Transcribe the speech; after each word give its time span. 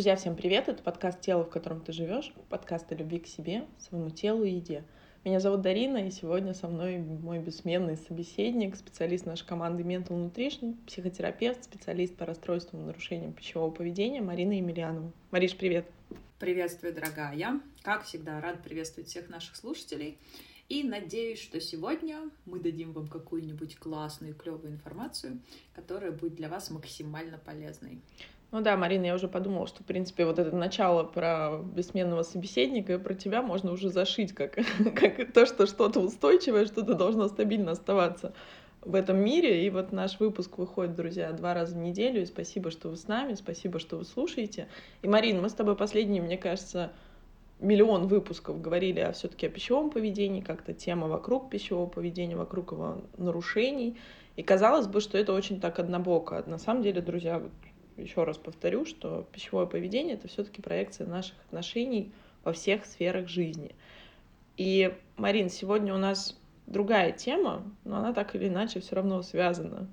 Друзья, 0.00 0.16
всем 0.16 0.34
привет! 0.34 0.66
Это 0.66 0.82
подкаст 0.82 1.20
«Тело, 1.20 1.44
в 1.44 1.50
котором 1.50 1.82
ты 1.82 1.92
живешь», 1.92 2.32
подкаст 2.48 2.90
о 2.90 2.94
любви 2.94 3.18
к 3.18 3.26
себе, 3.26 3.66
своему 3.78 4.08
телу 4.08 4.44
и 4.44 4.52
еде. 4.52 4.82
Меня 5.26 5.40
зовут 5.40 5.60
Дарина, 5.60 6.06
и 6.06 6.10
сегодня 6.10 6.54
со 6.54 6.68
мной 6.68 6.96
мой 6.96 7.38
бессменный 7.38 7.98
собеседник, 7.98 8.76
специалист 8.76 9.26
нашей 9.26 9.46
команды 9.46 9.82
Mental 9.82 10.16
Nutrition, 10.16 10.74
психотерапевт, 10.86 11.64
специалист 11.64 12.16
по 12.16 12.24
расстройствам 12.24 12.80
и 12.80 12.86
нарушениям 12.86 13.34
пищевого 13.34 13.70
поведения 13.70 14.22
Марина 14.22 14.52
Емельянова. 14.52 15.12
Мариш, 15.32 15.54
привет! 15.54 15.86
Приветствую, 16.38 16.94
дорогая! 16.94 17.60
Как 17.82 18.04
всегда, 18.04 18.40
рад 18.40 18.62
приветствовать 18.62 19.10
всех 19.10 19.28
наших 19.28 19.54
слушателей. 19.54 20.16
И 20.70 20.82
надеюсь, 20.82 21.42
что 21.42 21.60
сегодня 21.60 22.22
мы 22.46 22.58
дадим 22.58 22.92
вам 22.92 23.06
какую-нибудь 23.06 23.76
классную, 23.76 24.34
клевую 24.34 24.72
информацию, 24.72 25.40
которая 25.74 26.12
будет 26.12 26.36
для 26.36 26.48
вас 26.48 26.70
максимально 26.70 27.36
полезной. 27.36 28.00
Ну 28.52 28.62
да, 28.62 28.76
Марина, 28.76 29.06
я 29.06 29.14
уже 29.14 29.28
подумала, 29.28 29.68
что, 29.68 29.84
в 29.84 29.86
принципе, 29.86 30.24
вот 30.24 30.40
это 30.40 30.54
начало 30.54 31.04
про 31.04 31.60
бессменного 31.62 32.24
собеседника 32.24 32.94
и 32.94 32.98
про 32.98 33.14
тебя 33.14 33.42
можно 33.42 33.70
уже 33.70 33.90
зашить, 33.90 34.32
как, 34.32 34.58
как 34.96 35.32
то, 35.32 35.46
что 35.46 35.66
что-то 35.66 36.00
устойчивое, 36.00 36.66
что-то 36.66 36.94
должно 36.94 37.28
стабильно 37.28 37.72
оставаться 37.72 38.32
в 38.82 38.96
этом 38.96 39.18
мире. 39.18 39.64
И 39.64 39.70
вот 39.70 39.92
наш 39.92 40.18
выпуск 40.18 40.58
выходит, 40.58 40.96
друзья, 40.96 41.30
два 41.30 41.54
раза 41.54 41.76
в 41.76 41.78
неделю. 41.78 42.22
И 42.22 42.26
спасибо, 42.26 42.72
что 42.72 42.88
вы 42.88 42.96
с 42.96 43.06
нами, 43.06 43.34
спасибо, 43.34 43.78
что 43.78 43.96
вы 43.96 44.04
слушаете. 44.04 44.66
И, 45.02 45.08
Марин, 45.08 45.40
мы 45.40 45.48
с 45.48 45.54
тобой 45.54 45.76
последние, 45.76 46.20
мне 46.20 46.36
кажется, 46.36 46.90
миллион 47.60 48.08
выпусков 48.08 48.60
говорили 48.60 48.98
о 48.98 49.12
все-таки 49.12 49.46
о 49.46 49.50
пищевом 49.50 49.90
поведении, 49.90 50.40
как-то 50.40 50.72
тема 50.72 51.06
вокруг 51.06 51.50
пищевого 51.50 51.86
поведения, 51.86 52.36
вокруг 52.36 52.72
его 52.72 52.98
нарушений. 53.16 53.96
И 54.34 54.42
казалось 54.42 54.88
бы, 54.88 55.00
что 55.00 55.18
это 55.18 55.34
очень 55.34 55.60
так 55.60 55.78
однобоко. 55.78 56.42
На 56.46 56.58
самом 56.58 56.82
деле, 56.82 57.00
друзья, 57.00 57.42
еще 58.02 58.24
раз 58.24 58.38
повторю, 58.38 58.84
что 58.84 59.26
пищевое 59.32 59.66
поведение 59.66 60.14
это 60.14 60.28
все-таки 60.28 60.62
проекция 60.62 61.06
наших 61.06 61.36
отношений 61.46 62.12
во 62.44 62.52
всех 62.52 62.84
сферах 62.86 63.28
жизни. 63.28 63.74
И, 64.56 64.94
Марин, 65.16 65.48
сегодня 65.48 65.94
у 65.94 65.98
нас 65.98 66.38
другая 66.66 67.12
тема, 67.12 67.64
но 67.84 67.96
она 67.96 68.12
так 68.12 68.34
или 68.34 68.48
иначе 68.48 68.80
все 68.80 68.96
равно 68.96 69.22
связана 69.22 69.88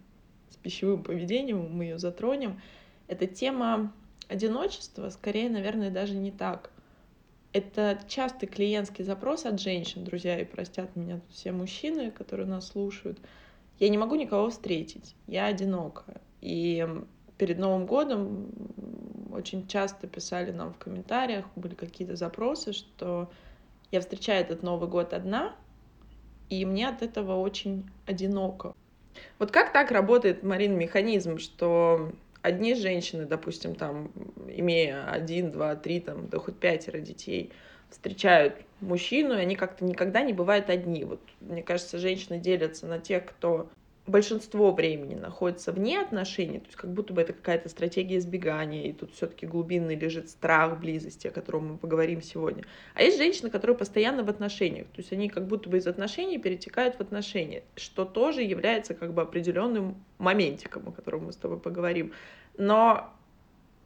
с 0.49 0.57
пищевым 0.57 1.03
поведением, 1.03 1.71
мы 1.71 1.85
ее 1.85 1.99
затронем. 1.99 2.61
Это 3.07 3.27
тема 3.27 3.93
одиночества, 4.27 5.09
скорее, 5.09 5.49
наверное, 5.49 5.91
даже 5.91 6.15
не 6.15 6.31
так. 6.31 6.71
Это 7.53 7.99
частый 8.07 8.47
клиентский 8.47 9.03
запрос 9.03 9.45
от 9.45 9.59
женщин, 9.59 10.03
друзья, 10.03 10.39
и 10.39 10.45
простят 10.45 10.95
меня 10.95 11.21
все 11.29 11.51
мужчины, 11.51 12.11
которые 12.11 12.45
нас 12.45 12.67
слушают. 12.67 13.19
Я 13.79 13.89
не 13.89 13.97
могу 13.97 14.15
никого 14.15 14.49
встретить, 14.49 15.15
я 15.27 15.45
одинокая. 15.45 16.21
И 16.41 16.85
перед 17.37 17.59
Новым 17.59 17.85
годом 17.85 18.49
очень 19.31 19.67
часто 19.67 20.07
писали 20.07 20.51
нам 20.51 20.73
в 20.73 20.77
комментариях, 20.77 21.45
были 21.55 21.75
какие-то 21.75 22.15
запросы, 22.15 22.73
что 22.73 23.29
я 23.91 24.01
встречаю 24.01 24.41
этот 24.41 24.63
Новый 24.63 24.89
год 24.89 25.13
одна, 25.13 25.55
и 26.49 26.65
мне 26.65 26.87
от 26.87 27.01
этого 27.01 27.37
очень 27.37 27.89
одиноко. 28.05 28.73
Вот 29.39 29.51
как 29.51 29.73
так 29.73 29.91
работает, 29.91 30.43
Марин, 30.43 30.77
механизм, 30.77 31.37
что 31.37 32.11
одни 32.41 32.75
женщины, 32.75 33.25
допустим, 33.25 33.75
там, 33.75 34.11
имея 34.47 35.09
один, 35.09 35.51
два, 35.51 35.75
три, 35.75 35.99
там, 35.99 36.27
да 36.27 36.39
хоть 36.39 36.57
пятеро 36.57 36.99
детей, 36.99 37.51
встречают 37.89 38.55
мужчину, 38.81 39.33
и 39.33 39.41
они 39.41 39.55
как-то 39.55 39.85
никогда 39.85 40.21
не 40.21 40.33
бывают 40.33 40.69
одни. 40.69 41.03
Вот, 41.03 41.21
мне 41.41 41.63
кажется, 41.63 41.97
женщины 41.97 42.39
делятся 42.39 42.85
на 42.85 42.99
тех, 42.99 43.25
кто 43.25 43.69
большинство 44.07 44.71
времени 44.71 45.15
находится 45.15 45.71
вне 45.71 45.99
отношений, 45.99 46.59
то 46.59 46.65
есть 46.65 46.77
как 46.77 46.91
будто 46.91 47.13
бы 47.13 47.21
это 47.21 47.33
какая-то 47.33 47.69
стратегия 47.69 48.17
избегания, 48.17 48.83
и 48.83 48.93
тут 48.93 49.13
все-таки 49.13 49.45
глубинный 49.45 49.95
лежит 49.95 50.29
страх 50.29 50.79
близости, 50.79 51.27
о 51.27 51.31
котором 51.31 51.73
мы 51.73 51.77
поговорим 51.77 52.21
сегодня. 52.21 52.63
А 52.93 53.03
есть 53.03 53.17
женщины, 53.17 53.49
которые 53.49 53.77
постоянно 53.77 54.23
в 54.23 54.29
отношениях, 54.29 54.87
то 54.87 54.99
есть 54.99 55.11
они 55.11 55.29
как 55.29 55.47
будто 55.47 55.69
бы 55.69 55.77
из 55.77 55.87
отношений 55.87 56.37
перетекают 56.37 56.95
в 56.95 57.01
отношения, 57.01 57.63
что 57.75 58.05
тоже 58.05 58.41
является 58.41 58.93
как 58.93 59.13
бы 59.13 59.21
определенным 59.21 60.03
моментиком, 60.17 60.87
о 60.87 60.91
котором 60.91 61.25
мы 61.25 61.33
с 61.33 61.37
тобой 61.37 61.59
поговорим. 61.59 62.13
Но 62.57 63.13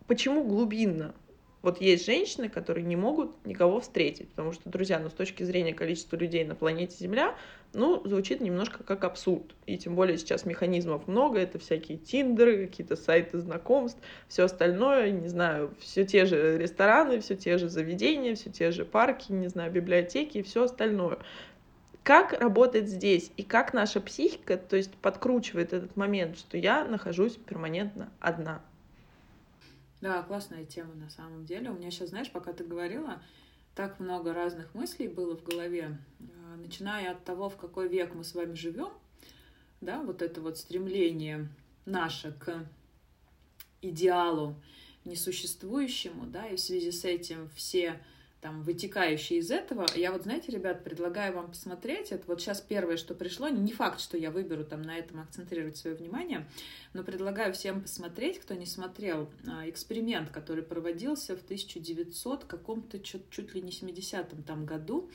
почему 0.07 0.43
глубинно? 0.43 1.13
Вот 1.61 1.79
есть 1.79 2.05
женщины, 2.05 2.49
которые 2.49 2.83
не 2.83 2.95
могут 2.95 3.45
никого 3.45 3.79
встретить, 3.79 4.29
потому 4.29 4.51
что, 4.51 4.67
друзья, 4.69 4.97
ну, 4.99 5.09
с 5.09 5.13
точки 5.13 5.43
зрения 5.43 5.73
количества 5.73 6.15
людей 6.15 6.43
на 6.43 6.55
планете 6.55 6.95
Земля, 6.97 7.35
ну, 7.73 8.01
звучит 8.05 8.41
немножко 8.41 8.83
как 8.83 9.03
абсурд. 9.03 9.55
И 9.67 9.77
тем 9.77 9.95
более 9.95 10.17
сейчас 10.17 10.45
механизмов 10.45 11.07
много, 11.07 11.39
это 11.39 11.59
всякие 11.59 11.99
тиндеры, 11.99 12.65
какие-то 12.65 12.95
сайты 12.95 13.37
знакомств, 13.39 13.99
все 14.27 14.43
остальное, 14.43 15.11
не 15.11 15.27
знаю, 15.27 15.73
все 15.79 16.03
те 16.03 16.25
же 16.25 16.57
рестораны, 16.57 17.19
все 17.19 17.35
те 17.35 17.59
же 17.59 17.69
заведения, 17.69 18.33
все 18.33 18.49
те 18.49 18.71
же 18.71 18.83
парки, 18.83 19.31
не 19.31 19.47
знаю, 19.47 19.71
библиотеки 19.71 20.39
и 20.39 20.43
все 20.43 20.63
остальное. 20.63 21.19
Как 22.03 22.33
работает 22.33 22.89
здесь 22.89 23.31
и 23.37 23.43
как 23.43 23.73
наша 23.73 24.01
психика, 24.01 24.57
то 24.57 24.75
есть 24.75 24.95
подкручивает 24.95 25.73
этот 25.73 25.95
момент, 25.95 26.39
что 26.39 26.57
я 26.57 26.83
нахожусь 26.85 27.33
перманентно 27.33 28.09
одна. 28.19 28.63
Да, 30.01 30.23
классная 30.23 30.65
тема 30.65 30.95
на 30.95 31.09
самом 31.09 31.45
деле. 31.45 31.69
У 31.69 31.75
меня 31.75 31.91
сейчас, 31.91 32.09
знаешь, 32.09 32.31
пока 32.31 32.53
ты 32.53 32.63
говорила, 32.63 33.21
так 33.75 33.99
много 33.99 34.33
разных 34.33 34.73
мыслей 34.73 35.07
было 35.07 35.37
в 35.37 35.43
голове, 35.43 35.97
а, 36.19 36.57
начиная 36.57 37.11
от 37.11 37.23
того, 37.23 37.49
в 37.49 37.55
какой 37.55 37.87
век 37.87 38.13
мы 38.15 38.23
с 38.23 38.33
вами 38.33 38.55
живем, 38.55 38.91
да, 39.79 40.01
вот 40.01 40.23
это 40.23 40.41
вот 40.41 40.57
стремление 40.57 41.47
наше 41.85 42.31
к 42.33 42.65
идеалу 43.81 44.55
несуществующему, 45.05 46.25
да, 46.25 46.47
и 46.47 46.55
в 46.55 46.59
связи 46.59 46.91
с 46.91 47.05
этим 47.05 47.49
все 47.55 47.99
там, 48.41 48.63
вытекающие 48.63 49.39
из 49.39 49.51
этого. 49.51 49.85
Я 49.95 50.11
вот, 50.11 50.23
знаете, 50.23 50.51
ребят, 50.51 50.83
предлагаю 50.83 51.35
вам 51.35 51.49
посмотреть. 51.49 52.11
Это 52.11 52.23
вот 52.25 52.41
сейчас 52.41 52.59
первое, 52.59 52.97
что 52.97 53.13
пришло. 53.13 53.47
Не 53.49 53.71
факт, 53.71 54.01
что 54.01 54.17
я 54.17 54.31
выберу 54.31 54.65
там 54.65 54.81
на 54.81 54.97
этом 54.97 55.19
акцентрировать 55.19 55.77
свое 55.77 55.95
внимание, 55.95 56.49
но 56.93 57.03
предлагаю 57.03 57.53
всем 57.53 57.81
посмотреть, 57.81 58.39
кто 58.39 58.55
не 58.55 58.65
смотрел, 58.65 59.31
а, 59.47 59.69
эксперимент, 59.69 60.31
который 60.31 60.63
проводился 60.63 61.37
в 61.37 61.43
1900 61.43 62.45
каком-то 62.45 62.99
чуть, 62.99 63.29
чуть 63.29 63.53
ли 63.53 63.61
не 63.61 63.71
70-м 63.71 64.41
там 64.43 64.65
году. 64.65 65.11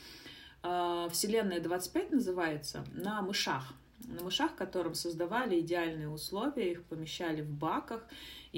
А, 0.62 1.08
Вселенная 1.08 1.60
25 1.60 2.12
называется, 2.12 2.84
на 2.94 3.22
мышах 3.22 3.74
на 4.04 4.22
мышах, 4.22 4.54
которым 4.54 4.94
создавали 4.94 5.60
идеальные 5.60 6.08
условия, 6.08 6.72
их 6.72 6.84
помещали 6.84 7.42
в 7.42 7.50
баках, 7.50 8.06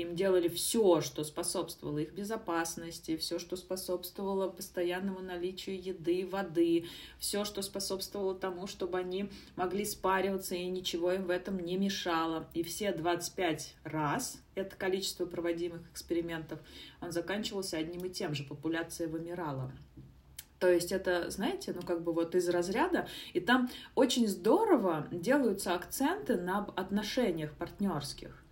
им 0.00 0.14
делали 0.14 0.48
все, 0.48 1.00
что 1.00 1.24
способствовало 1.24 1.98
их 1.98 2.12
безопасности, 2.12 3.16
все, 3.16 3.38
что 3.38 3.56
способствовало 3.56 4.48
постоянному 4.48 5.20
наличию 5.20 5.82
еды, 5.82 6.26
воды, 6.26 6.86
все, 7.18 7.44
что 7.44 7.62
способствовало 7.62 8.34
тому, 8.34 8.66
чтобы 8.66 8.98
они 8.98 9.30
могли 9.56 9.84
спариваться 9.84 10.54
и 10.54 10.66
ничего 10.66 11.12
им 11.12 11.24
в 11.24 11.30
этом 11.30 11.58
не 11.58 11.76
мешало. 11.76 12.48
И 12.54 12.62
все 12.62 12.92
25 12.92 13.74
раз 13.84 14.38
это 14.54 14.76
количество 14.76 15.26
проводимых 15.26 15.88
экспериментов, 15.90 16.58
он 17.00 17.12
заканчивался 17.12 17.78
одним 17.78 18.04
и 18.04 18.10
тем 18.10 18.34
же, 18.34 18.44
популяция 18.44 19.08
вымирала. 19.08 19.72
То 20.58 20.68
есть 20.68 20.90
это, 20.90 21.30
знаете, 21.30 21.72
ну 21.72 21.82
как 21.82 22.02
бы 22.02 22.12
вот 22.12 22.34
из 22.34 22.48
разряда, 22.48 23.06
и 23.32 23.40
там 23.40 23.70
очень 23.94 24.26
здорово 24.26 25.06
делаются 25.12 25.74
акценты 25.74 26.36
на 26.36 26.64
отношениях 26.76 27.54
партнерских. 27.54 28.44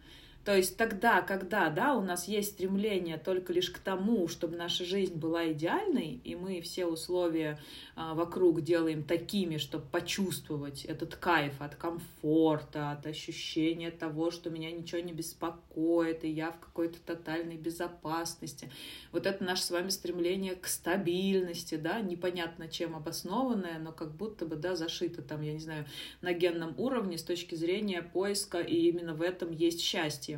То 0.46 0.56
есть 0.56 0.76
тогда, 0.76 1.22
когда, 1.22 1.70
да, 1.70 1.96
у 1.96 2.02
нас 2.02 2.28
есть 2.28 2.52
стремление 2.52 3.18
только 3.18 3.52
лишь 3.52 3.68
к 3.68 3.78
тому, 3.78 4.28
чтобы 4.28 4.56
наша 4.56 4.84
жизнь 4.84 5.16
была 5.16 5.50
идеальной, 5.50 6.20
и 6.22 6.36
мы 6.36 6.60
все 6.60 6.86
условия 6.86 7.58
а, 7.96 8.14
вокруг 8.14 8.62
делаем 8.62 9.02
такими, 9.02 9.56
чтобы 9.56 9.86
почувствовать 9.90 10.84
этот 10.84 11.16
кайф 11.16 11.60
от 11.60 11.74
комфорта, 11.74 12.92
от 12.92 13.08
ощущения 13.08 13.90
того, 13.90 14.30
что 14.30 14.48
меня 14.48 14.70
ничего 14.70 15.00
не 15.00 15.12
беспокоит, 15.12 16.22
и 16.22 16.28
я 16.28 16.52
в 16.52 16.60
какой-то 16.60 17.00
тотальной 17.00 17.56
безопасности. 17.56 18.70
Вот 19.10 19.26
это 19.26 19.42
наше 19.42 19.64
с 19.64 19.72
вами 19.72 19.88
стремление 19.88 20.54
к 20.54 20.68
стабильности, 20.68 21.74
да, 21.74 22.00
непонятно 22.00 22.68
чем 22.68 22.94
обоснованное, 22.94 23.80
но 23.80 23.90
как 23.90 24.14
будто 24.14 24.46
бы, 24.46 24.54
да, 24.54 24.76
зашито 24.76 25.22
там, 25.22 25.42
я 25.42 25.54
не 25.54 25.58
знаю, 25.58 25.86
на 26.20 26.32
генном 26.32 26.72
уровне 26.78 27.18
с 27.18 27.24
точки 27.24 27.56
зрения 27.56 28.00
поиска, 28.00 28.60
и 28.60 28.76
именно 28.88 29.14
в 29.14 29.22
этом 29.22 29.50
есть 29.50 29.80
счастье 29.80 30.35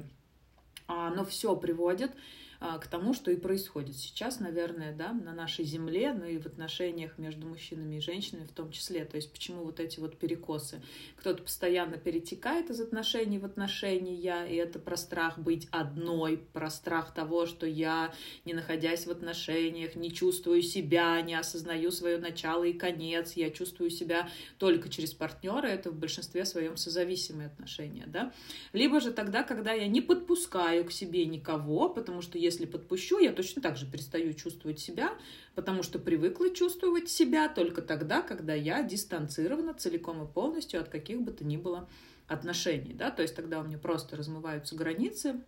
оно 0.89 1.25
все 1.25 1.55
приводит. 1.57 2.11
а, 2.13 2.17
к 2.61 2.87
тому, 2.89 3.15
что 3.15 3.31
и 3.31 3.37
происходит 3.37 3.97
сейчас, 3.97 4.41
наверное, 4.41 4.93
да, 4.95 5.13
на 5.13 5.33
нашей 5.33 5.65
земле, 5.65 6.13
но 6.13 6.27
и 6.27 6.39
в 6.39 6.47
отношениях 6.47 7.17
между 7.17 7.47
мужчинами 7.47 7.97
и 7.97 8.01
женщинами 8.01 8.47
в 8.47 8.53
том 8.53 8.73
числе. 8.73 9.05
То 9.05 9.17
есть 9.17 9.33
почему 9.33 9.65
вот 9.65 9.79
эти 9.79 10.01
вот 10.01 10.19
перекосы? 10.19 10.83
Кто-то 11.17 11.45
постоянно 11.45 11.99
перетекает 11.99 12.71
из 12.71 12.81
отношений 12.81 13.39
в 13.39 13.45
отношения, 13.45 14.47
и 14.47 14.57
это 14.57 14.79
про 14.81 14.97
страх 14.97 15.39
быть 15.39 15.69
одной, 15.71 16.39
про 16.53 16.69
страх 16.71 17.15
того, 17.15 17.47
что 17.47 17.65
я, 17.67 18.13
не 18.45 18.55
находясь 18.55 19.07
в 19.07 19.11
отношениях, 19.11 19.95
не 19.95 20.13
чувствую 20.13 20.63
себя, 20.63 21.21
не 21.21 21.35
осознаю 21.35 21.93
свое 21.93 22.19
начало 22.19 22.65
и 22.65 22.73
конец, 22.73 23.35
я 23.35 23.51
чувствую 23.51 23.91
себя 23.91 24.29
только 24.59 24.89
через 24.89 25.13
партнера, 25.13 25.67
это 25.67 25.91
в 25.91 25.95
большинстве 25.95 26.45
своем 26.45 26.77
созависимые 26.77 27.47
отношения, 27.47 28.05
да. 28.07 28.33
Либо 28.73 29.01
же 29.01 29.13
тогда, 29.13 29.45
когда 29.45 29.73
я 29.73 29.87
не 29.87 30.01
подпускаю 30.01 30.85
к 30.85 30.91
себе 30.93 31.25
никого, 31.25 31.89
потому 31.89 32.21
что 32.21 32.37
если 32.49 32.67
подпущу, 32.67 33.19
я 33.19 33.33
точно 33.33 33.63
так 33.63 33.77
же 33.77 33.87
перестаю 33.87 34.33
чувствовать 34.35 34.81
себя, 34.81 35.13
потому 35.55 35.83
что 35.83 35.99
привыкла 35.99 36.51
чувствовать 36.51 37.09
себя 37.09 37.49
только 37.49 37.83
тогда, 37.83 38.23
когда 38.23 38.55
я 38.55 38.83
дистанцирована 38.83 39.75
целиком 39.75 40.23
и 40.25 40.33
полностью 40.33 40.81
от 40.81 40.89
каких 40.89 41.21
бы 41.23 41.33
то 41.33 41.45
ни 41.45 41.57
было 41.57 41.89
отношений, 42.27 42.93
да, 42.93 43.11
то 43.11 43.23
есть 43.23 43.35
тогда 43.35 43.61
у 43.61 43.65
меня 43.65 43.79
просто 43.79 44.17
размываются 44.17 44.77
границы, 44.77 45.41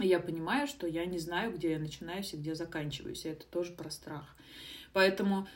и 0.00 0.06
я 0.06 0.20
понимаю, 0.20 0.66
что 0.66 0.86
я 0.86 1.06
не 1.06 1.18
знаю, 1.18 1.52
где 1.52 1.72
я 1.72 1.78
начинаюсь 1.78 2.32
и 2.32 2.36
где 2.36 2.54
заканчиваюсь, 2.54 3.24
и 3.24 3.30
это 3.30 3.46
тоже 3.46 3.72
про 3.72 3.90
страх. 3.90 4.36
Поэтому 4.92 5.46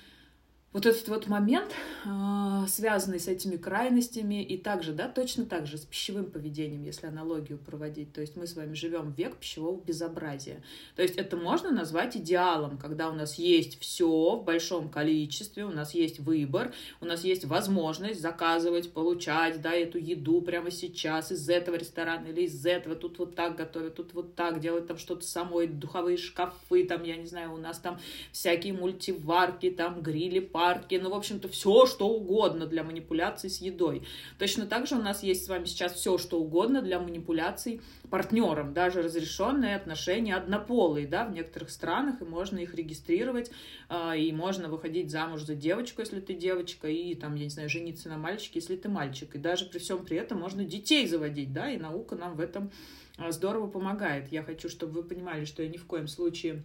вот 0.75 0.87
этот 0.87 1.07
вот 1.07 1.29
момент, 1.29 1.71
а, 2.05 2.67
связанный 2.67 3.21
с 3.21 3.29
этими 3.29 3.57
крайностями, 3.57 4.43
и 4.43 4.59
также, 4.59 4.93
да, 4.93 5.09
точно 5.09 5.47
так 5.47 5.69
же 5.69 5.79
с 5.79 5.83
пищевым 5.83 6.27
поведением, 6.27 6.83
если 6.83 7.07
аналогию 7.07 7.59
проводить. 7.59 8.13
То 8.13 8.21
есть 8.21 8.35
мы 8.35 8.49
с 8.49 8.57
вами 8.57 8.75
живем 8.75 9.13
век 9.13 9.37
пищевого 9.37 9.81
безобразия. 9.81 10.65
То 10.97 11.03
есть 11.03 11.15
это 11.15 11.37
можно 11.37 11.71
назвать 11.71 12.17
идеалом, 12.17 12.77
когда 12.77 13.09
у 13.09 13.13
нас 13.13 13.37
есть 13.37 13.79
все 13.81 14.35
в 14.35 14.45
большом 14.45 14.89
количестве, 14.89 15.65
у 15.65 15.71
нас 15.71 15.95
есть 15.95 16.19
выбор, 16.19 16.75
у 17.01 17.05
нас 17.05 17.23
есть 17.23 17.45
возможность 17.45 18.21
заказывать, 18.21 18.93
получать, 18.93 19.61
да, 19.61 19.73
эту 19.73 19.99
еду 19.99 20.43
прямо 20.43 20.73
сейчас 20.73 21.31
из 21.31 21.49
этого 21.49 21.77
ресторана 21.77 22.27
или 22.27 22.43
из 22.43 22.67
этого. 22.67 22.97
Тут 22.97 23.21
вот 23.21 23.37
так 23.37 23.55
готовят, 23.55 23.95
тут 23.95 24.13
вот 24.13 24.35
так 24.35 24.59
делать 24.59 24.89
там 24.89 24.99
что-то 24.99 25.25
самой, 25.25 25.69
духовые 25.69 26.17
шкафы, 26.17 26.85
там, 26.85 27.05
я 27.05 27.17
не 27.17 27.27
знаю, 27.27 27.55
у 27.55 27.59
нас 27.59 27.79
там 27.79 28.01
всякие 28.33 28.73
мультиварки, 28.73 29.71
там 29.71 30.03
грили, 30.03 30.41
парки, 30.65 30.95
ну, 30.95 31.11
в 31.11 31.15
общем-то, 31.15 31.49
все, 31.49 31.85
что 31.85 32.09
угодно 32.09 32.67
для 32.67 32.83
манипуляций 32.85 33.51
с 33.51 33.61
едой. 33.61 34.07
Точно 34.39 34.65
так 34.65 34.87
же 34.87 34.95
у 34.95 35.03
нас 35.03 35.23
есть 35.23 35.45
с 35.45 35.49
вами 35.49 35.67
сейчас 35.67 35.93
все, 35.93 36.17
что 36.17 36.41
угодно 36.41 36.81
для 36.81 36.99
манипуляций 36.99 37.83
партнером, 38.09 38.73
даже 38.73 39.03
разрешенные 39.03 39.77
отношения 39.77 40.35
однополые, 40.35 41.07
да, 41.07 41.27
в 41.27 41.33
некоторых 41.33 41.69
странах, 41.69 42.23
и 42.23 42.25
можно 42.25 42.61
их 42.61 42.75
регистрировать, 42.75 43.51
а, 43.91 44.17
и 44.17 44.33
можно 44.33 44.71
выходить 44.71 45.11
замуж 45.11 45.43
за 45.43 45.55
девочку, 45.55 46.01
если 46.01 46.21
ты 46.21 46.33
девочка, 46.33 46.89
и 46.89 47.15
там, 47.15 47.35
я 47.35 47.45
не 47.45 47.51
знаю, 47.51 47.69
жениться 47.69 48.09
на 48.09 48.17
мальчике, 48.17 48.61
если 48.61 48.77
ты 48.77 48.89
мальчик, 48.89 49.35
и 49.35 49.39
даже 49.39 49.67
при 49.67 49.79
всем 49.79 50.03
при 50.03 50.17
этом 50.17 50.41
можно 50.41 50.65
детей 50.65 51.07
заводить, 51.07 51.53
да, 51.53 51.71
и 51.71 51.77
наука 51.77 52.17
нам 52.17 52.37
в 52.37 52.41
этом 52.41 52.71
а, 53.19 53.33
здорово 53.33 53.67
помогает. 53.67 54.33
Я 54.33 54.43
хочу, 54.43 54.71
чтобы 54.71 55.03
вы 55.03 55.03
понимали, 55.03 55.45
что 55.45 55.63
я 55.63 55.69
ни 55.69 55.77
в 55.77 55.85
коем 55.85 56.09
случае 56.09 56.63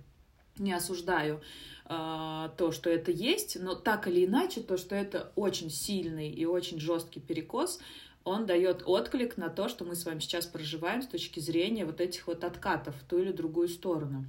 не 0.60 0.74
осуждаю 0.74 1.42
э, 1.86 2.50
то, 2.58 2.72
что 2.72 2.90
это 2.90 3.12
есть, 3.12 3.58
но 3.60 3.76
так 3.76 4.08
или 4.08 4.26
иначе, 4.26 4.62
то, 4.62 4.78
что 4.78 4.96
это 4.96 5.32
очень 5.36 5.70
сильный 5.70 6.30
и 6.30 6.46
очень 6.46 6.80
жесткий 6.80 7.20
перекос, 7.20 7.80
он 8.24 8.46
дает 8.46 8.84
отклик 8.86 9.38
на 9.38 9.50
то, 9.50 9.70
что 9.70 9.86
мы 9.86 9.96
с 9.96 10.06
вами 10.06 10.20
сейчас 10.20 10.46
проживаем 10.46 11.02
с 11.02 11.08
точки 11.08 11.40
зрения 11.40 11.86
вот 11.86 12.02
этих 12.02 12.28
вот 12.28 12.44
откатов 12.44 12.96
в 12.96 13.04
ту 13.06 13.20
или 13.20 13.32
другую 13.32 13.70
сторону. 13.70 14.26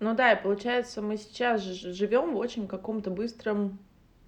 Ну 0.00 0.14
да, 0.14 0.32
и 0.32 0.42
получается, 0.42 1.02
мы 1.02 1.16
сейчас 1.16 1.62
живем 1.62 2.34
в 2.34 2.36
очень 2.36 2.68
каком-то 2.68 3.10
быстром 3.10 3.78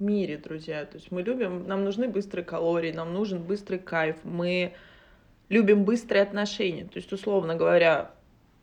мире, 0.01 0.37
друзья. 0.39 0.85
То 0.85 0.97
есть 0.97 1.13
мы 1.13 1.23
любим, 1.23 1.67
нам 1.69 1.85
нужны 1.85 2.09
быстрые 2.09 2.45
калории, 2.45 2.91
нам 2.91 3.13
нужен 3.13 3.43
быстрый 3.43 3.79
кайф, 3.79 4.17
мы 4.25 4.75
любим 5.49 5.85
быстрые 5.85 6.23
отношения. 6.23 6.85
То 6.85 6.97
есть, 6.97 7.13
условно 7.13 7.55
говоря, 7.55 8.13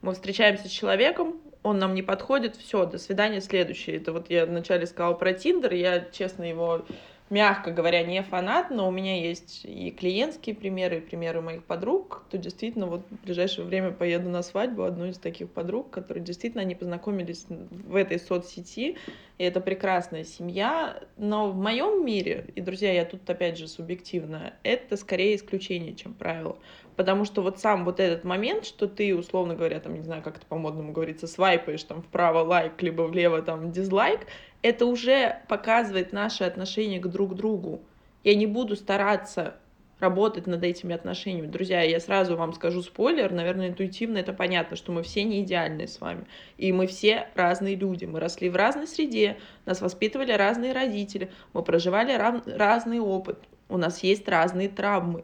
мы 0.01 0.13
встречаемся 0.13 0.67
с 0.67 0.71
человеком, 0.71 1.39
он 1.67 1.79
нам 1.79 1.93
не 1.93 2.01
подходит, 2.01 2.55
все, 2.55 2.85
до 2.85 2.97
свидания, 2.97 3.41
следующий. 3.41 3.93
Это 3.93 4.13
вот 4.13 4.29
я 4.29 4.45
вначале 4.45 4.87
сказала 4.87 5.13
про 5.13 5.33
Тиндер, 5.33 5.73
я, 5.73 6.05
честно, 6.11 6.43
его 6.43 6.85
мягко 7.29 7.71
говоря, 7.71 8.03
не 8.03 8.21
фанат, 8.23 8.69
но 8.69 8.87
у 8.87 8.91
меня 8.91 9.19
есть 9.19 9.61
и 9.65 9.91
клиентские 9.91 10.55
примеры, 10.55 10.97
и 10.97 11.01
примеры 11.01 11.41
моих 11.41 11.63
подруг, 11.63 12.23
кто 12.27 12.37
действительно 12.37 12.87
вот 12.87 13.01
в 13.09 13.25
ближайшее 13.25 13.65
время 13.65 13.91
поеду 13.91 14.29
на 14.29 14.41
свадьбу 14.43 14.83
одной 14.83 15.09
из 15.09 15.17
таких 15.17 15.49
подруг, 15.49 15.89
которые 15.89 16.23
действительно 16.23 16.61
они 16.61 16.75
познакомились 16.75 17.45
в 17.49 17.95
этой 17.95 18.19
соцсети, 18.19 18.97
и 19.37 19.43
это 19.43 19.59
прекрасная 19.59 20.23
семья, 20.23 21.03
но 21.17 21.51
в 21.51 21.55
моем 21.55 22.05
мире, 22.05 22.47
и, 22.55 22.61
друзья, 22.61 22.93
я 22.93 23.05
тут 23.05 23.29
опять 23.29 23.57
же 23.57 23.67
субъективно, 23.67 24.53
это 24.63 24.95
скорее 24.95 25.35
исключение, 25.35 25.95
чем 25.95 26.13
правило. 26.13 26.57
Потому 26.97 27.25
что 27.25 27.43
вот 27.43 27.59
сам 27.59 27.85
вот 27.85 27.99
этот 27.99 28.23
момент, 28.23 28.65
что 28.65 28.87
ты, 28.87 29.15
условно 29.15 29.53
говоря, 29.53 29.79
там, 29.79 29.93
не 29.93 30.01
знаю, 30.01 30.23
как 30.23 30.37
это 30.37 30.47
по-модному 30.47 30.91
говорится, 30.91 31.27
свайпаешь 31.27 31.83
там 31.83 32.01
вправо 32.01 32.39
лайк, 32.39 32.81
либо 32.81 33.03
влево 33.03 33.43
там 33.43 33.71
дизлайк, 33.71 34.21
это 34.63 34.87
уже 34.87 35.37
показывает 35.47 36.11
наше 36.11 36.43
отношение 36.43 36.99
к 36.99 37.07
друг 37.07 37.35
другу. 37.35 37.81
Я 38.23 38.33
не 38.33 38.47
буду 38.47 38.75
стараться 38.75 39.57
работать 39.99 40.47
над 40.47 40.63
этими 40.63 40.95
отношениями. 40.95 41.47
Друзья, 41.47 41.83
я 41.83 41.99
сразу 41.99 42.35
вам 42.35 42.53
скажу 42.53 42.81
спойлер, 42.81 43.31
наверное, 43.31 43.69
интуитивно 43.69 44.17
это 44.17 44.33
понятно, 44.33 44.75
что 44.75 44.91
мы 44.91 45.03
все 45.03 45.23
не 45.23 45.43
идеальные 45.43 45.87
с 45.87 46.01
вами. 46.01 46.25
И 46.57 46.71
мы 46.71 46.87
все 46.87 47.27
разные 47.35 47.75
люди. 47.75 48.05
Мы 48.05 48.19
росли 48.19 48.49
в 48.49 48.55
разной 48.55 48.87
среде, 48.87 49.37
нас 49.65 49.81
воспитывали 49.81 50.31
разные 50.31 50.73
родители, 50.73 51.29
мы 51.53 51.61
проживали 51.61 52.13
рав- 52.13 52.47
разный 52.47 52.99
опыт. 52.99 53.37
У 53.69 53.77
нас 53.77 54.01
есть 54.01 54.27
разные 54.27 54.69
травмы, 54.69 55.23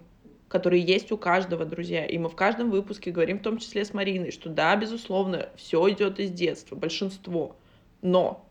которые 0.53 0.83
есть 0.83 1.11
у 1.11 1.17
каждого, 1.17 1.65
друзья. 1.65 2.05
И 2.05 2.15
мы 2.19 2.29
в 2.29 2.35
каждом 2.35 2.69
выпуске 2.69 3.09
говорим, 3.09 3.39
в 3.39 3.41
том 3.41 3.57
числе 3.57 3.83
с 3.83 3.91
Мариной, 3.91 4.29
что 4.29 4.49
да, 4.49 4.75
безусловно, 4.75 5.49
все 5.55 5.89
идет 5.89 6.19
из 6.19 6.29
детства, 6.29 6.75
большинство. 6.75 7.55
Но 8.03 8.47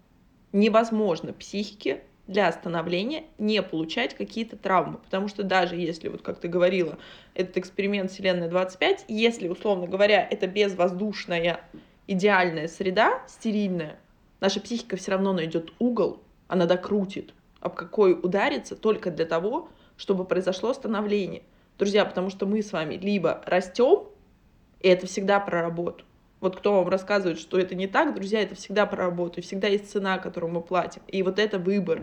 невозможно 0.50 1.32
психике 1.32 2.02
для 2.26 2.48
остановления 2.48 3.22
не 3.38 3.62
получать 3.62 4.14
какие-то 4.14 4.56
травмы. 4.56 4.98
Потому 4.98 5.28
что 5.28 5.44
даже 5.44 5.76
если, 5.76 6.08
вот 6.08 6.22
как 6.22 6.40
ты 6.40 6.48
говорила, 6.48 6.98
этот 7.34 7.58
эксперимент 7.58 8.10
Вселенная 8.10 8.48
25, 8.48 9.04
если, 9.06 9.46
условно 9.46 9.86
говоря, 9.86 10.26
это 10.28 10.48
безвоздушная 10.48 11.60
идеальная 12.08 12.66
среда, 12.66 13.22
стерильная, 13.28 13.96
наша 14.40 14.60
психика 14.60 14.96
все 14.96 15.12
равно 15.12 15.32
найдет 15.32 15.72
угол, 15.78 16.20
она 16.48 16.66
докрутит, 16.66 17.32
об 17.60 17.76
какой 17.76 18.14
ударится 18.20 18.74
только 18.74 19.12
для 19.12 19.24
того, 19.24 19.68
чтобы 19.96 20.24
произошло 20.24 20.74
становление. 20.74 21.42
Друзья, 21.82 22.04
потому 22.04 22.30
что 22.30 22.46
мы 22.46 22.62
с 22.62 22.70
вами 22.70 22.94
либо 22.94 23.42
растем, 23.44 24.04
и 24.78 24.86
это 24.86 25.08
всегда 25.08 25.40
про 25.40 25.62
работу, 25.62 26.04
вот 26.38 26.54
кто 26.54 26.74
вам 26.74 26.88
рассказывает, 26.88 27.40
что 27.40 27.58
это 27.58 27.74
не 27.74 27.88
так, 27.88 28.14
друзья, 28.14 28.40
это 28.40 28.54
всегда 28.54 28.86
про 28.86 29.06
работу, 29.06 29.40
и 29.40 29.42
всегда 29.42 29.66
есть 29.66 29.90
цена, 29.90 30.18
которую 30.18 30.52
мы 30.52 30.60
платим. 30.60 31.02
И 31.08 31.24
вот 31.24 31.40
это 31.40 31.58
выбор. 31.58 32.02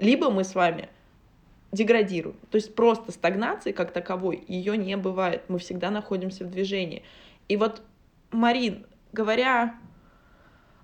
Либо 0.00 0.28
мы 0.28 0.42
с 0.42 0.56
вами 0.56 0.88
деградируем. 1.70 2.34
То 2.50 2.56
есть 2.56 2.74
просто 2.74 3.12
стагнации 3.12 3.70
как 3.70 3.92
таковой 3.92 4.42
ее 4.48 4.76
не 4.76 4.96
бывает. 4.96 5.44
Мы 5.46 5.60
всегда 5.60 5.92
находимся 5.92 6.44
в 6.44 6.50
движении. 6.50 7.04
И 7.46 7.56
вот, 7.56 7.82
Марин, 8.32 8.86
говоря 9.12 9.76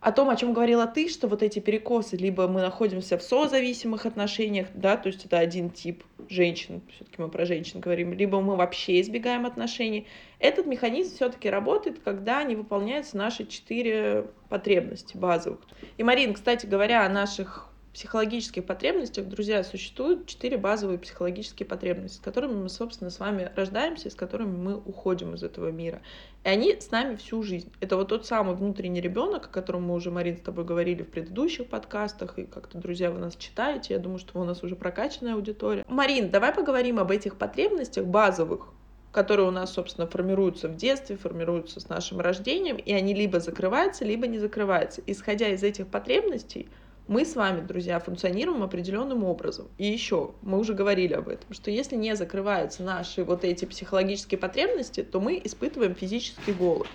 о 0.00 0.12
том, 0.12 0.30
о 0.30 0.36
чем 0.36 0.52
говорила 0.52 0.86
ты, 0.86 1.08
что 1.08 1.28
вот 1.28 1.42
эти 1.42 1.58
перекосы, 1.58 2.16
либо 2.16 2.48
мы 2.48 2.60
находимся 2.60 3.18
в 3.18 3.22
созависимых 3.22 4.06
отношениях, 4.06 4.68
да, 4.74 4.96
то 4.96 5.08
есть 5.08 5.24
это 5.24 5.38
один 5.38 5.70
тип 5.70 6.04
женщин, 6.28 6.82
все-таки 6.94 7.20
мы 7.20 7.28
про 7.28 7.46
женщин 7.46 7.80
говорим, 7.80 8.12
либо 8.12 8.40
мы 8.40 8.56
вообще 8.56 9.00
избегаем 9.00 9.46
отношений. 9.46 10.06
Этот 10.38 10.66
механизм 10.66 11.14
все-таки 11.14 11.48
работает, 11.48 12.00
когда 12.04 12.42
не 12.42 12.56
выполняются 12.56 13.16
наши 13.16 13.46
четыре 13.46 14.26
потребности 14.48 15.16
базовых. 15.16 15.60
И, 15.96 16.02
Марин, 16.02 16.34
кстати 16.34 16.66
говоря, 16.66 17.04
о 17.04 17.08
наших 17.08 17.70
психологических 17.96 18.62
потребностях, 18.66 19.26
друзья, 19.26 19.64
существуют 19.64 20.26
четыре 20.26 20.58
базовые 20.58 20.98
психологические 20.98 21.66
потребности, 21.66 22.18
с 22.18 22.20
которыми 22.20 22.52
мы, 22.52 22.68
собственно, 22.68 23.08
с 23.08 23.18
вами 23.18 23.50
рождаемся, 23.56 24.10
с 24.10 24.14
которыми 24.14 24.54
мы 24.54 24.76
уходим 24.76 25.34
из 25.34 25.42
этого 25.42 25.70
мира. 25.70 26.02
И 26.44 26.48
они 26.50 26.78
с 26.78 26.90
нами 26.90 27.16
всю 27.16 27.42
жизнь. 27.42 27.72
Это 27.80 27.96
вот 27.96 28.08
тот 28.08 28.26
самый 28.26 28.54
внутренний 28.54 29.00
ребенок, 29.00 29.46
о 29.46 29.48
котором 29.48 29.84
мы 29.84 29.94
уже, 29.94 30.10
Марин, 30.10 30.36
с 30.36 30.42
тобой 30.42 30.66
говорили 30.66 31.04
в 31.04 31.08
предыдущих 31.08 31.68
подкастах, 31.68 32.38
и 32.38 32.44
как-то, 32.44 32.76
друзья, 32.76 33.10
вы 33.10 33.18
нас 33.18 33.34
читаете, 33.34 33.94
я 33.94 33.98
думаю, 33.98 34.18
что 34.18 34.38
у 34.38 34.44
нас 34.44 34.62
уже 34.62 34.76
прокачанная 34.76 35.32
аудитория. 35.32 35.82
Марин, 35.88 36.28
давай 36.28 36.52
поговорим 36.52 36.98
об 36.98 37.10
этих 37.10 37.38
потребностях 37.38 38.04
базовых, 38.04 38.74
которые 39.10 39.48
у 39.48 39.52
нас, 39.52 39.72
собственно, 39.72 40.06
формируются 40.06 40.68
в 40.68 40.76
детстве, 40.76 41.16
формируются 41.16 41.80
с 41.80 41.88
нашим 41.88 42.20
рождением, 42.20 42.76
и 42.76 42.92
они 42.92 43.14
либо 43.14 43.40
закрываются, 43.40 44.04
либо 44.04 44.26
не 44.26 44.38
закрываются. 44.38 45.00
Исходя 45.06 45.48
из 45.48 45.62
этих 45.62 45.86
потребностей, 45.86 46.68
мы 47.08 47.24
с 47.24 47.36
вами, 47.36 47.64
друзья, 47.64 48.00
функционируем 48.00 48.62
определенным 48.62 49.24
образом. 49.24 49.68
И 49.78 49.86
еще, 49.86 50.34
мы 50.42 50.58
уже 50.58 50.74
говорили 50.74 51.12
об 51.14 51.28
этом, 51.28 51.52
что 51.52 51.70
если 51.70 51.96
не 51.96 52.16
закрываются 52.16 52.82
наши 52.82 53.24
вот 53.24 53.44
эти 53.44 53.64
психологические 53.64 54.38
потребности, 54.38 55.02
то 55.02 55.20
мы 55.20 55.40
испытываем 55.42 55.94
физический 55.94 56.52
голод. 56.52 56.88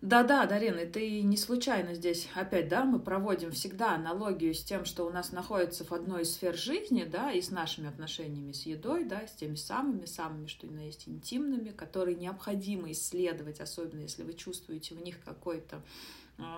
Да-да, 0.00 0.46
Дарина, 0.46 0.78
и 0.78 1.22
не 1.22 1.36
случайно 1.36 1.92
здесь. 1.94 2.28
Опять, 2.36 2.68
да, 2.68 2.84
мы 2.84 3.00
проводим 3.00 3.50
всегда 3.50 3.96
аналогию 3.96 4.54
с 4.54 4.62
тем, 4.62 4.84
что 4.84 5.04
у 5.04 5.10
нас 5.10 5.32
находится 5.32 5.84
в 5.84 5.90
одной 5.90 6.22
из 6.22 6.34
сфер 6.34 6.56
жизни, 6.56 7.02
да, 7.02 7.32
и 7.32 7.42
с 7.42 7.50
нашими 7.50 7.88
отношениями 7.88 8.52
с 8.52 8.64
едой, 8.64 9.02
да, 9.02 9.26
с 9.26 9.32
теми 9.32 9.56
самыми, 9.56 10.04
самыми, 10.04 10.46
что 10.46 10.68
на 10.68 10.86
есть 10.86 11.08
интимными, 11.08 11.70
которые 11.70 12.14
необходимо 12.14 12.92
исследовать, 12.92 13.58
особенно 13.58 14.02
если 14.02 14.22
вы 14.22 14.34
чувствуете 14.34 14.94
в 14.94 15.02
них 15.02 15.16
какой-то 15.24 15.82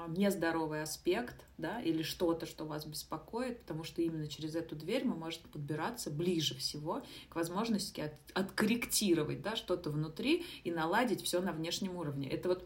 нездоровый 0.09 0.83
аспект, 0.83 1.45
да, 1.57 1.81
или 1.81 2.03
что-то, 2.03 2.47
что 2.47 2.65
вас 2.65 2.85
беспокоит, 2.85 3.61
потому 3.61 3.85
что 3.85 4.03
именно 4.03 4.29
через 4.29 4.55
эту 4.55 4.77
дверь 4.77 5.05
мы 5.05 5.17
можем 5.17 5.43
подбираться 5.51 6.11
ближе 6.11 6.55
всего 6.55 7.03
к 7.29 7.37
возможности 7.37 8.01
от, 8.01 8.13
откорректировать, 8.35 9.41
да, 9.41 9.57
что-то 9.57 9.91
внутри 9.91 10.45
и 10.65 10.71
наладить 10.71 11.23
все 11.23 11.41
на 11.41 11.53
внешнем 11.53 11.97
уровне. 11.97 12.29
Это 12.29 12.51
вот 12.51 12.65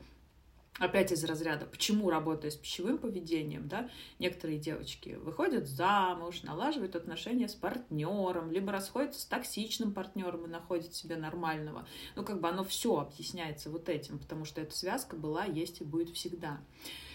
опять 0.79 1.13
из 1.13 1.25
разряда, 1.25 1.67
почему 1.67 2.11
работая 2.11 2.51
с 2.51 2.57
пищевым 2.57 2.99
поведением, 2.99 3.69
да, 3.69 3.89
некоторые 4.19 4.59
девочки 4.59 5.19
выходят 5.23 5.69
замуж, 5.69 6.43
налаживают 6.43 6.97
отношения 6.97 7.49
с 7.49 7.55
партнером, 7.55 8.51
либо 8.51 8.73
расходятся 8.73 9.21
с 9.21 9.25
токсичным 9.27 9.93
партнером 9.93 10.47
и 10.47 10.49
находят 10.49 10.95
себе 10.95 11.17
нормального. 11.17 11.87
Ну, 12.17 12.25
как 12.25 12.41
бы 12.41 12.49
оно 12.49 12.65
все 12.65 12.99
объясняется 12.99 13.71
вот 13.71 13.89
этим, 13.89 14.19
потому 14.19 14.45
что 14.45 14.61
эта 14.61 14.75
связка 14.77 15.17
была, 15.17 15.45
есть 15.45 15.81
и 15.81 15.85
будет 15.85 16.11
всегда. 16.11 16.61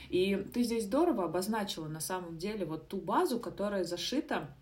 И 0.10 0.36
ты 0.54 0.64
здесь 0.64 0.86
здорово 0.86 1.26
обозначила 1.26 1.88
на 1.88 2.00
самом 2.00 2.38
деле 2.38 2.66
вот 2.66 2.88
ту 2.88 2.98
базу, 2.98 3.40
которая 3.40 3.84
зашита 3.84 4.56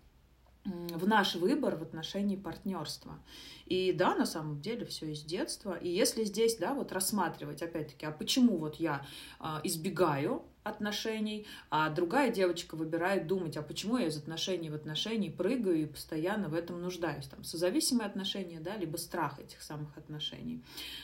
в 0.64 1.06
наш 1.06 1.34
выбор 1.34 1.76
в 1.76 1.82
отношении 1.82 2.36
партнерства. 2.36 3.18
И 3.66 3.92
да, 3.92 4.14
на 4.14 4.26
самом 4.26 4.60
деле 4.60 4.86
все 4.86 5.12
из 5.12 5.22
детства. 5.22 5.76
И 5.76 5.88
если 5.88 6.24
здесь, 6.24 6.56
да, 6.56 6.74
вот 6.74 6.92
рассматривать, 6.92 7.62
опять-таки, 7.62 8.06
а 8.06 8.12
почему 8.12 8.56
вот 8.58 8.76
я 8.76 9.06
а, 9.38 9.60
избегаю 9.64 10.42
отношений, 10.68 11.46
а 11.70 11.88
другая 11.88 12.30
девочка 12.30 12.76
выбирает 12.76 13.26
думать, 13.26 13.56
а 13.56 13.62
почему 13.62 13.98
я 13.98 14.06
из 14.06 14.16
отношений 14.16 14.70
в 14.70 14.74
отношения 14.74 15.30
прыгаю 15.30 15.82
и 15.82 15.86
постоянно 15.86 16.48
в 16.48 16.54
этом 16.54 16.80
нуждаюсь. 16.80 17.26
Там, 17.26 17.44
созависимые 17.44 18.06
отношения, 18.06 18.60
да, 18.60 18.76
либо 18.76 18.96
страх 18.96 19.38
этих 19.40 19.62
самых 19.62 19.96
отношений. 19.96 20.62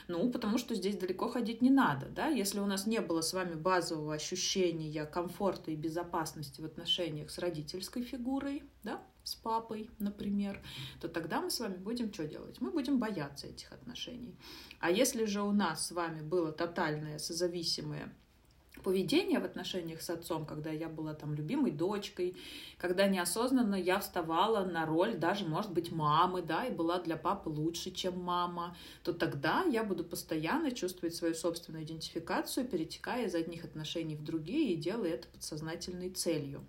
Ну, 0.09 0.31
потому 0.31 0.59
что 0.59 0.75
здесь 0.75 0.97
далеко 0.97 1.29
ходить 1.29 1.63
не 1.63 1.71
надо, 1.71 2.07
да, 2.07 2.29
если 2.29 2.61
у 2.61 2.67
нас 2.67 2.87
не 2.87 3.01
было 3.01 3.21
с 3.21 3.33
вами 3.33 3.55
базового 3.55 4.15
ощущения 4.15 5.07
комфорта 5.07 5.71
и 5.71 5.77
безопасности 5.77 6.61
в 6.61 6.65
отношениях 6.65 7.31
с 7.31 7.39
родительской 7.39 8.03
фигурой, 8.03 8.63
да, 8.83 9.03
с 9.25 9.35
папой, 9.35 9.91
например, 9.99 10.63
то 11.01 11.09
тогда 11.09 11.41
мы 11.41 11.51
с 11.51 11.59
вами 11.59 11.77
будем 11.77 12.13
что 12.13 12.27
делать? 12.27 12.61
Мы 12.61 12.71
будем 12.71 12.99
бояться 12.99 13.47
этих 13.47 13.73
отношений. 13.73 14.39
А 14.81 14.91
если 14.91 15.25
же 15.25 15.43
у 15.43 15.53
нас 15.53 15.87
с 15.87 15.93
вами 15.93 16.21
было 16.21 16.53
тотальное 16.53 17.19
созависимое 17.19 18.13
поведение 18.83 19.39
в 19.39 19.45
отношениях 19.45 20.03
с 20.03 20.11
отцом, 20.11 20.45
когда 20.45 20.71
я 20.71 20.89
была 20.89 21.15
там 21.15 21.35
любимой 21.35 21.71
дочкой, 21.71 22.37
когда 22.77 23.07
неосознанно 23.07 23.77
я 23.77 23.99
вставала 23.99 24.65
на 24.65 24.85
роль 24.85 25.17
даже, 25.17 25.47
может 25.47 25.73
быть, 25.73 25.93
мамы, 25.93 26.43
да, 26.43 26.67
и 26.67 26.73
была 26.73 26.99
для 26.99 27.17
папы 27.17 27.49
лучше, 27.49 27.91
чем 27.91 28.21
мама, 28.21 28.77
то 29.03 29.13
тогда 29.13 29.65
я 29.65 29.85
буду 29.85 30.05
постоянно 30.05 30.71
чувствовать 30.71 31.15
свою 31.15 31.35
собственную 31.35 31.85
идентификацию, 31.85 32.67
перетекая 32.67 33.27
из 33.27 33.35
одних 33.35 33.65
отношений 33.65 34.17
в 34.17 34.25
другие 34.25 34.73
и 34.73 34.77
делая 34.77 35.15
это 35.15 35.29
подсознательной 35.29 36.11
целью. 36.11 36.65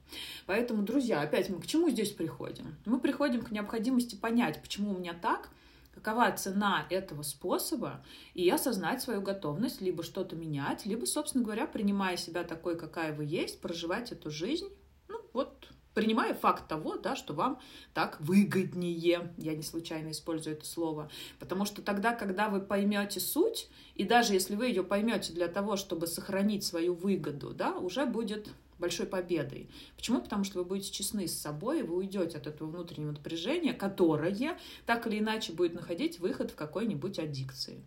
Поэтому, 0.45 0.83
друзья, 0.83 1.21
опять 1.21 1.49
мы 1.49 1.59
к 1.59 1.67
чему 1.67 1.89
здесь 1.89 2.11
приходим? 2.11 2.75
Мы 2.85 2.99
приходим 2.99 3.41
к 3.41 3.51
необходимости 3.51 4.15
понять, 4.15 4.61
почему 4.61 4.91
у 4.91 4.97
меня 4.97 5.13
так, 5.13 5.49
какова 5.95 6.31
цена 6.31 6.85
этого 6.89 7.23
способа, 7.23 8.05
и 8.33 8.49
осознать 8.49 9.01
свою 9.01 9.21
готовность 9.21 9.81
либо 9.81 10.03
что-то 10.03 10.35
менять, 10.35 10.85
либо, 10.85 11.05
собственно 11.05 11.43
говоря, 11.43 11.65
принимая 11.65 12.17
себя 12.17 12.43
такой, 12.43 12.77
какая 12.77 13.13
вы 13.13 13.25
есть, 13.25 13.61
проживать 13.61 14.11
эту 14.11 14.29
жизнь, 14.29 14.67
ну, 15.07 15.19
вот, 15.33 15.69
принимая 15.93 16.33
факт 16.33 16.67
того, 16.67 16.97
да, 16.97 17.15
что 17.15 17.33
вам 17.33 17.59
так 17.93 18.19
выгоднее, 18.19 19.31
я 19.37 19.55
не 19.55 19.63
случайно 19.63 20.11
использую 20.11 20.57
это 20.57 20.65
слово, 20.65 21.09
потому 21.39 21.65
что 21.65 21.81
тогда, 21.81 22.13
когда 22.13 22.49
вы 22.49 22.59
поймете 22.59 23.19
суть, 23.19 23.69
и 23.95 24.03
даже 24.03 24.33
если 24.33 24.55
вы 24.55 24.67
ее 24.67 24.83
поймете 24.83 25.33
для 25.33 25.47
того, 25.47 25.77
чтобы 25.77 26.05
сохранить 26.05 26.63
свою 26.65 26.93
выгоду, 26.93 27.53
да, 27.53 27.71
уже 27.77 28.05
будет 28.05 28.49
большой 28.79 29.05
победой. 29.05 29.69
Почему? 29.95 30.21
Потому 30.21 30.43
что 30.43 30.59
вы 30.59 30.65
будете 30.65 30.91
честны 30.91 31.27
с 31.27 31.37
собой, 31.37 31.79
и 31.79 31.83
вы 31.83 31.95
уйдете 31.97 32.37
от 32.37 32.47
этого 32.47 32.69
внутреннего 32.69 33.11
напряжения, 33.11 33.73
которое 33.73 34.57
так 34.85 35.07
или 35.07 35.19
иначе 35.19 35.53
будет 35.53 35.73
находить 35.73 36.19
выход 36.19 36.51
в 36.51 36.55
какой-нибудь 36.55 37.19
аддикции. 37.19 37.83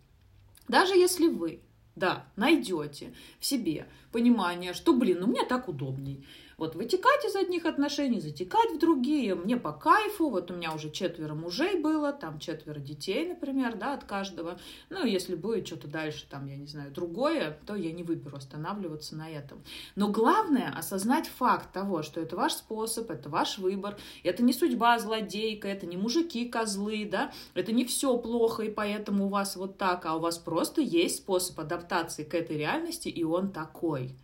Даже 0.68 0.94
если 0.94 1.28
вы, 1.28 1.60
да, 1.96 2.26
найдете 2.36 3.14
в 3.40 3.46
себе 3.46 3.88
понимание, 4.12 4.72
что, 4.72 4.94
блин, 4.94 5.18
ну 5.20 5.26
мне 5.26 5.44
так 5.44 5.68
удобней, 5.68 6.24
вот 6.58 6.74
вытекать 6.74 7.24
из 7.24 7.36
одних 7.36 7.64
отношений, 7.64 8.20
затекать 8.20 8.72
в 8.74 8.78
другие, 8.78 9.36
мне 9.36 9.56
по 9.56 9.72
кайфу, 9.72 10.28
вот 10.28 10.50
у 10.50 10.54
меня 10.54 10.74
уже 10.74 10.90
четверо 10.90 11.34
мужей 11.34 11.80
было, 11.80 12.12
там 12.12 12.40
четверо 12.40 12.80
детей, 12.80 13.28
например, 13.28 13.76
да, 13.76 13.94
от 13.94 14.04
каждого, 14.04 14.58
ну, 14.90 15.06
если 15.06 15.36
будет 15.36 15.66
что-то 15.66 15.86
дальше, 15.86 16.26
там, 16.28 16.46
я 16.46 16.56
не 16.56 16.66
знаю, 16.66 16.90
другое, 16.90 17.58
то 17.64 17.76
я 17.76 17.92
не 17.92 18.02
выберу 18.02 18.36
останавливаться 18.36 19.14
на 19.14 19.30
этом. 19.30 19.62
Но 19.94 20.08
главное 20.08 20.74
осознать 20.76 21.28
факт 21.28 21.72
того, 21.72 22.02
что 22.02 22.20
это 22.20 22.34
ваш 22.34 22.54
способ, 22.54 23.10
это 23.10 23.28
ваш 23.28 23.58
выбор, 23.58 23.96
это 24.24 24.42
не 24.42 24.52
судьба 24.52 24.98
злодейка, 24.98 25.68
это 25.68 25.86
не 25.86 25.96
мужики 25.96 26.48
козлы, 26.48 27.08
да, 27.10 27.32
это 27.54 27.70
не 27.72 27.84
все 27.84 28.18
плохо, 28.18 28.64
и 28.64 28.70
поэтому 28.70 29.26
у 29.26 29.28
вас 29.28 29.54
вот 29.54 29.78
так, 29.78 30.04
а 30.06 30.16
у 30.16 30.18
вас 30.18 30.38
просто 30.38 30.80
есть 30.80 31.18
способ 31.18 31.60
адаптации 31.60 32.24
к 32.24 32.34
этой 32.34 32.56
реальности, 32.56 33.08
и 33.08 33.22
он 33.22 33.52
такой. 33.52 34.16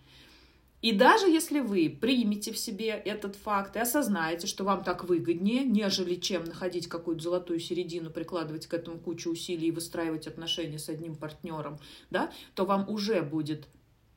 И 0.84 0.92
даже 0.92 1.30
если 1.30 1.60
вы 1.60 1.88
примете 1.88 2.52
в 2.52 2.58
себе 2.58 2.88
этот 2.90 3.36
факт 3.36 3.74
и 3.74 3.78
осознаете, 3.78 4.46
что 4.46 4.64
вам 4.64 4.84
так 4.84 5.04
выгоднее, 5.04 5.64
нежели 5.64 6.16
чем 6.16 6.44
находить 6.44 6.88
какую-то 6.88 7.22
золотую 7.22 7.58
середину, 7.58 8.10
прикладывать 8.10 8.66
к 8.66 8.74
этому 8.74 8.98
кучу 8.98 9.30
усилий 9.30 9.68
и 9.68 9.70
выстраивать 9.70 10.26
отношения 10.26 10.78
с 10.78 10.90
одним 10.90 11.16
партнером, 11.16 11.78
да, 12.10 12.30
то 12.54 12.66
вам 12.66 12.86
уже 12.90 13.22
будет 13.22 13.66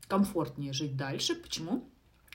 комфортнее 0.09 0.73
жить 0.73 0.97
дальше. 0.97 1.35
Почему? 1.35 1.89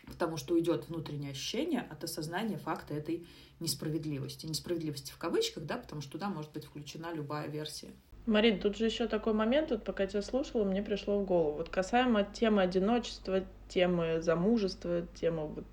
Потому 0.06 0.38
что 0.38 0.54
уйдет 0.54 0.88
внутреннее 0.88 1.32
ощущение 1.32 1.82
от 1.82 2.02
осознания 2.02 2.56
факта 2.56 2.94
этой 2.94 3.26
несправедливости. 3.60 4.46
Несправедливости 4.46 5.12
в 5.12 5.18
кавычках, 5.18 5.64
да, 5.64 5.76
потому 5.76 6.00
что 6.00 6.12
туда 6.12 6.30
может 6.30 6.52
быть 6.52 6.64
включена 6.64 7.12
любая 7.12 7.48
версия. 7.48 7.90
Марин, 8.24 8.60
тут 8.60 8.76
же 8.76 8.84
еще 8.84 9.08
такой 9.08 9.32
момент, 9.32 9.70
вот 9.70 9.82
пока 9.82 10.06
тебя 10.06 10.22
слушала, 10.22 10.64
мне 10.64 10.82
пришло 10.82 11.18
в 11.18 11.24
голову. 11.24 11.56
Вот 11.56 11.68
касаемо 11.68 12.22
темы 12.22 12.62
одиночества, 12.62 13.44
темы 13.68 14.20
замужества, 14.20 15.02
темы 15.14 15.48
вот 15.48 15.64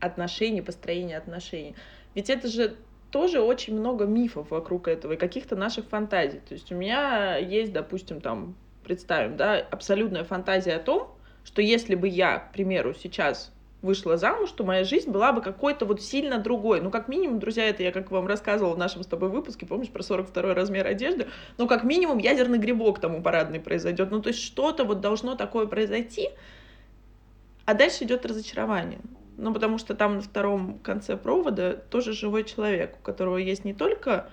отношений, 0.00 0.62
построения 0.62 1.18
отношений. 1.18 1.74
Ведь 2.14 2.30
это 2.30 2.48
же 2.48 2.76
тоже 3.10 3.40
очень 3.40 3.78
много 3.78 4.06
мифов 4.06 4.50
вокруг 4.50 4.88
этого 4.88 5.12
и 5.12 5.16
каких-то 5.16 5.56
наших 5.56 5.86
фантазий. 5.86 6.40
То 6.40 6.54
есть 6.54 6.72
у 6.72 6.74
меня 6.74 7.36
есть, 7.36 7.72
допустим, 7.72 8.20
там, 8.20 8.54
представим, 8.84 9.36
да, 9.36 9.56
абсолютная 9.70 10.24
фантазия 10.24 10.76
о 10.76 10.80
том, 10.80 11.14
что 11.44 11.60
если 11.62 11.94
бы 11.94 12.08
я, 12.08 12.38
к 12.38 12.52
примеру, 12.52 12.94
сейчас 12.94 13.52
вышла 13.80 14.16
замуж, 14.16 14.50
то 14.50 14.64
моя 14.64 14.84
жизнь 14.84 15.10
была 15.10 15.32
бы 15.32 15.40
какой-то 15.40 15.86
вот 15.86 16.02
сильно 16.02 16.38
другой. 16.38 16.80
Ну, 16.80 16.90
как 16.90 17.08
минимум, 17.08 17.38
друзья, 17.38 17.68
это 17.68 17.82
я, 17.82 17.92
как 17.92 18.10
вам 18.10 18.26
рассказывала 18.26 18.74
в 18.74 18.78
нашем 18.78 19.02
с 19.02 19.06
тобой 19.06 19.28
выпуске, 19.28 19.66
помнишь, 19.66 19.88
про 19.88 20.02
42 20.02 20.54
размер 20.54 20.86
одежды, 20.86 21.28
ну, 21.58 21.68
как 21.68 21.84
минимум, 21.84 22.18
ядерный 22.18 22.58
грибок 22.58 23.00
тому 23.00 23.22
парадный 23.22 23.60
произойдет. 23.60 24.10
Ну, 24.10 24.20
то 24.20 24.28
есть 24.28 24.40
что-то 24.40 24.84
вот 24.84 25.00
должно 25.00 25.36
такое 25.36 25.66
произойти, 25.66 26.30
а 27.66 27.74
дальше 27.74 28.04
идет 28.04 28.26
разочарование. 28.26 29.00
Ну, 29.36 29.54
потому 29.54 29.78
что 29.78 29.94
там 29.94 30.16
на 30.16 30.22
втором 30.22 30.80
конце 30.80 31.16
провода 31.16 31.74
тоже 31.74 32.12
живой 32.12 32.42
человек, 32.42 32.96
у 32.98 33.02
которого 33.04 33.36
есть 33.36 33.64
не 33.64 33.72
только 33.72 34.28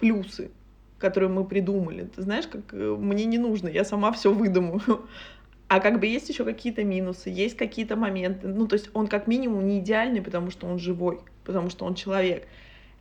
плюсы, 0.00 0.50
которые 0.98 1.28
мы 1.28 1.44
придумали. 1.44 2.10
Ты 2.14 2.22
знаешь, 2.22 2.48
как 2.48 2.72
э, 2.72 2.96
мне 2.98 3.24
не 3.26 3.38
нужно, 3.38 3.68
я 3.68 3.84
сама 3.84 4.10
все 4.10 4.32
выдумаю. 4.32 5.06
А 5.68 5.80
как 5.80 5.98
бы 5.98 6.06
есть 6.06 6.28
еще 6.28 6.44
какие-то 6.44 6.84
минусы, 6.84 7.28
есть 7.28 7.56
какие-то 7.56 7.96
моменты. 7.96 8.46
Ну, 8.46 8.68
то 8.68 8.74
есть 8.74 8.90
он 8.94 9.08
как 9.08 9.26
минимум 9.26 9.66
не 9.66 9.80
идеальный, 9.80 10.22
потому 10.22 10.50
что 10.50 10.66
он 10.66 10.78
живой, 10.78 11.18
потому 11.44 11.70
что 11.70 11.84
он 11.84 11.94
человек. 11.94 12.46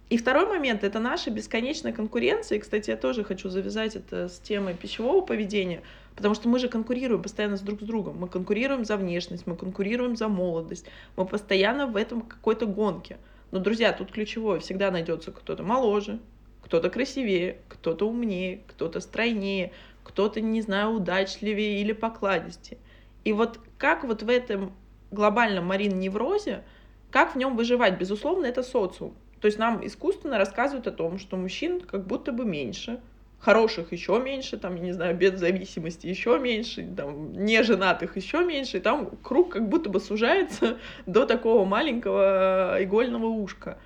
И 0.09 0.17
второй 0.17 0.47
момент— 0.47 0.83
это 0.83 0.99
наша 0.99 1.31
бесконечная 1.31 1.93
конкуренция. 1.93 2.57
И, 2.57 2.61
кстати, 2.61 2.91
я 2.91 2.97
тоже 2.97 3.23
хочу 3.23 3.49
завязать 3.49 3.95
это 3.95 4.29
с 4.29 4.39
темой 4.39 4.75
пищевого 4.75 5.21
поведения, 5.21 5.81
потому 6.15 6.35
что 6.35 6.47
мы 6.47 6.59
же 6.59 6.67
конкурируем 6.67 7.21
постоянно 7.21 7.57
с 7.57 7.61
друг 7.61 7.81
с 7.81 7.83
другом. 7.83 8.17
Мы 8.17 8.27
конкурируем 8.27 8.85
за 8.85 8.97
внешность, 8.97 9.47
мы 9.47 9.55
конкурируем 9.55 10.15
за 10.15 10.27
молодость. 10.27 10.85
Мы 11.17 11.25
постоянно 11.25 11.87
в 11.87 11.95
этом 11.95 12.21
какой-то 12.21 12.65
гонке. 12.67 13.17
Но, 13.51 13.59
друзья, 13.59 13.93
тут 13.93 14.11
ключевое. 14.11 14.59
Всегда 14.59 14.91
найдется 14.91 15.31
кто-то 15.31 15.63
моложе, 15.63 16.19
кто-то 16.61 16.89
красивее, 16.89 17.57
кто-то 17.67 18.07
умнее, 18.07 18.61
кто-то 18.67 18.99
стройнее, 18.99 19.71
кто-то, 20.05 20.39
не 20.39 20.61
знаю, 20.61 20.91
удачливее 20.91 21.81
или 21.81 21.91
покладистее. 21.91 22.77
И 23.25 23.33
вот 23.33 23.59
как 23.77 24.05
вот 24.05 24.23
в 24.23 24.29
этом 24.29 24.71
глобальном 25.11 25.65
Марин 25.65 25.99
неврозе, 25.99 26.63
как 27.11 27.33
в 27.33 27.37
нем 27.37 27.57
выживать? 27.57 27.97
Безусловно, 27.97 28.45
это 28.45 28.63
социум. 28.63 29.15
То 29.41 29.47
есть 29.47 29.57
нам 29.57 29.85
искусственно 29.85 30.37
рассказывают 30.37 30.87
о 30.87 30.91
том, 30.91 31.19
что 31.19 31.35
мужчин 31.35 31.81
как 31.81 32.05
будто 32.07 32.31
бы 32.31 32.45
меньше, 32.45 33.01
хороших 33.39 33.91
еще 33.91 34.19
меньше, 34.19 34.57
там, 34.57 34.75
я 34.75 34.81
не 34.81 34.91
знаю, 34.91 35.15
без 35.15 35.39
зависимости 35.39 36.07
еще 36.07 36.39
меньше, 36.39 36.87
там, 36.95 37.33
неженатых 37.33 38.15
еще 38.15 38.43
меньше, 38.43 38.77
и 38.77 38.79
там 38.79 39.11
круг 39.21 39.51
как 39.53 39.67
будто 39.69 39.89
бы 39.89 39.99
сужается 39.99 40.77
до 41.05 41.25
такого 41.25 41.65
маленького 41.65 42.77
игольного 42.79 43.27
ушка. 43.27 43.77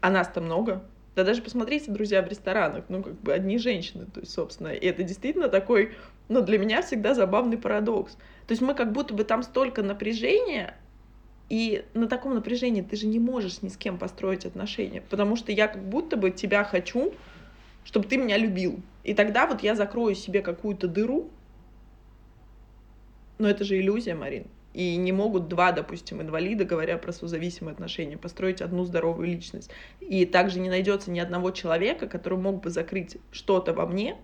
А 0.00 0.10
нас-то 0.10 0.40
много, 0.40 0.82
да 1.16 1.24
даже 1.24 1.40
посмотрите, 1.40 1.90
друзья, 1.90 2.22
в 2.22 2.28
ресторанах, 2.28 2.84
ну, 2.90 3.02
как 3.02 3.18
бы 3.20 3.32
одни 3.32 3.56
женщины, 3.56 4.04
то 4.04 4.20
есть, 4.20 4.32
собственно, 4.32 4.68
и 4.68 4.86
это 4.86 5.02
действительно 5.02 5.48
такой, 5.48 5.94
ну, 6.28 6.42
для 6.42 6.58
меня 6.58 6.82
всегда 6.82 7.14
забавный 7.14 7.56
парадокс. 7.56 8.12
То 8.46 8.52
есть 8.52 8.60
мы 8.60 8.74
как 8.74 8.92
будто 8.92 9.14
бы 9.14 9.24
там 9.24 9.42
столько 9.42 9.82
напряжения, 9.82 10.76
и 11.48 11.86
на 11.94 12.06
таком 12.06 12.34
напряжении 12.34 12.82
ты 12.82 12.96
же 12.96 13.06
не 13.06 13.18
можешь 13.18 13.62
ни 13.62 13.68
с 13.68 13.78
кем 13.78 13.96
построить 13.98 14.44
отношения, 14.44 15.00
потому 15.00 15.36
что 15.36 15.52
я 15.52 15.68
как 15.68 15.82
будто 15.88 16.18
бы 16.18 16.30
тебя 16.30 16.64
хочу, 16.64 17.14
чтобы 17.84 18.06
ты 18.06 18.18
меня 18.18 18.36
любил. 18.36 18.78
И 19.02 19.14
тогда 19.14 19.46
вот 19.46 19.62
я 19.62 19.74
закрою 19.74 20.14
себе 20.14 20.42
какую-то 20.42 20.86
дыру, 20.86 21.30
Но 23.38 23.48
это 23.48 23.64
же 23.64 23.78
иллюзия, 23.78 24.14
Марин. 24.14 24.46
И 24.76 24.94
не 24.96 25.10
могут 25.10 25.48
два, 25.48 25.72
допустим, 25.72 26.20
инвалида, 26.20 26.66
говоря 26.66 26.98
про 26.98 27.10
созависимые 27.10 27.72
отношения, 27.72 28.18
построить 28.18 28.60
одну 28.60 28.84
здоровую 28.84 29.26
личность. 29.26 29.70
И 30.00 30.26
также 30.26 30.60
не 30.60 30.68
найдется 30.68 31.10
ни 31.10 31.18
одного 31.18 31.50
человека, 31.50 32.06
который 32.06 32.38
мог 32.38 32.60
бы 32.60 32.68
закрыть 32.68 33.16
что-то 33.30 33.72
во 33.72 33.86
мне, 33.86 34.18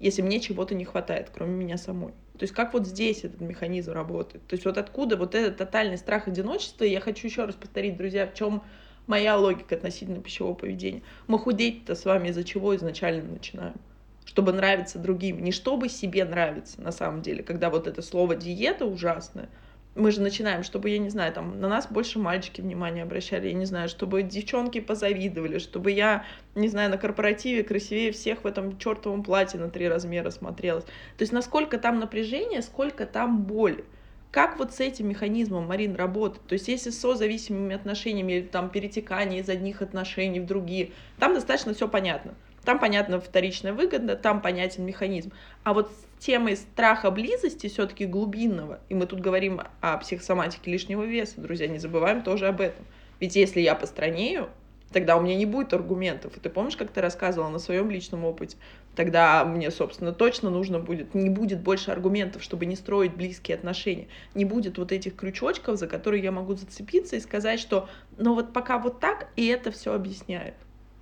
если 0.00 0.20
мне 0.20 0.40
чего-то 0.40 0.74
не 0.74 0.84
хватает, 0.84 1.30
кроме 1.32 1.54
меня 1.54 1.76
самой. 1.76 2.10
То 2.36 2.42
есть 2.42 2.52
как 2.52 2.72
вот 2.72 2.88
здесь 2.88 3.22
этот 3.22 3.40
механизм 3.40 3.92
работает? 3.92 4.44
То 4.48 4.54
есть 4.54 4.64
вот 4.64 4.78
откуда 4.78 5.16
вот 5.16 5.36
этот 5.36 5.58
тотальный 5.58 5.96
страх 5.96 6.26
одиночества? 6.26 6.82
Я 6.82 6.98
хочу 6.98 7.28
еще 7.28 7.44
раз 7.44 7.54
повторить, 7.54 7.96
друзья, 7.96 8.26
в 8.26 8.34
чем 8.34 8.64
моя 9.06 9.38
логика 9.38 9.76
относительно 9.76 10.20
пищевого 10.20 10.54
поведения. 10.54 11.02
Мы 11.28 11.38
худеть-то 11.38 11.94
с 11.94 12.04
вами 12.04 12.30
из-за 12.30 12.42
чего 12.42 12.74
изначально 12.74 13.30
начинаем? 13.30 13.76
Чтобы 14.24 14.52
нравиться 14.52 14.98
другим, 14.98 15.42
не 15.42 15.52
чтобы 15.52 15.88
себе 15.88 16.24
нравиться 16.24 16.80
на 16.80 16.92
самом 16.92 17.22
деле, 17.22 17.42
когда 17.42 17.70
вот 17.70 17.86
это 17.86 18.02
слово 18.02 18.34
диета 18.34 18.86
ужасное— 18.86 19.48
мы 19.94 20.10
же 20.10 20.20
начинаем, 20.20 20.64
чтобы, 20.64 20.90
я 20.90 20.98
не 20.98 21.08
знаю, 21.08 21.32
там, 21.32 21.60
на 21.60 21.68
нас 21.68 21.86
больше 21.86 22.18
мальчики 22.18 22.60
внимание 22.60 23.04
обращали, 23.04 23.48
я 23.48 23.54
не 23.54 23.64
знаю, 23.64 23.88
чтобы 23.88 24.22
девчонки 24.22 24.80
позавидовали, 24.80 25.58
чтобы 25.58 25.92
я, 25.92 26.24
не 26.54 26.68
знаю, 26.68 26.90
на 26.90 26.98
корпоративе 26.98 27.62
красивее 27.62 28.10
всех 28.10 28.42
в 28.42 28.46
этом 28.46 28.76
чертовом 28.78 29.22
платье 29.22 29.60
на 29.60 29.70
три 29.70 29.88
размера 29.88 30.30
смотрелась. 30.30 30.84
То 30.84 31.22
есть 31.22 31.32
насколько 31.32 31.78
там 31.78 32.00
напряжение, 32.00 32.62
сколько 32.62 33.06
там 33.06 33.44
боли. 33.44 33.84
Как 34.32 34.58
вот 34.58 34.74
с 34.74 34.80
этим 34.80 35.08
механизмом, 35.08 35.68
Марин, 35.68 35.94
работает? 35.94 36.44
То 36.48 36.54
есть 36.54 36.66
если 36.66 36.90
с 36.90 36.98
созависимыми 36.98 37.76
отношениями 37.76 38.40
там 38.40 38.70
перетекание 38.70 39.42
из 39.42 39.48
одних 39.48 39.80
отношений 39.80 40.40
в 40.40 40.46
другие, 40.46 40.90
там 41.20 41.34
достаточно 41.34 41.72
все 41.72 41.86
понятно. 41.86 42.34
Там 42.64 42.78
понятно 42.78 43.20
вторичная 43.20 43.72
выгода, 43.72 44.16
там 44.16 44.40
понятен 44.40 44.84
механизм. 44.84 45.32
А 45.62 45.74
вот 45.74 45.90
с 45.90 46.24
темой 46.24 46.56
страха 46.56 47.10
близости 47.10 47.68
все-таки 47.68 48.06
глубинного, 48.06 48.80
и 48.88 48.94
мы 48.94 49.06
тут 49.06 49.20
говорим 49.20 49.60
о 49.80 49.98
психосоматике 49.98 50.70
лишнего 50.70 51.02
веса, 51.02 51.40
друзья, 51.40 51.66
не 51.66 51.78
забываем 51.78 52.22
тоже 52.22 52.48
об 52.48 52.60
этом. 52.60 52.84
Ведь 53.20 53.36
если 53.36 53.60
я 53.60 53.74
постранею, 53.74 54.48
тогда 54.94 55.16
у 55.16 55.20
меня 55.20 55.34
не 55.34 55.44
будет 55.44 55.74
аргументов. 55.74 56.36
И 56.36 56.40
ты 56.40 56.48
помнишь, 56.48 56.76
как 56.76 56.90
ты 56.90 57.00
рассказывала 57.00 57.50
на 57.50 57.58
своем 57.58 57.90
личном 57.90 58.24
опыте? 58.24 58.56
Тогда 58.94 59.44
мне, 59.44 59.70
собственно, 59.70 60.12
точно 60.12 60.50
нужно 60.50 60.78
будет, 60.78 61.14
не 61.14 61.28
будет 61.28 61.60
больше 61.60 61.90
аргументов, 61.90 62.42
чтобы 62.42 62.64
не 62.64 62.76
строить 62.76 63.14
близкие 63.14 63.56
отношения. 63.56 64.06
Не 64.34 64.44
будет 64.44 64.78
вот 64.78 64.92
этих 64.92 65.16
крючочков, 65.16 65.78
за 65.78 65.88
которые 65.88 66.22
я 66.22 66.30
могу 66.30 66.54
зацепиться 66.54 67.16
и 67.16 67.20
сказать, 67.20 67.60
что 67.60 67.88
ну 68.16 68.34
вот 68.34 68.52
пока 68.52 68.78
вот 68.78 69.00
так, 69.00 69.28
и 69.36 69.46
это 69.48 69.72
все 69.72 69.92
объясняет. 69.92 70.54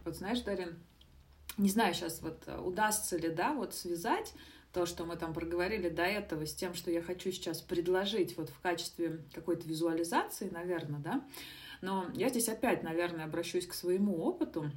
Вот 0.05 0.17
знаешь, 0.17 0.41
Дарин, 0.41 0.77
не 1.59 1.69
знаю 1.69 1.95
сейчас 1.95 2.23
вот 2.23 2.43
э, 2.47 2.59
удастся 2.59 3.17
ли, 3.17 3.29
да, 3.29 3.53
вот 3.53 3.75
связать 3.75 4.35
то, 4.73 4.87
что 4.87 5.05
мы 5.05 5.17
там 5.17 5.35
проговорили 5.35 5.89
до 5.89 6.03
этого, 6.03 6.47
с 6.47 6.55
тем, 6.55 6.75
что 6.75 6.91
я 6.91 7.03
хочу 7.03 7.31
сейчас 7.31 7.61
предложить 7.61 8.37
вот 8.37 8.49
в 8.49 8.59
качестве 8.61 9.23
какой-то 9.35 9.69
визуализации, 9.69 10.49
наверное, 10.49 11.01
да. 11.01 11.25
Но 11.83 12.07
я 12.15 12.29
здесь 12.31 12.49
опять, 12.49 12.83
наверное, 12.83 13.25
обращусь 13.25 13.67
к 13.67 13.75
своему 13.75 14.23
опыту 14.23 14.71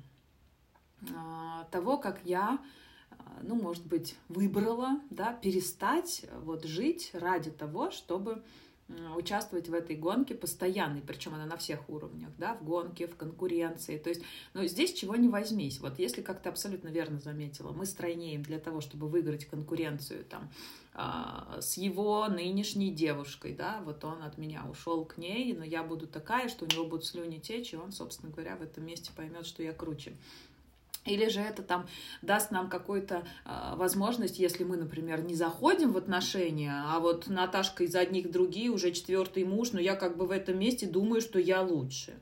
а, 1.15 1.65
того, 1.71 1.97
как 1.97 2.19
я, 2.25 2.59
а, 3.11 3.39
ну, 3.41 3.55
может 3.55 3.85
быть, 3.85 4.17
выбрала, 4.27 4.99
да, 5.09 5.33
перестать 5.33 6.25
вот 6.41 6.65
жить 6.65 7.11
ради 7.13 7.51
того, 7.51 7.91
чтобы 7.91 8.43
участвовать 9.15 9.67
в 9.67 9.73
этой 9.73 9.95
гонке 9.95 10.35
постоянной, 10.35 11.01
причем 11.01 11.33
она 11.33 11.45
на 11.45 11.57
всех 11.57 11.89
уровнях, 11.89 12.29
да, 12.37 12.53
в 12.53 12.63
гонке, 12.63 13.07
в 13.07 13.15
конкуренции. 13.15 13.97
То 13.97 14.09
есть, 14.09 14.21
ну, 14.53 14.65
здесь 14.65 14.93
чего 14.93 15.15
не 15.15 15.27
возьмись. 15.27 15.79
Вот 15.79 15.97
если, 15.97 16.21
как 16.21 16.41
ты 16.41 16.49
абсолютно 16.49 16.89
верно 16.89 17.19
заметила, 17.19 17.71
мы 17.71 17.85
стройнеем 17.85 18.43
для 18.43 18.59
того, 18.59 18.81
чтобы 18.81 19.07
выиграть 19.07 19.45
конкуренцию 19.45 20.23
там 20.25 20.51
а, 20.93 21.57
с 21.61 21.77
его 21.77 22.27
нынешней 22.27 22.91
девушкой, 22.91 23.53
да, 23.53 23.81
вот 23.83 24.03
он 24.05 24.21
от 24.21 24.37
меня 24.37 24.63
ушел 24.69 25.03
к 25.03 25.17
ней, 25.17 25.53
но 25.53 25.63
я 25.63 25.83
буду 25.83 26.05
такая, 26.05 26.47
что 26.47 26.65
у 26.65 26.67
него 26.67 26.85
будут 26.85 27.05
слюни 27.05 27.39
течь, 27.39 27.73
и 27.73 27.77
он, 27.77 27.91
собственно 27.91 28.31
говоря, 28.31 28.55
в 28.55 28.61
этом 28.61 28.85
месте 28.85 29.11
поймет, 29.15 29.47
что 29.47 29.63
я 29.63 29.73
круче. 29.73 30.15
Или 31.05 31.29
же 31.29 31.39
это 31.39 31.61
там 31.61 31.87
даст 32.21 32.51
нам 32.51 32.67
какую-то 32.67 33.23
э, 33.45 33.75
возможность, 33.75 34.39
если 34.39 34.63
мы, 34.63 34.75
например, 34.75 35.23
не 35.23 35.35
заходим 35.35 35.91
в 35.91 35.97
отношения, 35.97 36.83
а 36.87 36.99
вот 36.99 37.27
Наташка 37.27 37.83
из 37.83 37.95
одних 37.95 38.31
другие 38.31 38.71
уже 38.71 38.91
четвертый 38.91 39.43
муж, 39.43 39.71
но 39.71 39.79
я 39.79 39.95
как 39.95 40.17
бы 40.17 40.25
в 40.25 40.31
этом 40.31 40.57
месте 40.57 40.87
думаю, 40.87 41.21
что 41.21 41.37
я 41.37 41.61
лучше 41.61 42.13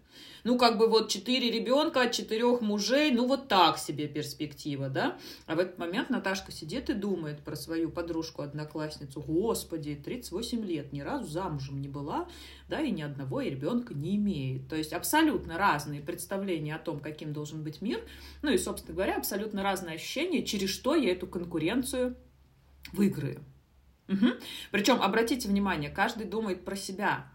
ну, 0.44 0.58
как 0.58 0.78
бы 0.78 0.88
вот 0.88 1.10
четыре 1.10 1.52
ребенка 1.52 2.04
от 2.04 2.12
четырех 2.12 2.62
мужей, 2.62 3.12
ну, 3.12 3.28
вот 3.28 3.48
так 3.48 3.78
себе 3.78 4.08
перспектива, 4.08 4.90
да? 4.90 5.18
А 5.46 5.56
в 5.56 5.60
этот 5.60 5.78
момент 5.78 6.10
Наташка 6.10 6.52
сидит 6.52 6.90
и 6.90 6.94
думает 6.94 7.40
про 7.40 7.56
свою 7.56 7.90
подружку-одноклассницу. 7.90 9.22
Господи, 9.22 9.96
38 9.96 10.66
лет, 10.66 10.92
ни 10.92 11.02
разу 11.02 11.30
замужем 11.30 11.82
не 11.82 11.88
была, 11.88 12.28
да, 12.68 12.82
и 12.82 12.92
ни 12.92 13.02
одного 13.02 13.42
ребенка 13.42 13.94
не 13.94 14.16
имеет. 14.16 14.68
То 14.68 14.76
есть 14.76 14.94
абсолютно 14.94 15.58
разные 15.58 16.02
представления 16.02 16.76
о 16.76 16.80
том, 16.80 17.00
каким 17.00 17.34
должен 17.34 17.64
быть 17.64 17.82
мир, 17.82 18.02
ну 18.42 18.52
и, 18.52 18.58
собственно 18.58 18.96
говоря, 18.96 19.18
абсолютно 19.18 19.64
разные 19.64 19.96
ощущения, 19.96 20.44
через 20.44 20.70
что 20.70 20.96
я 20.96 21.12
эту 21.12 21.28
конкуренцию 21.28 22.18
выиграю. 22.92 23.44
Угу. 24.10 24.28
Причем, 24.72 25.02
обратите 25.02 25.48
внимание, 25.48 25.90
каждый 25.90 26.26
думает 26.26 26.66
про 26.66 26.76
себя. 26.76 27.33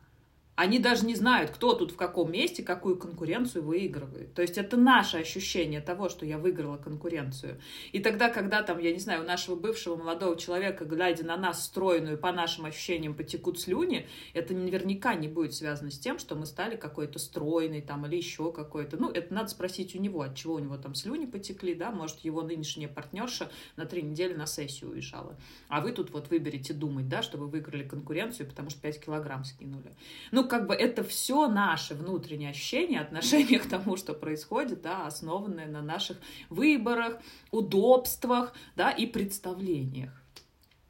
Они 0.59 0.81
даже 0.81 1.07
не 1.07 1.14
знают, 1.14 1.53
кто 1.53 1.73
тут 1.73 1.92
в 1.92 1.97
каком 1.97 2.33
месте 2.33 2.64
какую 2.64 2.97
конкуренцию 2.97 3.62
выигрывает. 3.62 4.35
То 4.35 4.42
есть 4.42 4.59
это 4.59 4.77
наше 4.77 5.18
ощущение 5.18 5.81
того, 5.81 6.09
что 6.09 6.27
я 6.27 6.37
выиграла 6.37 6.79
конкуренцию. 6.79 7.61
И 7.92 8.01
тогда, 8.01 8.29
когда 8.29 8.64
там, 8.64 8.81
я 8.81 8.92
не 8.92 8.99
знаю, 8.99 9.23
у 9.23 9.25
нашего 9.25 9.55
бывшего 9.55 9.94
молодого 9.94 10.37
человека, 10.37 10.85
глядя 10.85 11.25
на 11.25 11.37
нас 11.37 11.64
стройную, 11.64 12.18
по 12.18 12.33
нашим 12.33 12.64
ощущениям 12.64 13.14
потекут 13.14 13.61
слюни, 13.61 14.09
это 14.35 14.53
наверняка 14.53 15.14
не 15.14 15.29
будет 15.29 15.55
связано 15.55 15.92
с 15.92 15.99
тем, 16.01 16.18
что 16.18 16.35
мы 16.35 16.44
стали 16.44 16.75
какой-то 16.75 17.21
стройной 17.21 17.81
там 17.81 18.05
или 18.07 18.16
еще 18.16 18.51
какой-то. 18.51 18.97
Ну, 18.97 19.12
это 19.12 19.33
надо 19.33 19.51
спросить 19.51 19.94
у 19.94 20.01
него, 20.01 20.23
от 20.23 20.35
чего 20.35 20.55
у 20.55 20.59
него 20.59 20.77
там 20.77 20.97
слюни 20.97 21.27
потекли, 21.27 21.77
да, 21.77 21.92
может, 21.92 22.18
его 22.25 22.42
нынешняя 22.42 22.88
партнерша 22.88 23.49
на 23.77 23.87
три 23.87 24.03
недели 24.03 24.35
на 24.35 24.47
сессию 24.47 24.90
уезжала. 24.90 25.37
А 25.68 25.81
вы 25.81 25.92
тут 25.92 26.11
вот 26.11 26.31
выберете 26.31 26.75
думать, 26.75 27.09
да, 27.09 27.23
что 27.23 27.38
вы 27.38 27.47
выиграли 27.47 27.87
конкуренцию, 27.87 28.49
потому 28.49 28.71
что 28.71 28.81
5 28.81 29.05
килограмм 29.05 29.44
скинули. 29.44 29.94
Ну, 30.33 30.48
как 30.49 30.67
бы 30.67 30.75
это 30.75 31.05
все 31.05 31.47
наши 31.47 31.95
внутренние 31.95 32.51
ощущения, 32.51 33.01
отношения 33.01 33.59
к 33.61 33.69
тому, 33.69 33.97
что 33.97 34.15
происходит, 34.15 34.83
да, 34.83 35.07
основанные 35.07 35.67
на 35.67 35.83
наших 35.83 36.17
выборах, 36.51 37.19
удобствах, 37.51 38.53
да, 38.75 38.91
и 38.91 39.07
представлениях. 39.07 40.11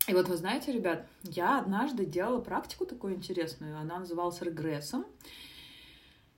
И 0.07 0.15
вот 0.15 0.27
вы 0.29 0.39
знаете, 0.39 0.73
ребят, 0.73 1.07
я 1.23 1.59
однажды 1.59 2.07
делала 2.07 2.41
практику 2.41 2.87
такую 2.87 3.15
интересную, 3.15 3.79
она 3.79 3.99
называлась 3.99 4.41
регрессом. 4.41 5.05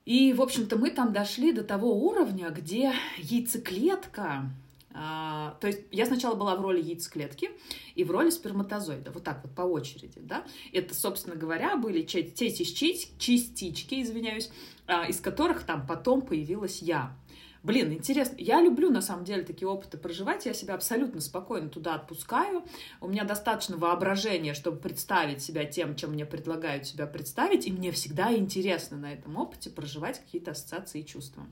И, 0.03 0.33
в 0.33 0.41
общем-то, 0.41 0.77
мы 0.77 0.89
там 0.89 1.13
дошли 1.13 1.53
до 1.53 1.63
того 1.63 1.93
уровня, 2.05 2.49
где 2.49 2.93
яйцеклетка 3.17 4.49
а, 4.93 5.57
то 5.61 5.67
есть 5.67 5.81
я 5.91 6.05
сначала 6.05 6.35
была 6.35 6.55
в 6.55 6.61
роли 6.61 6.81
яйцеклетки 6.81 7.51
и 7.95 8.03
в 8.03 8.11
роли 8.11 8.29
сперматозоида, 8.29 9.11
вот 9.11 9.23
так 9.23 9.41
вот 9.43 9.55
по 9.55 9.61
очереди, 9.61 10.19
да. 10.19 10.43
Это, 10.73 10.93
собственно 10.93 11.35
говоря, 11.35 11.75
были 11.77 12.01
те 12.01 12.23
частички, 12.31 14.01
извиняюсь, 14.01 14.51
а, 14.87 15.07
из 15.07 15.19
которых 15.19 15.63
там 15.63 15.85
потом 15.87 16.21
появилась 16.21 16.81
я. 16.81 17.15
Блин, 17.63 17.93
интересно. 17.93 18.35
Я 18.39 18.59
люблю, 18.59 18.89
на 18.89 19.01
самом 19.01 19.23
деле, 19.23 19.43
такие 19.43 19.67
опыты 19.67 19.97
проживать. 19.97 20.47
Я 20.47 20.53
себя 20.53 20.73
абсолютно 20.73 21.21
спокойно 21.21 21.69
туда 21.69 21.93
отпускаю. 21.93 22.63
У 23.01 23.07
меня 23.07 23.23
достаточно 23.23 23.77
воображения, 23.77 24.55
чтобы 24.55 24.77
представить 24.77 25.43
себя 25.43 25.65
тем, 25.65 25.95
чем 25.95 26.13
мне 26.13 26.25
предлагают 26.25 26.87
себя 26.87 27.05
представить. 27.05 27.67
И 27.67 27.71
мне 27.71 27.91
всегда 27.91 28.35
интересно 28.35 28.97
на 28.97 29.13
этом 29.13 29.37
опыте 29.37 29.69
проживать 29.69 30.19
какие-то 30.19 30.51
ассоциации 30.51 31.01
и 31.01 31.05
чувства. 31.05 31.45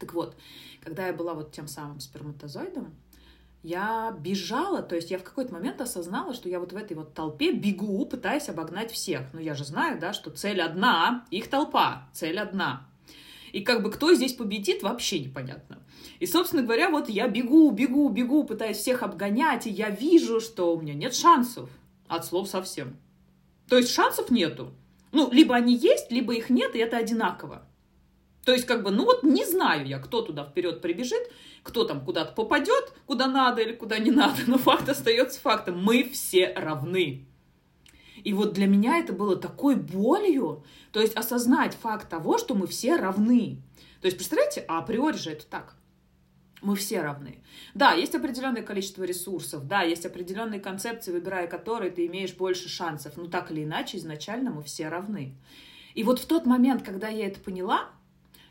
Так 0.00 0.14
вот, 0.14 0.34
когда 0.82 1.06
я 1.06 1.12
была 1.12 1.34
вот 1.34 1.52
тем 1.52 1.68
самым 1.68 2.00
сперматозоидом, 2.00 2.94
я 3.62 4.16
бежала, 4.18 4.82
то 4.82 4.96
есть 4.96 5.10
я 5.10 5.18
в 5.18 5.22
какой-то 5.22 5.52
момент 5.52 5.82
осознала, 5.82 6.32
что 6.32 6.48
я 6.48 6.58
вот 6.58 6.72
в 6.72 6.76
этой 6.76 6.96
вот 6.96 7.12
толпе 7.12 7.52
бегу, 7.52 8.06
пытаясь 8.06 8.48
обогнать 8.48 8.90
всех. 8.90 9.32
Но 9.34 9.40
я 9.40 9.54
же 9.54 9.64
знаю, 9.64 10.00
да, 10.00 10.14
что 10.14 10.30
цель 10.30 10.62
одна, 10.62 11.26
их 11.30 11.48
толпа, 11.48 12.08
цель 12.14 12.38
одна. 12.38 12.88
И 13.52 13.60
как 13.60 13.82
бы 13.82 13.90
кто 13.90 14.14
здесь 14.14 14.32
победит, 14.32 14.82
вообще 14.82 15.20
непонятно. 15.20 15.78
И, 16.20 16.26
собственно 16.26 16.62
говоря, 16.62 16.88
вот 16.88 17.10
я 17.10 17.28
бегу, 17.28 17.70
бегу, 17.70 18.08
бегу, 18.08 18.44
пытаясь 18.44 18.78
всех 18.78 19.02
обгонять, 19.02 19.66
и 19.66 19.70
я 19.70 19.90
вижу, 19.90 20.40
что 20.40 20.74
у 20.74 20.80
меня 20.80 20.94
нет 20.94 21.14
шансов. 21.14 21.68
От 22.08 22.24
слов 22.24 22.48
совсем. 22.48 22.96
То 23.68 23.76
есть 23.76 23.90
шансов 23.90 24.30
нету. 24.30 24.72
Ну, 25.12 25.30
либо 25.30 25.54
они 25.54 25.76
есть, 25.76 26.10
либо 26.10 26.34
их 26.34 26.48
нет, 26.48 26.74
и 26.74 26.78
это 26.78 26.96
одинаково. 26.96 27.66
То 28.50 28.54
есть, 28.54 28.66
как 28.66 28.82
бы, 28.82 28.90
ну 28.90 29.04
вот 29.04 29.22
не 29.22 29.44
знаю 29.44 29.86
я, 29.86 30.00
кто 30.00 30.22
туда 30.22 30.44
вперед 30.44 30.82
прибежит, 30.82 31.30
кто 31.62 31.84
там 31.84 32.04
куда-то 32.04 32.32
попадет, 32.32 32.92
куда 33.06 33.28
надо 33.28 33.62
или 33.62 33.70
куда 33.70 34.00
не 34.00 34.10
надо, 34.10 34.40
но 34.48 34.58
факт 34.58 34.88
остается 34.88 35.40
фактом. 35.40 35.80
Мы 35.80 36.02
все 36.02 36.52
равны. 36.54 37.28
И 38.24 38.32
вот 38.32 38.52
для 38.52 38.66
меня 38.66 38.98
это 38.98 39.12
было 39.12 39.36
такой 39.36 39.76
болью, 39.76 40.64
то 40.90 41.00
есть 41.00 41.14
осознать 41.14 41.76
факт 41.80 42.08
того, 42.08 42.38
что 42.38 42.56
мы 42.56 42.66
все 42.66 42.96
равны. 42.96 43.62
То 44.00 44.06
есть, 44.06 44.16
представляете, 44.16 44.64
а 44.66 44.78
априори 44.78 45.16
же 45.16 45.30
это 45.30 45.46
так. 45.46 45.76
Мы 46.60 46.74
все 46.74 47.00
равны. 47.02 47.38
Да, 47.74 47.92
есть 47.92 48.16
определенное 48.16 48.62
количество 48.62 49.04
ресурсов, 49.04 49.68
да, 49.68 49.82
есть 49.82 50.06
определенные 50.06 50.58
концепции, 50.58 51.12
выбирая 51.12 51.46
которые 51.46 51.92
ты 51.92 52.04
имеешь 52.06 52.34
больше 52.34 52.68
шансов. 52.68 53.16
Но 53.16 53.28
так 53.28 53.52
или 53.52 53.62
иначе, 53.62 53.98
изначально 53.98 54.50
мы 54.50 54.64
все 54.64 54.88
равны. 54.88 55.36
И 55.94 56.02
вот 56.02 56.18
в 56.18 56.26
тот 56.26 56.46
момент, 56.46 56.82
когда 56.82 57.06
я 57.06 57.28
это 57.28 57.38
поняла, 57.38 57.90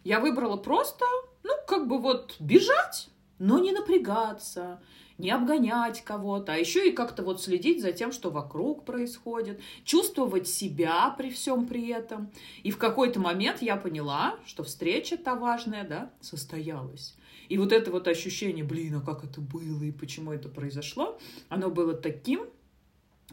я 0.03 0.19
выбрала 0.19 0.57
просто, 0.57 1.05
ну, 1.43 1.53
как 1.67 1.87
бы 1.87 1.99
вот 1.99 2.35
бежать, 2.39 3.09
но 3.37 3.59
не 3.59 3.71
напрягаться, 3.71 4.81
не 5.17 5.31
обгонять 5.31 6.01
кого-то, 6.01 6.53
а 6.53 6.55
еще 6.55 6.89
и 6.89 6.93
как-то 6.93 7.23
вот 7.23 7.41
следить 7.41 7.81
за 7.81 7.91
тем, 7.91 8.11
что 8.11 8.31
вокруг 8.31 8.85
происходит, 8.85 9.59
чувствовать 9.83 10.47
себя 10.47 11.13
при 11.17 11.29
всем 11.29 11.67
при 11.67 11.89
этом. 11.89 12.31
И 12.63 12.71
в 12.71 12.77
какой-то 12.77 13.19
момент 13.19 13.61
я 13.61 13.75
поняла, 13.75 14.35
что 14.45 14.63
встреча-то 14.63 15.35
важная, 15.35 15.87
да, 15.87 16.11
состоялась. 16.21 17.15
И 17.49 17.57
вот 17.57 17.73
это 17.73 17.91
вот 17.91 18.07
ощущение, 18.07 18.63
блин, 18.63 18.95
а 18.95 19.01
как 19.01 19.23
это 19.23 19.41
было 19.41 19.83
и 19.83 19.91
почему 19.91 20.31
это 20.31 20.49
произошло, 20.49 21.19
оно 21.49 21.69
было 21.69 21.93
таким 21.93 22.45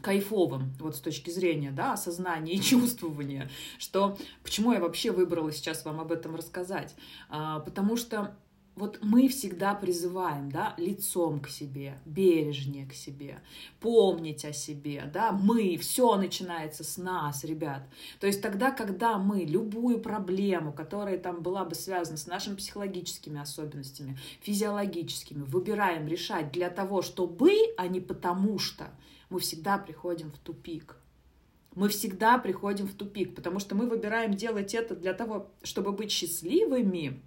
кайфовым, 0.01 0.73
вот 0.79 0.95
с 0.95 0.99
точки 0.99 1.29
зрения, 1.29 1.71
да, 1.71 1.93
осознания 1.93 2.53
и 2.53 2.61
чувствования, 2.61 3.49
что 3.77 4.17
почему 4.43 4.73
я 4.73 4.79
вообще 4.79 5.11
выбрала 5.11 5.51
сейчас 5.51 5.85
вам 5.85 5.99
об 5.99 6.11
этом 6.11 6.35
рассказать, 6.35 6.95
а, 7.29 7.59
потому 7.59 7.97
что 7.97 8.35
вот 8.77 8.99
мы 9.01 9.27
всегда 9.27 9.73
призываем, 9.73 10.51
да, 10.51 10.75
лицом 10.77 11.39
к 11.39 11.49
себе, 11.49 11.97
бережнее 12.05 12.85
к 12.85 12.93
себе, 12.93 13.41
помнить 13.79 14.45
о 14.45 14.53
себе, 14.53 15.09
да, 15.11 15.31
мы, 15.31 15.77
все 15.77 16.15
начинается 16.15 16.83
с 16.83 16.97
нас, 16.97 17.43
ребят. 17.43 17.81
То 18.19 18.27
есть 18.27 18.41
тогда, 18.41 18.69
когда 18.71 19.17
мы 19.17 19.39
любую 19.39 19.99
проблему, 19.99 20.71
которая 20.71 21.17
там 21.17 21.41
была 21.41 21.65
бы 21.65 21.73
связана 21.73 22.17
с 22.17 22.27
нашими 22.27 22.55
психологическими 22.55 23.41
особенностями, 23.41 24.17
физиологическими, 24.41 25.43
выбираем 25.43 26.07
решать 26.07 26.51
для 26.51 26.69
того, 26.69 27.01
чтобы, 27.01 27.51
а 27.77 27.87
не 27.87 27.99
потому 27.99 28.59
что, 28.59 28.91
мы 29.29 29.39
всегда 29.39 29.77
приходим 29.77 30.31
в 30.31 30.37
тупик. 30.37 30.97
Мы 31.75 31.89
всегда 31.89 32.37
приходим 32.39 32.87
в 32.87 32.93
тупик, 32.93 33.35
потому 33.35 33.59
что 33.59 33.75
мы 33.75 33.87
выбираем 33.87 34.33
делать 34.33 34.73
это 34.73 34.95
для 34.95 35.13
того, 35.13 35.51
чтобы 35.61 35.91
быть 35.91 36.11
счастливыми, 36.11 37.21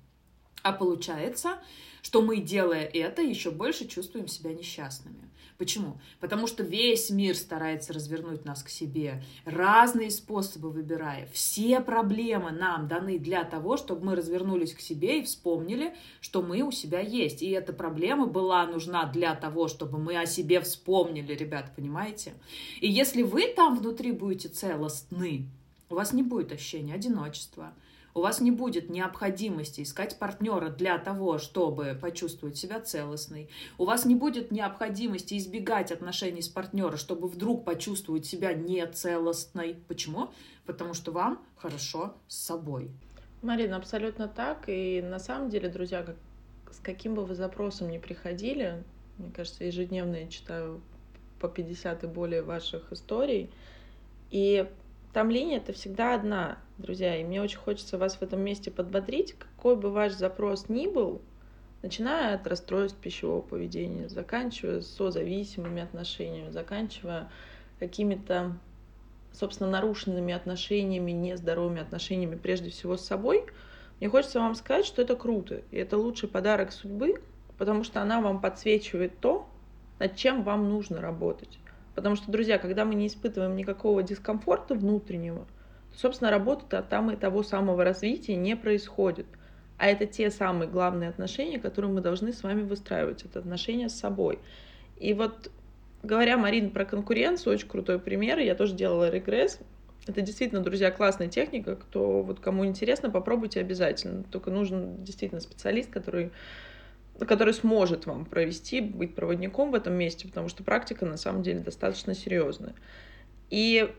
а 0.63 0.73
получается, 0.73 1.59
что 2.03 2.23
мы, 2.23 2.39
делая 2.39 2.85
это, 2.85 3.23
еще 3.23 3.51
больше 3.51 3.87
чувствуем 3.87 4.29
себя 4.29 4.53
несчастными. 4.53 5.31
Почему? 5.61 6.01
Потому 6.21 6.47
что 6.47 6.63
весь 6.63 7.11
мир 7.11 7.37
старается 7.37 7.93
развернуть 7.93 8.47
нас 8.47 8.63
к 8.63 8.71
себе, 8.71 9.23
разные 9.45 10.11
способы 10.11 10.71
выбирая. 10.71 11.29
Все 11.35 11.81
проблемы 11.81 12.51
нам 12.51 12.89
даны 12.89 13.19
для 13.19 13.45
того, 13.45 13.77
чтобы 13.77 14.07
мы 14.07 14.17
развернулись 14.17 14.73
к 14.73 14.81
себе 14.81 15.21
и 15.21 15.23
вспомнили, 15.23 15.95
что 16.23 16.41
мы 16.41 16.63
у 16.63 16.71
себя 16.71 17.01
есть. 17.01 17.43
И 17.43 17.51
эта 17.51 17.75
проблема 17.75 18.25
была 18.25 18.67
нужна 18.67 19.05
для 19.05 19.35
того, 19.35 19.69
чтобы 19.69 19.99
мы 19.99 20.19
о 20.19 20.25
себе 20.25 20.63
вспомнили, 20.63 21.35
ребят, 21.35 21.73
понимаете? 21.77 22.33
И 22.81 22.91
если 22.91 23.23
вы 23.23 23.53
там 23.55 23.77
внутри 23.77 24.13
будете 24.13 24.49
целостны, 24.49 25.45
у 25.91 25.95
вас 25.95 26.15
не 26.15 26.23
будет 26.23 26.53
ощущения 26.53 26.95
одиночества, 26.95 27.75
у 28.15 28.21
вас 28.21 28.41
не 28.41 28.51
будет 28.51 28.91
необходимости 28.91 29.83
искать 29.83 30.19
партнера 30.19 30.69
для 30.69 30.99
того, 30.99 31.39
чтобы 31.39 31.99
почувствовать 32.01 32.57
себя 32.57 32.81
целостной. 32.81 33.49
У 33.79 33.85
вас 33.85 34.05
не 34.05 34.15
будет 34.15 34.51
необходимости 34.51 35.37
избегать 35.37 35.93
отношений 35.93 36.43
с 36.43 36.49
партнером, 36.49 36.97
чтобы 36.97 37.29
вдруг 37.29 37.65
почувствовать 37.65 38.27
себя 38.27 38.53
нецелостной. 38.53 39.77
Почему? 39.89 40.31
Потому 40.67 40.95
что 40.95 41.13
вам 41.13 41.41
хорошо 41.57 42.15
с 42.29 42.37
собой. 42.37 42.91
Марина, 43.43 43.77
абсолютно 43.77 44.29
так. 44.29 44.65
И 44.67 45.01
на 45.03 45.19
самом 45.19 45.49
деле, 45.51 45.69
друзья, 45.69 46.03
как, 46.03 46.17
с 46.71 46.79
каким 46.79 47.15
бы 47.15 47.25
вы 47.25 47.35
запросом 47.35 47.91
ни 47.91 47.99
приходили, 47.99 48.85
мне 49.19 49.31
кажется, 49.31 49.65
ежедневно 49.65 50.17
я 50.17 50.29
читаю 50.29 50.81
по 51.41 51.49
50 51.49 52.05
и 52.05 52.07
более 52.07 52.43
ваших 52.43 52.93
историй, 52.93 53.51
и 54.31 54.69
там 55.13 55.31
линия 55.31 55.57
это 55.57 55.73
всегда 55.73 56.15
одна, 56.15 56.59
друзья, 56.81 57.17
и 57.17 57.25
мне 57.25 57.41
очень 57.41 57.59
хочется 57.59 57.99
вас 57.99 58.17
в 58.17 58.23
этом 58.23 58.41
месте 58.41 58.71
подбодрить, 58.71 59.35
какой 59.35 59.77
бы 59.77 59.91
ваш 59.91 60.13
запрос 60.13 60.69
ни 60.69 60.87
был, 60.87 61.23
начиная 61.83 62.35
от 62.35 62.47
расстройств 62.47 62.99
пищевого 62.99 63.43
поведения, 63.43 64.09
заканчивая 64.09 64.81
созависимыми 64.81 65.83
отношениями, 65.83 66.51
заканчивая 66.51 67.31
какими-то, 67.79 68.57
собственно, 69.33 69.71
нарушенными 69.71 70.33
отношениями, 70.35 71.13
нездоровыми 71.13 71.81
отношениями, 71.81 72.37
прежде 72.37 72.71
всего 72.71 72.97
с 72.97 73.05
собой, 73.05 73.47
мне 74.01 74.09
хочется 74.09 74.41
вам 74.41 74.55
сказать, 74.55 74.87
что 74.87 75.03
это 75.03 75.15
круто, 75.15 75.63
и 75.71 75.77
это 75.77 75.99
лучший 75.99 76.29
подарок 76.29 76.73
судьбы, 76.73 77.21
потому 77.59 77.85
что 77.85 78.01
она 78.01 78.21
вам 78.21 78.41
подсвечивает 78.41 79.19
то, 79.21 79.47
над 79.99 80.17
чем 80.17 80.43
вам 80.43 80.71
нужно 80.71 81.01
работать. 81.01 81.59
Потому 81.95 82.17
что, 82.17 82.33
друзья, 82.33 82.59
когда 82.59 82.87
мы 82.87 82.95
не 82.95 83.09
испытываем 83.09 83.57
никакого 83.57 84.03
дискомфорта 84.03 84.75
внутреннего, 84.75 85.47
собственно, 85.97 86.31
работа 86.31 86.83
там 86.83 87.11
и 87.11 87.17
того 87.17 87.43
самого 87.43 87.85
развития 87.85 88.37
не 88.37 88.57
происходит. 88.57 89.27
А 89.79 89.87
это 89.87 90.07
те 90.07 90.31
самые 90.31 90.69
главные 90.69 91.09
отношения, 91.09 91.59
которые 91.59 91.91
мы 91.91 92.01
должны 92.01 92.33
с 92.33 92.43
вами 92.43 92.63
выстраивать. 92.63 93.25
Это 93.25 93.39
отношения 93.39 93.89
с 93.89 93.99
собой. 93.99 94.39
И 94.99 95.15
вот 95.15 95.51
говоря, 96.03 96.37
Марин, 96.37 96.71
про 96.71 96.85
конкуренцию, 96.85 97.55
очень 97.55 97.69
крутой 97.69 97.99
пример. 97.99 98.39
Я 98.39 98.55
тоже 98.55 98.75
делала 98.75 99.11
регресс. 99.11 99.59
Это 100.07 100.21
действительно, 100.21 100.63
друзья, 100.63 100.91
классная 100.91 101.29
техника. 101.29 101.77
Кто 101.77 102.23
вот 102.23 102.41
кому 102.41 102.67
интересно, 102.67 103.11
попробуйте 103.11 103.61
обязательно. 103.61 104.25
Только 104.25 104.51
нужен 104.51 105.03
действительно 105.03 105.41
специалист, 105.41 105.91
который 105.91 106.31
который 107.19 107.53
сможет 107.53 108.07
вам 108.07 108.25
провести, 108.25 108.81
быть 108.81 109.15
проводником 109.15 109.73
в 109.73 109.75
этом 109.75 109.93
месте, 109.93 110.27
потому 110.27 110.49
что 110.49 110.65
практика 110.65 111.05
на 111.05 111.19
самом 111.19 111.43
деле 111.43 111.61
достаточно 111.61 112.15
серьезная. 112.15 112.75
И 113.51 113.93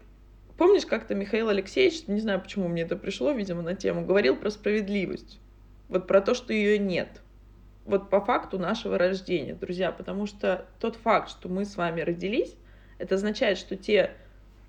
помнишь, 0.61 0.85
как-то 0.85 1.15
Михаил 1.15 1.49
Алексеевич, 1.49 2.03
не 2.05 2.19
знаю, 2.19 2.39
почему 2.39 2.67
мне 2.67 2.83
это 2.83 2.95
пришло, 2.95 3.31
видимо, 3.31 3.63
на 3.63 3.73
тему, 3.73 4.05
говорил 4.05 4.35
про 4.35 4.51
справедливость. 4.51 5.39
Вот 5.89 6.05
про 6.05 6.21
то, 6.21 6.35
что 6.35 6.53
ее 6.53 6.77
нет. 6.77 7.23
Вот 7.83 8.11
по 8.11 8.21
факту 8.21 8.59
нашего 8.59 8.99
рождения, 8.99 9.55
друзья, 9.55 9.91
потому 9.91 10.27
что 10.27 10.67
тот 10.79 10.97
факт, 10.97 11.31
что 11.31 11.49
мы 11.49 11.65
с 11.65 11.77
вами 11.77 12.01
родились, 12.01 12.53
это 12.99 13.15
означает, 13.15 13.57
что 13.57 13.75
те 13.75 14.11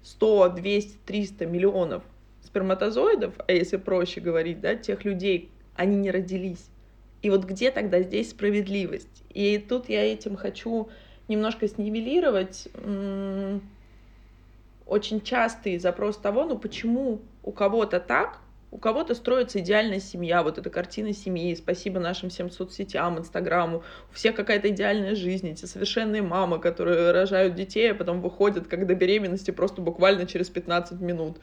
100, 0.02 0.54
200, 0.56 0.96
300 1.04 1.44
миллионов 1.44 2.02
сперматозоидов, 2.42 3.34
а 3.46 3.52
если 3.52 3.76
проще 3.76 4.22
говорить, 4.22 4.62
да, 4.62 4.76
тех 4.76 5.04
людей, 5.04 5.50
они 5.76 5.96
не 5.96 6.10
родились. 6.10 6.70
И 7.20 7.28
вот 7.28 7.44
где 7.44 7.70
тогда 7.70 8.00
здесь 8.00 8.30
справедливость? 8.30 9.24
И 9.34 9.58
тут 9.58 9.90
я 9.90 10.10
этим 10.10 10.36
хочу 10.36 10.88
немножко 11.28 11.68
снивелировать 11.68 12.66
очень 14.92 15.22
частый 15.22 15.78
запрос 15.78 16.18
того, 16.18 16.44
ну 16.44 16.58
почему 16.58 17.22
у 17.42 17.50
кого-то 17.50 17.98
так, 17.98 18.40
у 18.70 18.76
кого-то 18.76 19.14
строится 19.14 19.58
идеальная 19.60 20.00
семья, 20.00 20.42
вот 20.42 20.58
эта 20.58 20.68
картина 20.68 21.14
семьи, 21.14 21.54
спасибо 21.54 21.98
нашим 21.98 22.28
всем 22.28 22.50
соцсетям, 22.50 23.18
инстаграму, 23.18 23.82
у 24.10 24.14
всех 24.14 24.34
какая-то 24.34 24.68
идеальная 24.68 25.14
жизнь, 25.14 25.48
эти 25.48 25.64
совершенные 25.64 26.20
мамы, 26.20 26.58
которые 26.58 27.10
рожают 27.12 27.54
детей, 27.54 27.92
а 27.92 27.94
потом 27.94 28.20
выходят, 28.20 28.68
как 28.68 28.86
до 28.86 28.94
беременности, 28.94 29.50
просто 29.50 29.80
буквально 29.80 30.26
через 30.26 30.50
15 30.50 31.00
минут 31.00 31.38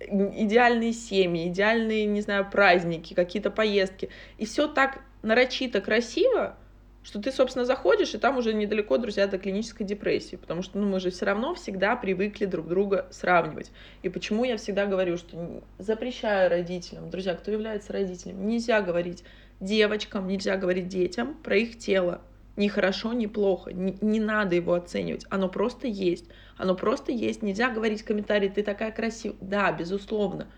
идеальные 0.00 0.92
семьи, 0.92 1.48
идеальные, 1.48 2.06
не 2.06 2.20
знаю, 2.20 2.48
праздники, 2.48 3.14
какие-то 3.14 3.50
поездки. 3.50 4.10
И 4.36 4.46
все 4.46 4.68
так 4.68 5.00
нарочито 5.22 5.80
красиво, 5.80 6.56
что 7.02 7.20
ты, 7.20 7.32
собственно, 7.32 7.64
заходишь, 7.64 8.14
и 8.14 8.18
там 8.18 8.38
уже 8.38 8.52
недалеко, 8.52 8.98
друзья, 8.98 9.26
до 9.26 9.38
клинической 9.38 9.86
депрессии, 9.86 10.36
потому 10.36 10.62
что 10.62 10.78
ну, 10.78 10.86
мы 10.88 11.00
же 11.00 11.10
все 11.10 11.24
равно 11.24 11.54
всегда 11.54 11.96
привыкли 11.96 12.44
друг 12.44 12.68
друга 12.68 13.06
сравнивать. 13.10 13.70
И 14.02 14.08
почему 14.08 14.44
я 14.44 14.56
всегда 14.56 14.86
говорю, 14.86 15.16
что 15.16 15.62
запрещаю 15.78 16.50
родителям, 16.50 17.10
друзья, 17.10 17.34
кто 17.34 17.50
является 17.50 17.92
родителем, 17.92 18.46
нельзя 18.46 18.82
говорить 18.82 19.24
девочкам, 19.60 20.28
нельзя 20.28 20.56
говорить 20.56 20.88
детям 20.88 21.34
про 21.42 21.56
их 21.56 21.78
тело, 21.78 22.20
ни 22.58 22.66
хорошо, 22.66 23.12
ни 23.12 23.26
плохо. 23.26 23.72
Не, 23.72 23.96
не 24.00 24.18
надо 24.18 24.56
его 24.56 24.74
оценивать. 24.74 25.24
Оно 25.30 25.48
просто 25.48 25.86
есть. 25.86 26.24
Оно 26.56 26.74
просто 26.74 27.12
есть. 27.12 27.40
Нельзя 27.40 27.70
говорить 27.70 28.02
комментарии, 28.02 28.48
ты 28.48 28.64
такая 28.64 28.90
красивая. 28.90 29.38
Да, 29.40 29.70
безусловно. 29.70 30.48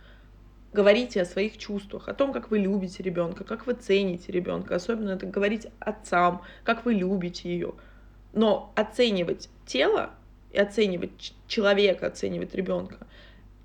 Говорите 0.72 1.22
о 1.22 1.24
своих 1.24 1.58
чувствах, 1.58 2.08
о 2.08 2.14
том, 2.14 2.32
как 2.32 2.50
вы 2.50 2.58
любите 2.58 3.02
ребенка, 3.02 3.42
как 3.44 3.66
вы 3.66 3.74
цените 3.74 4.30
ребенка. 4.30 4.76
Особенно 4.76 5.10
это 5.10 5.26
говорить 5.26 5.66
отцам, 5.80 6.42
как 6.62 6.84
вы 6.84 6.94
любите 6.94 7.48
ее. 7.48 7.74
Но 8.32 8.72
оценивать 8.76 9.48
тело 9.66 10.10
и 10.52 10.58
оценивать 10.58 11.34
человека, 11.48 12.06
оценивать 12.06 12.54
ребенка 12.54 13.06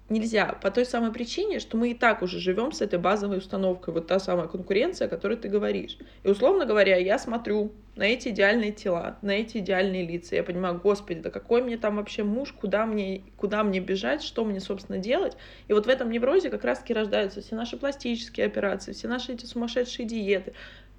нельзя 0.10 0.58
по 0.62 0.70
той 0.70 0.86
самой 0.86 1.12
причине, 1.12 1.60
что 1.60 1.78
мы 1.78 1.92
и 1.92 1.94
так 1.96 2.22
уже 2.22 2.40
живем 2.40 2.72
с 2.72 2.82
этой 2.82 3.00
базовой 3.00 3.40
установкой, 3.40 3.94
вот 3.94 4.08
та 4.08 4.20
самая 4.20 4.48
конкуренция, 4.48 5.08
о 5.08 5.10
которой 5.10 5.36
ты 5.38 5.50
говоришь. 5.50 5.98
И 6.24 6.30
условно 6.30 6.66
говоря, 6.66 6.98
я 6.98 7.18
смотрю 7.18 7.72
на 7.96 8.04
эти 8.04 8.30
идеальные 8.30 8.72
тела, 8.72 9.18
на 9.22 9.32
эти 9.32 9.58
идеальные 9.58 10.06
лица, 10.06 10.36
я 10.36 10.44
понимаю, 10.44 10.80
господи, 10.82 11.22
да 11.22 11.32
какой 11.32 11.64
мне 11.64 11.78
там 11.78 11.96
вообще 11.96 12.24
муж, 12.24 12.52
куда 12.52 12.86
мне, 12.86 13.24
куда 13.38 13.64
мне 13.64 13.80
бежать, 13.80 14.22
что 14.22 14.46
мне, 14.46 14.60
собственно, 14.60 15.00
делать. 15.00 15.38
И 15.68 15.74
вот 15.74 15.86
в 15.88 15.90
этом 15.90 16.12
неврозе 16.12 16.50
как 16.50 16.64
раз-таки 16.66 16.94
рождаются 16.94 17.42
все 17.42 17.56
наши 17.56 17.78
пластические 17.78 18.46
операции, 18.46 18.92
все 18.92 19.08
наши 19.08 19.34
эти 19.34 19.46
сумасшедшие 19.46 20.06
диеты, 20.06 20.54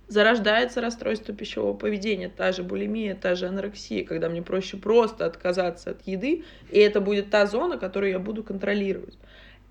зарождается 0.09 0.81
расстройство 0.81 1.35
пищевого 1.35 1.75
поведения, 1.75 2.29
та 2.29 2.53
же 2.53 2.63
булимия, 2.63 3.15
та 3.15 3.35
же 3.35 3.47
анорексия, 3.47 4.05
когда 4.05 4.29
мне 4.29 4.43
проще 4.43 4.77
просто 4.77 5.27
отказаться 5.27 5.91
от 5.91 6.07
еды, 6.07 6.45
и 6.71 6.79
это 6.79 7.01
будет 7.01 7.31
та 7.31 7.47
зона, 7.47 7.77
которую 7.77 8.13
я 8.13 8.19
буду 8.19 8.45
контролировать. 8.45 9.19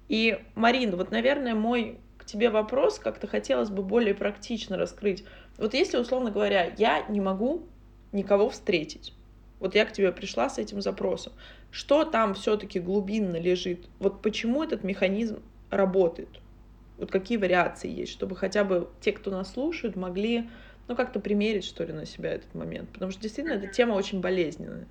И, 0.10 0.38
Марин, 0.56 0.96
вот, 0.96 1.12
наверное, 1.12 1.56
мой 1.56 2.00
к 2.18 2.26
тебе 2.26 2.50
вопрос 2.50 3.00
как-то 3.00 3.28
хотелось 3.28 3.70
бы 3.70 3.82
более 3.84 4.14
практично 4.14 4.78
раскрыть. 4.78 5.24
Вот 5.58 5.74
если, 5.74 5.98
условно 5.98 6.32
говоря, 6.32 6.74
я 6.78 7.06
не 7.08 7.22
могу 7.22 7.64
никого 8.12 8.50
встретить, 8.50 9.14
вот 9.60 9.74
я 9.76 9.86
к 9.86 9.94
тебе 9.94 10.12
пришла 10.12 10.50
с 10.50 10.58
этим 10.58 10.82
запросом, 10.82 11.34
что 11.72 12.04
там 12.04 12.34
все-таки 12.34 12.80
глубинно 12.80 13.38
лежит? 13.38 13.86
Вот 14.00 14.22
почему 14.22 14.64
этот 14.64 14.84
механизм 14.84 15.40
работает? 15.70 16.30
Вот 16.98 17.12
какие 17.12 17.38
вариации 17.38 17.92
есть, 17.92 18.12
чтобы 18.12 18.36
хотя 18.36 18.64
бы 18.64 18.90
те, 19.02 19.12
кто 19.12 19.32
нас 19.32 19.54
слушают, 19.54 19.96
могли 19.96 20.50
ну, 20.88 20.96
как-то 20.96 21.20
примерить, 21.20 21.66
что 21.66 21.84
ли, 21.84 21.94
на 21.94 22.06
себя 22.06 22.32
этот 22.32 22.54
момент. 22.54 22.90
Потому 22.92 23.12
что 23.12 23.22
действительно 23.22 23.56
эта 23.56 23.68
тема 23.68 23.94
очень 23.94 24.22
болезненная. 24.22 24.88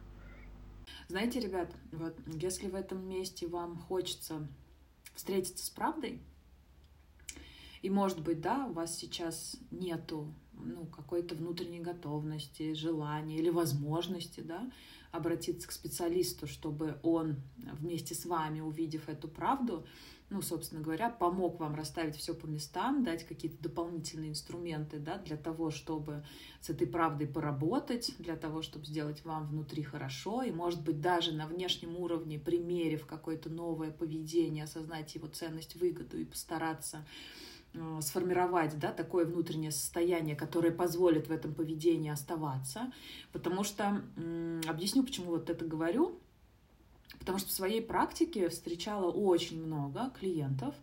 Знаете, 1.08 1.40
ребят, 1.40 1.72
вот 1.92 2.16
если 2.26 2.68
в 2.68 2.74
этом 2.74 3.06
месте 3.08 3.46
вам 3.46 3.78
хочется 3.78 4.46
встретиться 5.14 5.64
с 5.64 5.70
правдой, 5.70 6.20
и, 7.82 7.90
может 7.90 8.20
быть, 8.20 8.40
да, 8.40 8.66
у 8.66 8.72
вас 8.72 8.96
сейчас 8.96 9.56
нету 9.70 10.34
ну, 10.54 10.86
какой-то 10.86 11.34
внутренней 11.34 11.80
готовности, 11.80 12.72
желания 12.72 13.36
или 13.36 13.50
возможности, 13.50 14.40
да, 14.40 14.70
обратиться 15.12 15.68
к 15.68 15.72
специалисту, 15.72 16.46
чтобы 16.46 16.98
он 17.02 17.36
вместе 17.56 18.14
с 18.14 18.24
вами, 18.24 18.60
увидев 18.60 19.08
эту 19.08 19.28
правду, 19.28 19.86
ну, 20.30 20.42
собственно 20.42 20.80
говоря, 20.80 21.10
помог 21.10 21.60
вам 21.60 21.74
расставить 21.74 22.16
все 22.16 22.34
по 22.34 22.46
местам, 22.46 23.04
дать 23.04 23.24
какие-то 23.24 23.62
дополнительные 23.62 24.30
инструменты, 24.30 24.98
да, 24.98 25.18
для 25.18 25.36
того, 25.36 25.70
чтобы 25.70 26.24
с 26.60 26.70
этой 26.70 26.86
правдой 26.86 27.28
поработать, 27.28 28.14
для 28.18 28.36
того, 28.36 28.62
чтобы 28.62 28.86
сделать 28.86 29.24
вам 29.24 29.46
внутри 29.46 29.82
хорошо, 29.82 30.42
и, 30.42 30.50
может 30.50 30.82
быть, 30.82 31.00
даже 31.00 31.32
на 31.32 31.46
внешнем 31.46 31.96
уровне, 31.96 32.38
примерив 32.38 33.06
какое-то 33.06 33.50
новое 33.50 33.90
поведение, 33.90 34.64
осознать 34.64 35.14
его 35.14 35.28
ценность, 35.28 35.76
выгоду 35.76 36.18
и 36.18 36.24
постараться 36.24 37.04
э, 37.74 37.98
сформировать 38.00 38.78
да, 38.78 38.92
такое 38.92 39.26
внутреннее 39.26 39.72
состояние, 39.72 40.36
которое 40.36 40.72
позволит 40.72 41.28
в 41.28 41.32
этом 41.32 41.54
поведении 41.54 42.10
оставаться. 42.10 42.92
Потому 43.30 43.62
что, 43.62 44.02
объясню, 44.66 45.04
почему 45.04 45.32
вот 45.32 45.50
это 45.50 45.66
говорю, 45.66 46.18
Потому 47.24 47.38
что 47.38 47.48
в 47.48 47.52
своей 47.52 47.80
практике 47.80 48.50
встречала 48.50 49.10
очень 49.10 49.64
много 49.64 50.10
клиентов, 50.20 50.74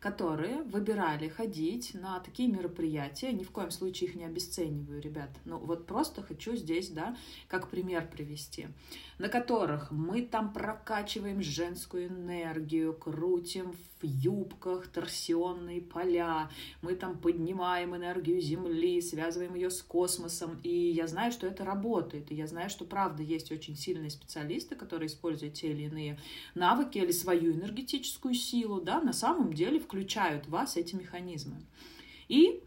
которые 0.00 0.62
выбирали 0.62 1.28
ходить 1.28 1.94
на 1.94 2.20
такие 2.20 2.48
мероприятия. 2.48 3.32
Ни 3.32 3.44
в 3.44 3.50
коем 3.50 3.70
случае 3.70 4.10
их 4.10 4.16
не 4.16 4.24
обесцениваю, 4.24 5.00
ребят. 5.00 5.30
Ну 5.44 5.58
вот 5.58 5.86
просто 5.86 6.22
хочу 6.22 6.54
здесь, 6.56 6.90
да, 6.90 7.16
как 7.48 7.68
пример 7.68 8.08
привести 8.08 8.68
на 9.18 9.28
которых 9.28 9.90
мы 9.90 10.22
там 10.22 10.52
прокачиваем 10.52 11.42
женскую 11.42 12.08
энергию, 12.08 12.92
крутим 12.92 13.72
в 13.72 14.04
юбках 14.04 14.88
торсионные 14.88 15.80
поля, 15.80 16.50
мы 16.82 16.94
там 16.94 17.18
поднимаем 17.18 17.96
энергию 17.96 18.40
Земли, 18.42 19.00
связываем 19.00 19.54
ее 19.54 19.70
с 19.70 19.80
космосом. 19.80 20.60
И 20.62 20.68
я 20.68 21.06
знаю, 21.06 21.32
что 21.32 21.46
это 21.46 21.64
работает. 21.64 22.30
И 22.30 22.34
я 22.34 22.46
знаю, 22.46 22.68
что 22.68 22.84
правда 22.84 23.22
есть 23.22 23.50
очень 23.50 23.74
сильные 23.74 24.10
специалисты, 24.10 24.76
которые 24.76 25.06
используют 25.06 25.54
те 25.54 25.70
или 25.70 25.84
иные 25.84 26.18
навыки 26.54 26.98
или 26.98 27.10
свою 27.10 27.52
энергетическую 27.52 28.34
силу, 28.34 28.82
да, 28.82 29.00
на 29.00 29.14
самом 29.14 29.54
деле 29.54 29.80
включают 29.86 30.46
в 30.46 30.50
вас 30.50 30.76
эти 30.76 30.94
механизмы. 30.94 31.56
И 32.28 32.62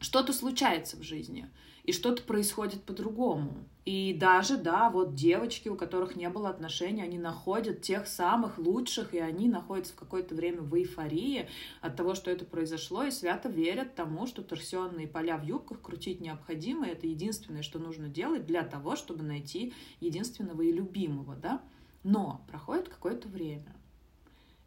что-то 0.00 0.32
случается 0.32 0.96
в 0.96 1.02
жизни 1.02 1.50
и 1.84 1.92
что-то 1.92 2.22
происходит 2.22 2.82
по-другому. 2.82 3.52
И 3.84 4.16
даже, 4.18 4.56
да, 4.56 4.88
вот 4.88 5.14
девочки, 5.14 5.68
у 5.68 5.76
которых 5.76 6.16
не 6.16 6.30
было 6.30 6.48
отношений, 6.48 7.02
они 7.02 7.18
находят 7.18 7.82
тех 7.82 8.06
самых 8.06 8.56
лучших, 8.56 9.12
и 9.12 9.18
они 9.18 9.46
находятся 9.46 9.92
в 9.92 9.96
какое-то 9.96 10.34
время 10.34 10.62
в 10.62 10.74
эйфории 10.74 11.46
от 11.82 11.94
того, 11.94 12.14
что 12.14 12.30
это 12.30 12.46
произошло, 12.46 13.04
и 13.04 13.10
свято 13.10 13.50
верят 13.50 13.94
тому, 13.94 14.26
что 14.26 14.42
торсионные 14.42 15.06
поля 15.06 15.36
в 15.36 15.44
юбках 15.44 15.82
крутить 15.82 16.22
необходимо, 16.22 16.86
и 16.86 16.92
это 16.92 17.06
единственное, 17.06 17.62
что 17.62 17.78
нужно 17.78 18.08
делать 18.08 18.46
для 18.46 18.62
того, 18.62 18.96
чтобы 18.96 19.22
найти 19.22 19.74
единственного 20.00 20.62
и 20.62 20.72
любимого, 20.72 21.36
да. 21.36 21.60
Но 22.02 22.42
проходит 22.48 22.88
какое-то 22.88 23.28
время. 23.28 23.76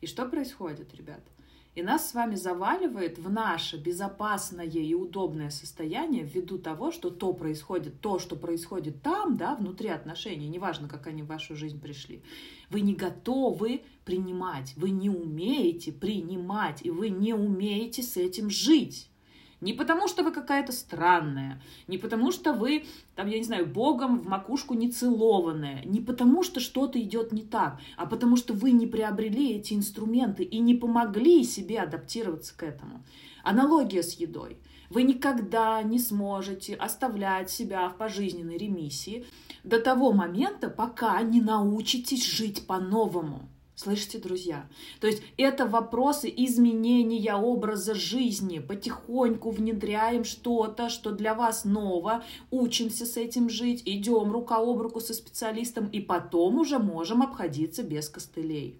И 0.01 0.05
что 0.05 0.27
происходит, 0.27 0.93
ребята? 0.93 1.36
И 1.77 1.83
нас 1.83 2.09
с 2.09 2.15
вами 2.15 2.33
заваливает 2.33 3.19
в 3.19 3.29
наше 3.29 3.77
безопасное 3.77 4.65
и 4.65 4.95
удобное 4.95 5.51
состояние 5.51 6.23
ввиду 6.23 6.57
того, 6.57 6.91
что 6.91 7.11
то 7.11 7.33
происходит, 7.33 8.01
то, 8.01 8.17
что 8.17 8.35
происходит 8.35 9.03
там, 9.03 9.37
да, 9.37 9.53
внутри 9.53 9.89
отношений, 9.89 10.47
неважно, 10.47 10.89
как 10.89 11.05
они 11.05 11.21
в 11.21 11.27
вашу 11.27 11.55
жизнь 11.55 11.79
пришли, 11.79 12.23
вы 12.71 12.81
не 12.81 12.95
готовы 12.95 13.83
принимать, 14.05 14.73
вы 14.75 14.89
не 14.89 15.11
умеете 15.11 15.91
принимать, 15.91 16.83
и 16.83 16.89
вы 16.89 17.09
не 17.09 17.35
умеете 17.35 18.01
с 18.01 18.17
этим 18.17 18.49
жить. 18.49 19.11
Не 19.59 19.73
потому, 19.73 20.07
что 20.07 20.23
вы 20.23 20.31
какая-то 20.31 20.71
странная, 20.71 21.59
не 21.87 21.97
потому, 21.97 22.31
что 22.31 22.53
вы, 22.53 22.85
там, 23.15 23.27
я 23.27 23.39
не 23.39 23.43
знаю, 23.43 23.65
богом 23.65 24.19
в 24.19 24.27
макушку 24.27 24.75
не 24.75 24.91
целованная, 24.91 25.83
не 25.83 25.99
потому, 25.99 26.43
что 26.43 26.59
что-то 26.59 27.01
идет 27.01 27.31
не 27.31 27.41
так, 27.41 27.79
а 27.95 28.05
потому, 28.05 28.35
что 28.35 28.53
вы 28.53 28.71
не 28.71 28.85
приобрели 28.85 29.55
эти 29.55 29.73
инструменты 29.73 30.43
и 30.43 30.59
не 30.59 30.75
помогли 30.75 31.43
себе 31.43 31.79
адаптироваться 31.79 32.55
к 32.55 32.61
этому. 32.61 33.03
Аналогия 33.43 34.03
с 34.03 34.13
едой. 34.13 34.57
Вы 34.91 35.03
никогда 35.03 35.81
не 35.81 35.97
сможете 35.97 36.75
оставлять 36.75 37.49
себя 37.49 37.89
в 37.89 37.97
пожизненной 37.97 38.57
ремиссии 38.57 39.25
до 39.63 39.79
того 39.79 40.13
момента, 40.13 40.69
пока 40.69 41.19
не 41.23 41.41
научитесь 41.41 42.25
жить 42.25 42.67
по-новому. 42.67 43.49
Слышите, 43.77 44.17
друзья? 44.17 44.67
То 44.99 45.05
есть 45.05 45.21
это 45.37 45.67
вопросы 45.67 46.33
изменения 46.35 47.35
образа 47.35 47.93
жизни. 47.93 48.57
Потихоньку 48.57 49.51
внедряем 49.51 50.23
что-то, 50.23 50.89
что 50.89 51.11
для 51.11 51.35
вас 51.35 51.63
ново, 51.63 52.23
учимся 52.49 53.05
с 53.05 53.17
этим 53.17 53.51
жить, 53.51 53.83
идем 53.85 54.31
рука 54.31 54.57
об 54.57 54.81
руку 54.81 54.99
со 54.99 55.13
специалистом, 55.13 55.85
и 55.89 55.99
потом 55.99 56.57
уже 56.57 56.79
можем 56.79 57.21
обходиться 57.21 57.83
без 57.83 58.09
костылей. 58.09 58.79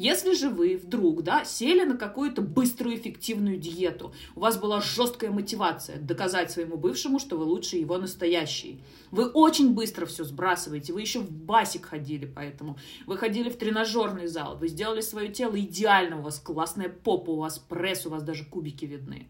Если 0.00 0.32
же 0.32 0.48
вы 0.48 0.78
вдруг, 0.78 1.22
да, 1.22 1.44
сели 1.44 1.84
на 1.84 1.94
какую-то 1.94 2.40
быструю 2.40 2.96
эффективную 2.96 3.58
диету, 3.58 4.14
у 4.34 4.40
вас 4.40 4.56
была 4.56 4.80
жесткая 4.80 5.30
мотивация 5.30 5.98
доказать 5.98 6.50
своему 6.50 6.78
бывшему, 6.78 7.18
что 7.18 7.36
вы 7.36 7.44
лучше 7.44 7.76
его 7.76 7.98
настоящий. 7.98 8.80
Вы 9.10 9.26
очень 9.26 9.74
быстро 9.74 10.06
все 10.06 10.24
сбрасываете, 10.24 10.94
вы 10.94 11.02
еще 11.02 11.20
в 11.20 11.30
басик 11.30 11.84
ходили, 11.84 12.24
поэтому 12.24 12.78
вы 13.04 13.18
ходили 13.18 13.50
в 13.50 13.58
тренажерный 13.58 14.26
зал, 14.26 14.56
вы 14.56 14.68
сделали 14.68 15.02
свое 15.02 15.28
тело 15.28 15.60
идеально, 15.60 16.20
у 16.20 16.22
вас 16.22 16.40
классная 16.40 16.88
попа, 16.88 17.32
у 17.32 17.36
вас 17.36 17.58
пресс, 17.58 18.06
у 18.06 18.08
вас 18.08 18.22
даже 18.22 18.46
кубики 18.46 18.86
видны. 18.86 19.28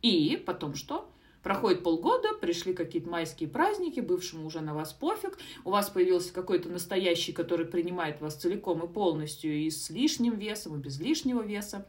И 0.00 0.42
потом 0.46 0.76
что? 0.76 1.10
Проходит 1.46 1.84
полгода, 1.84 2.30
пришли 2.40 2.74
какие-то 2.74 3.08
майские 3.08 3.48
праздники, 3.48 4.00
бывшему 4.00 4.48
уже 4.48 4.60
на 4.62 4.74
вас 4.74 4.92
пофиг, 4.92 5.38
у 5.64 5.70
вас 5.70 5.88
появился 5.88 6.32
какой-то 6.32 6.68
настоящий, 6.68 7.30
который 7.30 7.66
принимает 7.66 8.20
вас 8.20 8.34
целиком 8.34 8.84
и 8.84 8.92
полностью, 8.92 9.54
и 9.54 9.70
с 9.70 9.88
лишним 9.88 10.36
весом, 10.36 10.74
и 10.74 10.82
без 10.82 10.98
лишнего 10.98 11.42
веса. 11.42 11.86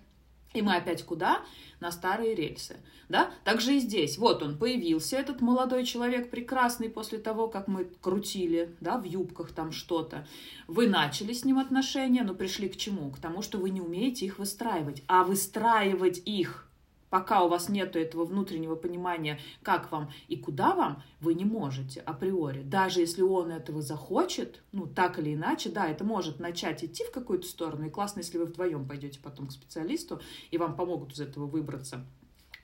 И 0.53 0.61
мы 0.61 0.75
опять 0.75 1.01
куда? 1.03 1.41
На 1.79 1.91
старые 1.91 2.35
рельсы. 2.35 2.77
Да? 3.09 3.31
Так 3.45 3.59
же 3.59 3.77
и 3.77 3.79
здесь. 3.79 4.19
Вот 4.19 4.43
он 4.43 4.59
появился, 4.59 5.17
этот 5.17 5.41
молодой 5.41 5.85
человек 5.85 6.29
прекрасный 6.29 6.91
после 6.91 7.17
того, 7.17 7.47
как 7.47 7.67
мы 7.67 7.85
крутили 7.85 8.75
да, 8.79 8.99
в 8.99 9.05
юбках 9.05 9.53
там 9.53 9.71
что-то. 9.71 10.27
Вы 10.67 10.87
начали 10.87 11.33
с 11.33 11.43
ним 11.43 11.57
отношения, 11.57 12.21
но 12.21 12.35
пришли 12.35 12.69
к 12.69 12.77
чему? 12.77 13.09
К 13.09 13.17
тому, 13.17 13.41
что 13.41 13.57
вы 13.57 13.71
не 13.71 13.81
умеете 13.81 14.27
их 14.27 14.37
выстраивать. 14.37 15.01
А 15.07 15.23
выстраивать 15.23 16.21
их 16.25 16.66
Пока 17.09 17.43
у 17.43 17.47
вас 17.47 17.69
нет 17.69 17.95
этого 17.95 18.25
внутреннего 18.25 18.75
понимания, 18.75 19.39
как 19.63 19.91
вам 19.91 20.11
и 20.27 20.35
куда 20.35 20.75
вам, 20.75 21.03
вы 21.21 21.35
не 21.35 21.45
можете 21.45 22.01
априори. 22.01 22.63
Даже 22.63 22.99
если 22.99 23.21
он 23.21 23.51
этого 23.51 23.81
захочет, 23.81 24.61
ну, 24.73 24.87
так 24.87 25.17
или 25.19 25.33
иначе, 25.33 25.69
да, 25.69 25.87
это 25.87 26.03
может 26.03 26.39
начать 26.39 26.83
идти 26.83 27.03
в 27.05 27.11
какую-то 27.11 27.47
сторону. 27.47 27.87
И 27.87 27.89
классно, 27.89 28.19
если 28.19 28.37
вы 28.37 28.45
вдвоем 28.45 28.87
пойдете 28.87 29.19
потом 29.21 29.47
к 29.47 29.51
специалисту, 29.51 30.19
и 30.51 30.57
вам 30.57 30.75
помогут 30.75 31.13
из 31.13 31.21
этого 31.21 31.45
выбраться. 31.45 32.05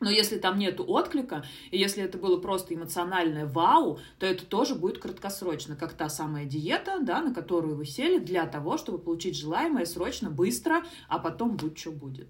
Но 0.04 0.10
если 0.10 0.38
там 0.38 0.60
нет 0.60 0.82
отклика, 0.82 1.46
и 1.72 1.78
если 1.78 2.04
это 2.04 2.18
было 2.18 2.38
просто 2.38 2.76
эмоциональное 2.76 3.46
вау, 3.46 4.00
то 4.20 4.26
это 4.26 4.46
тоже 4.46 4.76
будет 4.76 4.98
краткосрочно, 4.98 5.78
как 5.78 5.94
та 5.94 6.10
самая 6.10 6.44
диета, 6.44 7.00
да, 7.02 7.22
на 7.22 7.34
которую 7.34 7.78
вы 7.78 7.86
сели 7.86 8.18
для 8.18 8.46
того, 8.46 8.78
чтобы 8.78 8.98
получить 8.98 9.38
желаемое 9.38 9.86
срочно, 9.86 10.30
быстро, 10.30 10.84
а 11.08 11.20
потом 11.20 11.56
будь 11.56 11.78
что 11.78 11.92
будет. 11.92 12.28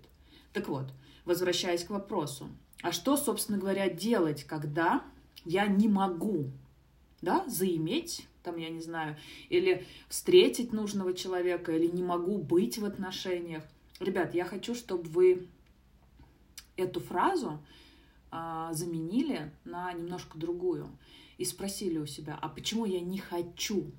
Так 0.54 0.68
вот, 0.68 0.86
возвращаясь 1.26 1.84
к 1.84 1.90
вопросу, 1.90 2.50
а 2.82 2.92
что, 2.92 3.18
собственно 3.18 3.58
говоря, 3.58 3.90
делать, 3.90 4.44
когда 4.44 5.04
я 5.46 5.68
не 5.68 5.88
могу, 5.88 6.52
да, 7.22 7.48
заиметь, 7.48 8.28
там, 8.44 8.58
я 8.58 8.70
не 8.70 8.82
знаю, 8.82 9.18
или 9.50 9.86
встретить 10.10 10.74
нужного 10.74 11.14
человека, 11.14 11.72
или 11.72 11.88
не 11.88 12.04
могу 12.04 12.38
быть 12.38 12.78
в 12.78 12.86
отношениях. 12.86 13.64
Ребят, 14.00 14.34
я 14.36 14.44
хочу, 14.44 14.76
чтобы 14.76 15.04
вы 15.10 15.48
эту 16.76 17.00
фразу 17.00 17.64
а, 18.32 18.74
заменили 18.74 19.52
на 19.64 19.94
немножко 19.94 20.38
другую 20.38 20.90
и 21.38 21.46
спросили 21.46 22.00
у 22.00 22.06
себя, 22.06 22.38
а 22.42 22.50
почему 22.50 22.86
я 22.86 23.00
не 23.00 23.18
хочу 23.18 23.92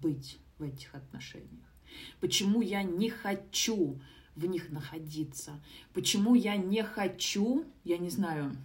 быть 0.00 0.38
в 0.58 0.62
этих 0.62 0.94
отношениях? 0.94 1.68
Почему 2.20 2.62
я 2.62 2.82
не 2.82 3.10
хочу 3.10 4.00
в 4.36 4.46
них 4.46 4.70
находиться? 4.70 5.52
Почему 5.92 6.34
я 6.34 6.56
не 6.56 6.82
хочу, 6.82 7.64
я 7.84 7.98
не 7.98 8.10
знаю, 8.10 8.56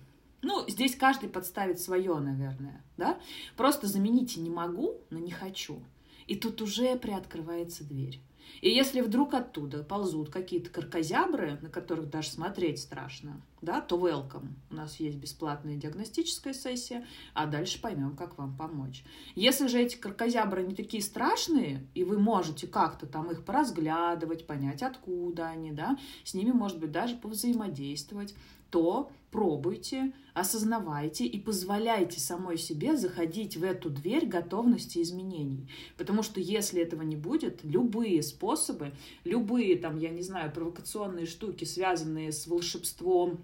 ну, 0.42 0.68
здесь 0.70 0.96
каждый 0.96 1.30
подставит 1.30 1.80
свое, 1.80 2.18
наверное, 2.20 2.84
да? 2.96 3.20
Просто 3.56 3.88
замените 3.88 4.40
не 4.40 4.50
могу 4.50 5.02
на 5.10 5.18
не 5.18 5.32
хочу. 5.32 5.82
И 6.28 6.36
тут 6.36 6.62
уже 6.62 6.96
приоткрывается 6.98 7.84
дверь. 7.84 8.22
И 8.62 8.70
если 8.70 9.02
вдруг 9.02 9.34
оттуда 9.34 9.84
ползут 9.84 10.30
какие-то 10.30 10.70
каркозябры, 10.70 11.60
на 11.62 11.70
которых 11.70 12.10
даже 12.10 12.30
смотреть 12.30 12.80
страшно, 12.80 13.42
да, 13.62 13.82
то 13.82 13.98
welcome. 13.98 14.50
У 14.70 14.76
нас 14.76 15.00
есть 15.00 15.18
бесплатная 15.18 15.76
диагностическая 15.76 16.54
сессия, 16.54 17.06
а 17.34 17.46
дальше 17.46 17.82
поймем, 17.82 18.16
как 18.16 18.38
вам 18.38 18.56
помочь. 18.56 19.04
Если 19.36 19.68
же 19.68 19.80
эти 19.80 19.96
каркозябры 19.96 20.64
не 20.64 20.76
такие 20.76 21.02
страшные, 21.02 21.86
и 21.94 22.04
вы 22.04 22.20
можете 22.20 22.68
как-то 22.68 23.08
там 23.08 23.32
их 23.32 23.46
поразглядывать, 23.46 24.46
понять, 24.46 24.84
откуда 24.84 25.48
они, 25.48 25.72
да, 25.72 25.98
с 26.24 26.34
ними, 26.34 26.52
может 26.52 26.80
быть, 26.80 26.92
даже 26.92 27.16
повзаимодействовать, 27.16 28.36
то 28.70 29.12
пробуйте, 29.32 30.14
осознавайте 30.34 31.26
и 31.26 31.40
позволяйте 31.40 32.20
самой 32.20 32.58
себе 32.58 32.96
заходить 32.98 33.58
в 33.58 33.64
эту 33.64 33.90
дверь 33.90 34.26
готовности 34.26 35.02
изменений. 35.02 35.70
Потому 35.98 36.24
что 36.24 36.40
если 36.40 36.82
этого 36.82 37.02
не 37.02 37.16
будет, 37.16 37.64
любые 37.64 38.24
способы, 38.24 38.94
любые 39.24 39.78
там, 39.78 39.98
я 39.98 40.10
не 40.10 40.22
знаю, 40.22 40.52
провокационные 40.52 41.26
штуки, 41.26 41.66
связанные 41.66 42.32
с 42.32 42.48
волшебством, 42.48 43.40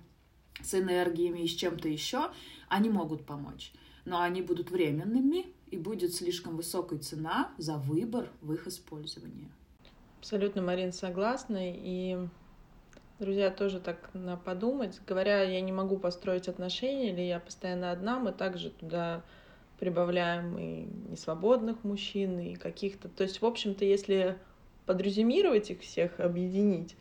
с 0.61 0.73
энергиями 0.73 1.39
и 1.39 1.47
с 1.47 1.55
чем-то 1.55 1.89
еще, 1.89 2.31
они 2.69 2.89
могут 2.89 3.25
помочь. 3.25 3.73
Но 4.05 4.21
они 4.21 4.41
будут 4.41 4.71
временными, 4.71 5.45
и 5.73 5.77
будет 5.77 6.13
слишком 6.13 6.55
высокая 6.55 6.99
цена 6.99 7.51
за 7.57 7.77
выбор 7.77 8.29
в 8.41 8.53
их 8.53 8.67
использовании. 8.67 9.49
Абсолютно, 10.19 10.61
Марин, 10.61 10.93
согласна. 10.93 11.57
И 11.59 12.27
Друзья, 13.23 13.51
тоже 13.51 13.79
так 13.79 14.09
на 14.13 14.35
подумать. 14.35 14.99
Говоря, 15.07 15.43
я 15.43 15.61
не 15.61 15.71
могу 15.71 15.95
построить 15.95 16.49
отношения, 16.49 17.11
или 17.11 17.21
я 17.21 17.39
постоянно 17.39 17.93
одна, 17.93 18.19
мы 18.19 18.33
также 18.33 18.69
туда 18.69 19.21
прибавляем 19.79 20.59
и 20.59 20.87
несвободных 21.09 21.85
мужчин, 21.85 22.37
и 22.37 22.55
каких-то... 22.55 23.07
То 23.07 23.23
есть, 23.23 23.41
в 23.41 23.45
общем-то, 23.45 23.85
если 23.85 24.35
подрезюмировать 24.85 25.71
их 25.71 25.79
всех, 25.79 26.19
объединить, 26.19 26.97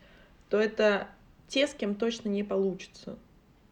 то 0.49 0.57
это 0.57 1.09
те, 1.49 1.67
с 1.67 1.73
кем 1.73 1.93
точно 1.93 2.29
не 2.29 2.45
получится. 2.45 3.17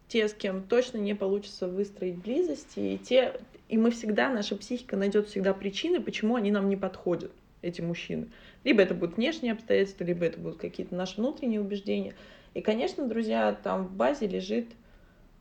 Те, 0.08 0.28
с 0.28 0.34
кем 0.34 0.62
точно 0.62 0.98
не 0.98 1.14
получится 1.14 1.68
выстроить 1.68 2.18
близости, 2.18 2.80
и 2.80 2.98
те... 2.98 3.40
И 3.70 3.78
мы 3.78 3.90
всегда, 3.90 4.28
наша 4.28 4.56
психика 4.56 4.98
найдет 4.98 5.28
всегда 5.28 5.54
причины, 5.54 6.02
почему 6.02 6.36
они 6.36 6.50
нам 6.50 6.68
не 6.68 6.76
подходят, 6.76 7.32
эти 7.62 7.80
мужчины. 7.80 8.28
Либо 8.62 8.82
это 8.82 8.92
будут 8.92 9.16
внешние 9.16 9.54
обстоятельства, 9.54 10.04
либо 10.04 10.26
это 10.26 10.38
будут 10.38 10.58
какие-то 10.58 10.94
наши 10.94 11.16
внутренние 11.16 11.62
убеждения. 11.62 12.14
И, 12.54 12.60
конечно, 12.60 13.08
друзья, 13.08 13.52
там 13.52 13.86
в 13.86 13.92
базе 13.92 14.26
лежит 14.26 14.72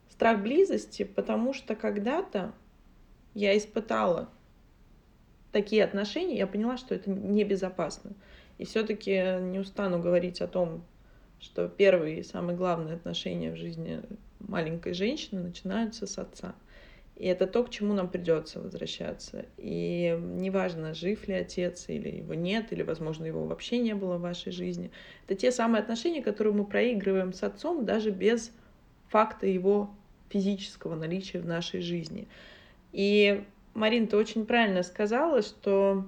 страх 0.09 0.41
близости, 0.41 1.03
потому 1.03 1.53
что 1.53 1.75
когда-то 1.75 2.53
я 3.33 3.57
испытала 3.57 4.29
такие 5.51 5.83
отношения, 5.83 6.37
я 6.37 6.47
поняла, 6.47 6.77
что 6.77 6.95
это 6.95 7.09
небезопасно. 7.09 8.13
И 8.57 8.65
все-таки 8.65 9.39
не 9.41 9.59
устану 9.59 9.99
говорить 9.99 10.41
о 10.41 10.47
том, 10.47 10.83
что 11.39 11.67
первые 11.67 12.19
и 12.19 12.23
самые 12.23 12.55
главные 12.55 12.95
отношения 12.95 13.51
в 13.51 13.57
жизни 13.57 14.01
маленькой 14.39 14.93
женщины 14.93 15.41
начинаются 15.41 16.05
с 16.05 16.17
отца. 16.17 16.55
И 17.21 17.27
это 17.27 17.45
то, 17.45 17.63
к 17.63 17.69
чему 17.69 17.93
нам 17.93 18.09
придется 18.09 18.59
возвращаться. 18.59 19.45
И 19.57 20.17
неважно, 20.19 20.95
жив 20.95 21.27
ли 21.27 21.35
отец 21.35 21.87
или 21.87 22.09
его 22.09 22.33
нет, 22.33 22.73
или, 22.73 22.81
возможно, 22.81 23.25
его 23.25 23.45
вообще 23.45 23.77
не 23.77 23.93
было 23.93 24.17
в 24.17 24.21
вашей 24.21 24.51
жизни. 24.51 24.89
Это 25.27 25.35
те 25.35 25.51
самые 25.51 25.83
отношения, 25.83 26.23
которые 26.23 26.51
мы 26.51 26.65
проигрываем 26.65 27.31
с 27.31 27.43
отцом 27.43 27.85
даже 27.85 28.09
без 28.09 28.51
факта 29.09 29.45
его 29.45 29.91
физического 30.29 30.95
наличия 30.95 31.37
в 31.37 31.45
нашей 31.45 31.81
жизни. 31.81 32.27
И, 32.91 33.43
Марин, 33.75 34.07
ты 34.07 34.17
очень 34.17 34.47
правильно 34.47 34.81
сказала, 34.81 35.43
что 35.43 36.07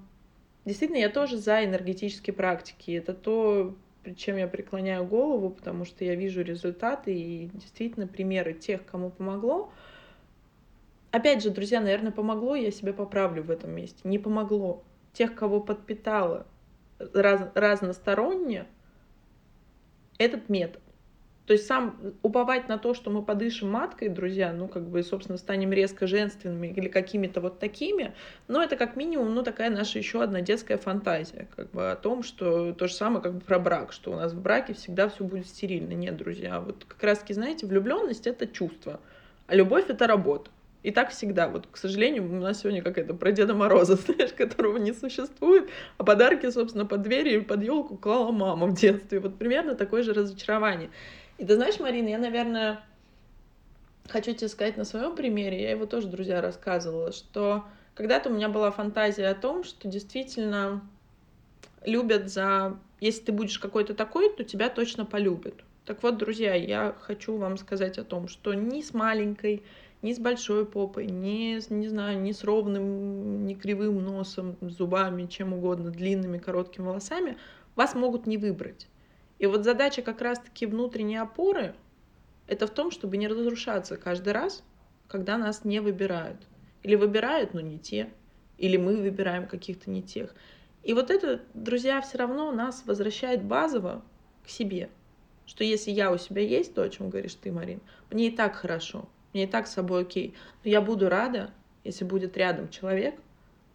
действительно 0.66 0.98
я 0.98 1.10
тоже 1.10 1.38
за 1.38 1.64
энергетические 1.64 2.34
практики. 2.34 2.90
Это 2.90 3.14
то, 3.14 3.76
чем 4.18 4.38
я 4.38 4.48
преклоняю 4.48 5.06
голову, 5.06 5.52
потому 5.52 5.86
что 5.86 6.06
я 6.06 6.16
вижу 6.16 6.42
результаты 6.42 7.14
и 7.14 7.52
действительно 7.54 8.08
примеры 8.08 8.54
тех, 8.54 8.84
кому 8.84 9.12
помогло— 9.12 9.72
Опять 11.14 11.44
же, 11.44 11.52
друзья, 11.52 11.80
наверное, 11.80 12.12
помогло, 12.12 12.56
я 12.56 12.72
себя 12.72 12.92
поправлю 12.92 13.44
в 13.44 13.52
этом 13.52 13.70
месте. 13.70 14.00
Не 14.04 14.18
помогло. 14.18 14.82
Тех, 15.14 15.36
кого 15.36 15.60
подпитало 15.60 16.48
раз, 17.14 17.52
разносторонне, 17.54 18.66
этот 20.18 20.50
метод. 20.50 20.82
То 21.46 21.54
есть 21.54 21.68
сам 21.68 22.16
уповать 22.24 22.68
на 22.68 22.80
то, 22.80 22.96
что 22.96 23.12
мы 23.12 23.22
подышим 23.22 23.70
маткой, 23.70 24.10
друзья, 24.10 24.52
ну, 24.54 24.68
как 24.68 24.88
бы, 24.88 25.04
собственно, 25.04 25.38
станем 25.38 25.72
резко 25.72 26.08
женственными 26.08 26.70
или 26.70 26.88
какими-то 26.88 27.42
вот 27.42 27.60
такими, 27.60 28.16
но 28.48 28.64
это 28.64 28.76
как 28.76 28.96
минимум, 28.96 29.36
ну, 29.36 29.44
такая 29.44 29.70
наша 29.70 30.00
еще 30.00 30.24
одна 30.24 30.42
детская 30.42 30.80
фантазия, 30.80 31.48
как 31.56 31.70
бы 31.70 31.92
о 31.92 31.96
том, 31.96 32.24
что 32.24 32.74
то 32.74 32.88
же 32.88 32.94
самое, 32.96 33.22
как 33.22 33.36
бы 33.36 33.42
про 33.42 33.60
брак, 33.60 33.94
что 33.94 34.12
у 34.12 34.16
нас 34.16 34.34
в 34.34 34.42
браке 34.42 34.74
всегда 34.74 35.10
все 35.10 35.24
будет 35.24 35.46
стерильно. 35.46 35.94
Нет, 35.94 36.18
друзья, 36.18 36.60
вот 36.60 36.86
как 36.86 37.04
раз-таки, 37.04 37.36
знаете, 37.36 37.68
влюбленность— 37.68 38.26
это 38.28 38.48
чувство, 38.48 39.00
а 39.46 39.54
любовь— 39.54 39.86
это 39.90 40.08
работа. 40.08 40.50
И 40.84 40.92
так 40.92 41.12
всегда. 41.12 41.48
Вот, 41.48 41.68
к 41.72 41.78
сожалению, 41.78 42.30
у 42.30 42.36
нас 42.36 42.60
сегодня 42.60 42.84
как 42.84 42.98
это 42.98 43.14
про 43.14 43.32
Деда 43.32 43.56
Мороза, 43.56 43.96
знаешь, 44.06 44.34
которого 44.34 44.78
не 44.78 44.94
существует, 44.94 45.70
а 45.98 46.04
подарки, 46.04 46.50
собственно, 46.52 46.86
под 46.86 47.02
дверью 47.02 47.42
и 47.42 47.44
под 47.44 47.64
елку 47.64 47.98
клала 47.98 48.32
мама 48.32 48.68
в 48.68 48.76
детстве. 48.76 49.20
Вот 49.20 49.38
примерно 49.38 49.76
такое 49.76 50.04
же 50.04 50.14
разочарование. 50.14 50.90
И 51.38 51.46
ты 51.46 51.56
знаешь, 51.56 51.80
Марина, 51.80 52.10
я, 52.10 52.20
наверное, 52.20 52.82
хочу 54.10 54.34
тебе 54.34 54.50
сказать 54.50 54.78
на 54.78 54.84
своем 54.84 55.16
примере, 55.16 55.62
я 55.62 55.72
его 55.72 55.86
тоже, 55.86 56.08
друзья, 56.08 56.42
рассказывала, 56.42 57.12
что 57.12 57.64
когда-то 57.96 58.30
у 58.30 58.34
меня 58.34 58.50
была 58.50 58.72
фантазия 58.72 59.28
о 59.28 59.36
том, 59.36 59.64
что 59.64 59.88
действительно 59.88 60.82
любят 61.86 62.30
за... 62.30 62.78
Если 63.00 63.24
ты 63.24 63.32
будешь 63.32 63.60
какой-то 63.60 63.94
такой, 63.94 64.34
то 64.36 64.44
тебя 64.44 64.70
точно 64.70 65.06
полюбят. 65.06 65.56
Так 65.86 66.02
вот, 66.04 66.18
друзья, 66.18 66.54
я 66.54 66.96
хочу 67.02 67.36
вам 67.36 67.58
сказать 67.58 67.98
о 67.98 68.06
том, 68.06 68.30
что 68.30 68.54
ни 68.54 68.82
с 68.82 68.94
маленькой, 68.94 69.64
ни 70.04 70.14
с 70.14 70.20
большой 70.20 70.66
попой, 70.66 71.08
ни, 71.08 71.74
не 71.74 71.88
знаю, 71.88 72.22
ни 72.22 72.34
с 72.34 72.44
ровным, 72.44 73.46
ни 73.46 73.54
кривым 73.54 74.04
носом, 74.04 74.58
зубами, 74.62 75.26
чем 75.28 75.54
угодно, 75.54 75.92
длинными, 75.92 76.38
короткими 76.38 76.86
волосами, 76.86 77.38
вас 77.76 77.96
могут 77.96 78.28
не 78.28 78.38
выбрать. 78.38 78.88
И 79.40 79.46
вот 79.46 79.64
задача 79.64 80.02
как 80.02 80.22
раз-таки 80.22 80.66
внутренней 80.66 81.16
опоры— 81.16 81.74
это 82.48 82.68
в 82.68 82.72
том, 82.72 82.92
чтобы 82.92 83.16
не 83.16 83.30
разрушаться 83.30 83.96
каждый 83.96 84.34
раз, 84.34 84.62
когда 85.08 85.38
нас 85.38 85.64
не 85.64 85.80
выбирают. 85.80 86.42
Или 86.84 86.96
выбирают, 86.96 87.54
но 87.54 87.62
не 87.62 87.80
те, 87.80 88.10
или 88.58 88.76
мы 88.76 88.98
выбираем 88.98 89.48
каких-то 89.48 89.90
не 89.90 90.04
тех. 90.04 90.36
И 90.84 90.94
вот 90.94 91.12
это, 91.12 91.42
друзья, 91.54 92.02
все 92.02 92.18
равно 92.18 92.52
нас 92.52 92.84
возвращает 92.86 93.42
базово 93.42 94.04
к 94.46 94.50
себе. 94.50 94.90
Что 95.46 95.64
если 95.64 95.92
я 95.92 96.12
у 96.12 96.18
себя 96.18 96.42
есть, 96.42 96.74
то, 96.74 96.84
о 96.84 96.90
чем 96.90 97.10
говоришь 97.10 97.36
ты, 97.36 97.54
Марин, 97.54 97.80
мне 98.10 98.28
и 98.28 98.36
так 98.36 98.56
хорошо 98.56 99.08
мне 99.34 99.44
и 99.44 99.48
так 99.48 99.68
с 99.68 99.74
собой 99.74 100.04
окей. 100.04 100.34
Но 100.64 100.70
я 100.70 100.82
буду 100.82 101.10
рада, 101.10 101.52
если 101.84 102.06
будет 102.06 102.38
рядом 102.38 102.70
человек, 102.70 103.16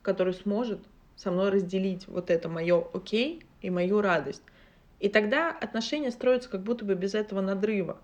который 0.03 0.35
сможет 0.35 0.81
со 1.17 1.31
мной 1.31 1.51
разделить 1.51 2.07
вот 2.07 2.31
это 2.31 2.49
мое 2.49 2.87
окей 2.95 3.45
и 3.61 3.71
мою 3.71 4.01
радость. 4.01 4.43
И 5.01 5.09
тогда 5.09 5.51
отношения 5.51 6.11
строятся 6.11 6.49
как 6.49 6.63
будто 6.63 6.85
бы 6.85 6.95
без 6.95 7.15
этого 7.15 7.41
надрыва. 7.41 7.99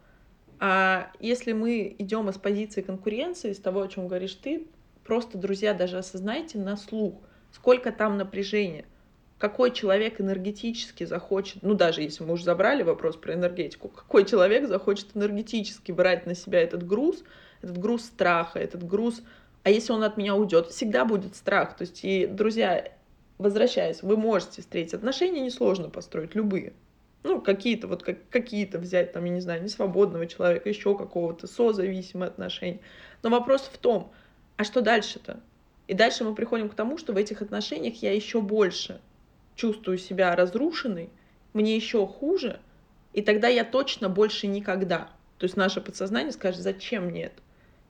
А 0.60 1.10
если 1.20 1.52
мы 1.52 1.94
идем 1.98 2.28
из 2.28 2.36
позиции 2.36 2.82
конкуренции, 2.82 3.50
из 3.50 3.58
того, 3.58 3.82
о 3.82 3.88
чем 3.88 4.08
говоришь 4.08 4.34
ты, 4.34 4.66
просто, 5.04 5.38
друзья, 5.38 5.74
даже 5.74 5.98
осознайте 5.98 6.58
на 6.58 6.76
слух, 6.76 7.14
сколько 7.52 7.92
там 7.92 8.16
напряжения 8.16 8.84
какой 9.38 9.72
человек 9.72 10.20
энергетически 10.20 11.04
захочет, 11.04 11.62
ну 11.62 11.74
даже 11.74 12.02
если 12.02 12.24
мы 12.24 12.34
уже 12.34 12.44
забрали 12.44 12.82
вопрос 12.82 13.16
про 13.16 13.34
энергетику, 13.34 13.88
какой 13.88 14.24
человек 14.24 14.68
захочет 14.68 15.08
энергетически 15.14 15.92
брать 15.92 16.26
на 16.26 16.34
себя 16.34 16.60
этот 16.62 16.86
груз, 16.86 17.24
этот 17.60 17.78
груз 17.78 18.04
страха, 18.04 18.58
этот 18.58 18.86
груз, 18.86 19.22
а 19.64 19.70
если 19.70 19.92
он 19.92 20.04
от 20.04 20.16
меня 20.16 20.34
уйдет, 20.34 20.68
всегда 20.68 21.04
будет 21.04 21.34
страх. 21.36 21.76
То 21.76 21.82
есть, 21.82 22.04
и, 22.04 22.26
друзья, 22.26 22.92
возвращаясь, 23.38 24.02
вы 24.02 24.16
можете 24.16 24.62
встретить 24.62 24.94
отношения, 24.94 25.40
несложно 25.40 25.88
построить, 25.88 26.34
любые. 26.34 26.74
Ну, 27.22 27.40
какие-то, 27.40 27.88
вот 27.88 28.02
как, 28.02 28.18
какие-то 28.28 28.78
взять, 28.78 29.12
там, 29.12 29.24
я 29.24 29.30
не 29.30 29.40
знаю, 29.40 29.62
несвободного 29.62 30.26
человека, 30.26 30.68
еще 30.68 30.96
какого-то, 30.96 31.46
созависимые 31.46 32.28
отношения. 32.28 32.80
Но 33.22 33.30
вопрос 33.30 33.62
в 33.62 33.78
том, 33.78 34.12
а 34.58 34.64
что 34.64 34.82
дальше-то? 34.82 35.40
И 35.88 35.94
дальше 35.94 36.24
мы 36.24 36.34
приходим 36.34 36.68
к 36.68 36.74
тому, 36.74 36.98
что 36.98 37.14
в 37.14 37.16
этих 37.16 37.40
отношениях 37.40 38.02
я 38.02 38.12
еще 38.12 38.42
больше 38.42 39.00
чувствую 39.56 39.98
себя 39.98 40.34
разрушенной, 40.34 41.10
мне 41.52 41.76
еще 41.76 42.06
хуже, 42.06 42.60
и 43.12 43.22
тогда 43.22 43.48
я 43.48 43.64
точно 43.64 44.08
больше 44.08 44.46
никогда. 44.46 45.08
То 45.38 45.44
есть 45.44 45.56
наше 45.56 45.80
подсознание 45.80 46.32
скажет, 46.32 46.62
зачем 46.62 47.06
мне 47.06 47.24
это? 47.24 47.42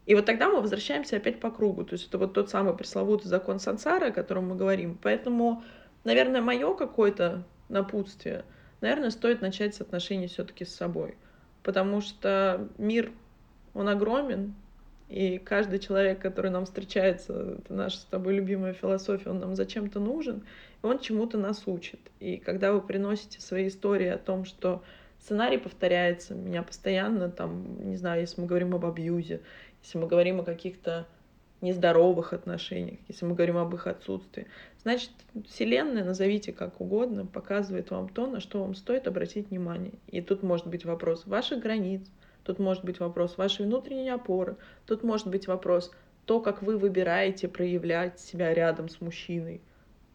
И 0.07 0.15
вот 0.15 0.27
тогда 0.27 0.49
мы 0.49 0.61
возвращаемся 0.61 1.17
опять 1.17 1.41
по 1.41 1.51
кругу. 1.51 1.85
То 1.85 1.95
есть 1.95 2.09
это 2.09 2.19
вот 2.19 2.35
тот 2.35 2.51
самый 2.51 2.77
пресловутый 2.77 3.29
закон 3.29 3.59
сансары, 3.59 4.09
о 4.09 4.13
котором 4.13 4.49
мы 4.49 4.57
говорим. 4.57 4.99
Поэтому, 5.03 5.65
наверное, 6.05 6.43
мое 6.43 6.75
какое-то 6.75 7.45
напутствие, 7.71 8.45
наверное, 8.83 9.11
стоит 9.11 9.41
начать 9.41 9.75
с 9.75 9.81
отношений 9.81 10.27
все-таки 10.27 10.67
с 10.67 10.75
собой. 10.75 11.17
Потому 11.63 12.03
что 12.03 12.69
мир, 12.77 13.13
он 13.73 13.89
огромен, 13.89 14.55
и 15.09 15.39
каждый 15.39 15.79
человек, 15.79 16.19
который 16.21 16.51
нам 16.51 16.65
встречается, 16.65 17.57
это 17.59 17.75
наша 17.75 17.99
с 17.99 18.05
тобой 18.05 18.35
любимая 18.35 18.73
философия, 18.73 19.31
он 19.31 19.39
нам 19.39 19.55
зачем-то 19.55 20.01
нужен, 20.01 20.45
и 20.83 20.87
он 20.87 20.99
чему-то 20.99 21.37
нас 21.39 21.63
учит. 21.67 22.01
И 22.21 22.39
когда 22.39 22.73
вы 22.73 22.81
приносите 22.81 23.41
свои 23.41 23.69
истории 23.69 24.09
о 24.09 24.19
том, 24.19 24.45
что 24.45 24.83
сценарий 25.21 25.59
повторяется, 25.59 26.35
меня 26.35 26.63
постоянно 26.63 27.31
там, 27.31 27.89
не 27.89 27.97
знаю, 27.97 28.23
если 28.23 28.41
мы 28.41 28.47
говорим 28.47 28.75
об 28.75 28.87
абьюзе, 28.87 29.41
если 29.83 29.99
мы 29.99 30.07
говорим 30.07 30.41
о 30.41 30.45
каких-то 30.45 31.07
нездоровых 31.61 32.33
отношениях, 32.33 32.99
если 33.09 33.27
мы 33.27 33.35
говорим 33.35 33.59
об 33.59 33.75
их 33.75 33.87
отсутствии, 33.87 34.47
значит, 34.83 35.11
Вселенная, 35.47 36.05
назовите 36.05 36.53
как 36.53 36.81
угодно, 36.81 37.27
показывает 37.27 37.91
вам 37.91 38.09
то, 38.09 38.27
на 38.27 38.41
что 38.41 38.61
вам 38.61 38.75
стоит 38.75 39.07
обратить 39.07 39.51
внимание. 39.51 39.93
И 40.09 40.21
тут 40.21 40.43
может 40.43 40.67
быть 40.67 40.85
вопрос 40.85 41.27
ваших 41.27 41.61
границ, 41.61 42.03
тут 42.45 42.59
может 42.59 42.85
быть 42.85 43.01
вопрос 43.01 43.37
вашей 43.37 43.67
внутренней 43.67 44.11
опоры, 44.11 44.57
тут 44.87 45.03
может 45.03 45.27
быть 45.27 45.49
вопрос 45.49 45.91
то, 46.25 46.41
как 46.41 46.63
вы 46.63 46.79
выбираете 46.79 47.49
проявлять 47.49 48.21
себя 48.21 48.55
рядом 48.55 48.89
с 48.89 49.01
мужчиной, 49.01 49.61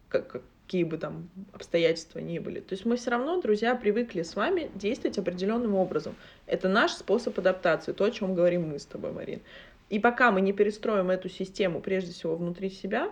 как, 0.08 0.42
какие 0.70 0.84
бы 0.84 0.98
там 0.98 1.30
обстоятельства 1.52 2.20
ни 2.20 2.38
были. 2.38 2.60
То 2.60 2.74
есть 2.74 2.86
мы 2.86 2.96
все 2.96 3.10
равно, 3.12 3.42
друзья, 3.42 3.76
привыкли 3.76 4.22
с 4.22 4.36
вами 4.36 4.70
действовать 4.76 5.18
определенным 5.18 5.74
образом. 5.76 6.16
Это 6.46 6.70
наш 6.70 6.92
способ 6.92 7.38
адаптации, 7.40 7.92
то, 7.92 8.06
о 8.06 8.12
чем 8.12 8.36
говорим 8.36 8.70
мы 8.70 8.78
с 8.78 8.86
тобой, 8.86 9.12
Марин. 9.12 9.42
И 9.90 9.98
пока 9.98 10.32
мы 10.32 10.42
не 10.42 10.54
перестроим 10.54 11.10
эту 11.10 11.28
систему, 11.28 11.82
прежде 11.82 12.12
всего, 12.14 12.36
внутри 12.36 12.70
себя, 12.70 13.12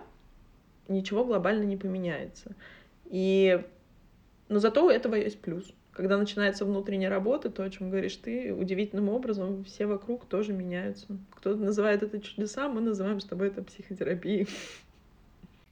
ничего 0.86 1.24
глобально 1.24 1.64
не 1.64 1.76
поменяется. 1.76 2.54
И... 3.06 3.60
Но 4.48 4.60
зато 4.60 4.86
у 4.86 4.88
этого 4.88 5.16
есть 5.16 5.40
плюс. 5.40 5.74
Когда 5.98 6.16
начинается 6.16 6.64
внутренняя 6.64 7.10
работа, 7.10 7.50
то, 7.50 7.64
о 7.64 7.70
чем 7.70 7.90
говоришь 7.90 8.14
ты, 8.14 8.54
удивительным 8.54 9.08
образом 9.08 9.64
все 9.64 9.84
вокруг 9.84 10.26
тоже 10.26 10.52
меняются. 10.52 11.18
Кто-то 11.34 11.58
называет 11.58 12.04
это 12.04 12.20
чудеса, 12.20 12.68
мы 12.68 12.80
называем 12.80 13.18
с 13.18 13.24
тобой 13.24 13.48
это 13.48 13.64
психотерапией. 13.64 14.46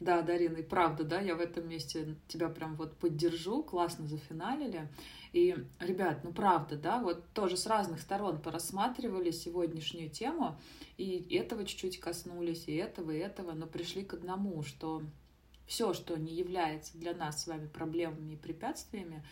Да, 0.01 0.23
Дарина, 0.23 0.57
и 0.57 0.63
правда, 0.65 1.05
да, 1.05 1.21
я 1.21 1.37
в 1.37 1.41
этом 1.41 1.69
месте 1.69 2.17
тебя 2.27 2.49
прям 2.49 2.75
вот 2.75 2.97
поддержу, 2.97 3.63
классно 3.63 4.09
зафиналили. 4.09 4.89
И, 5.33 5.55
ребят, 5.79 6.25
ну 6.25 6.33
правда, 6.33 6.75
да, 6.75 7.01
вот 7.01 7.23
тоже 7.33 7.57
с 7.57 7.65
разных 7.65 8.01
сторон 8.01 8.43
порассматривали 8.43 9.31
сегодняшнюю 9.31 10.11
тему, 10.11 10.59
и 10.97 11.25
этого 11.37 11.65
чуть-чуть 11.65 12.01
коснулись, 12.01 12.65
и 12.67 12.75
этого, 12.75 13.13
и 13.13 13.19
этого, 13.19 13.53
но 13.53 13.69
пришли 13.69 14.03
к 14.03 14.15
одному, 14.15 14.65
что 14.65 15.03
все, 15.69 15.93
что 15.95 16.19
не 16.19 16.35
является 16.35 16.99
для 16.99 17.15
нас 17.15 17.45
с 17.45 17.47
вами 17.47 17.69
проблемами 17.69 18.33
и 18.33 18.37
препятствиями, 18.37 19.23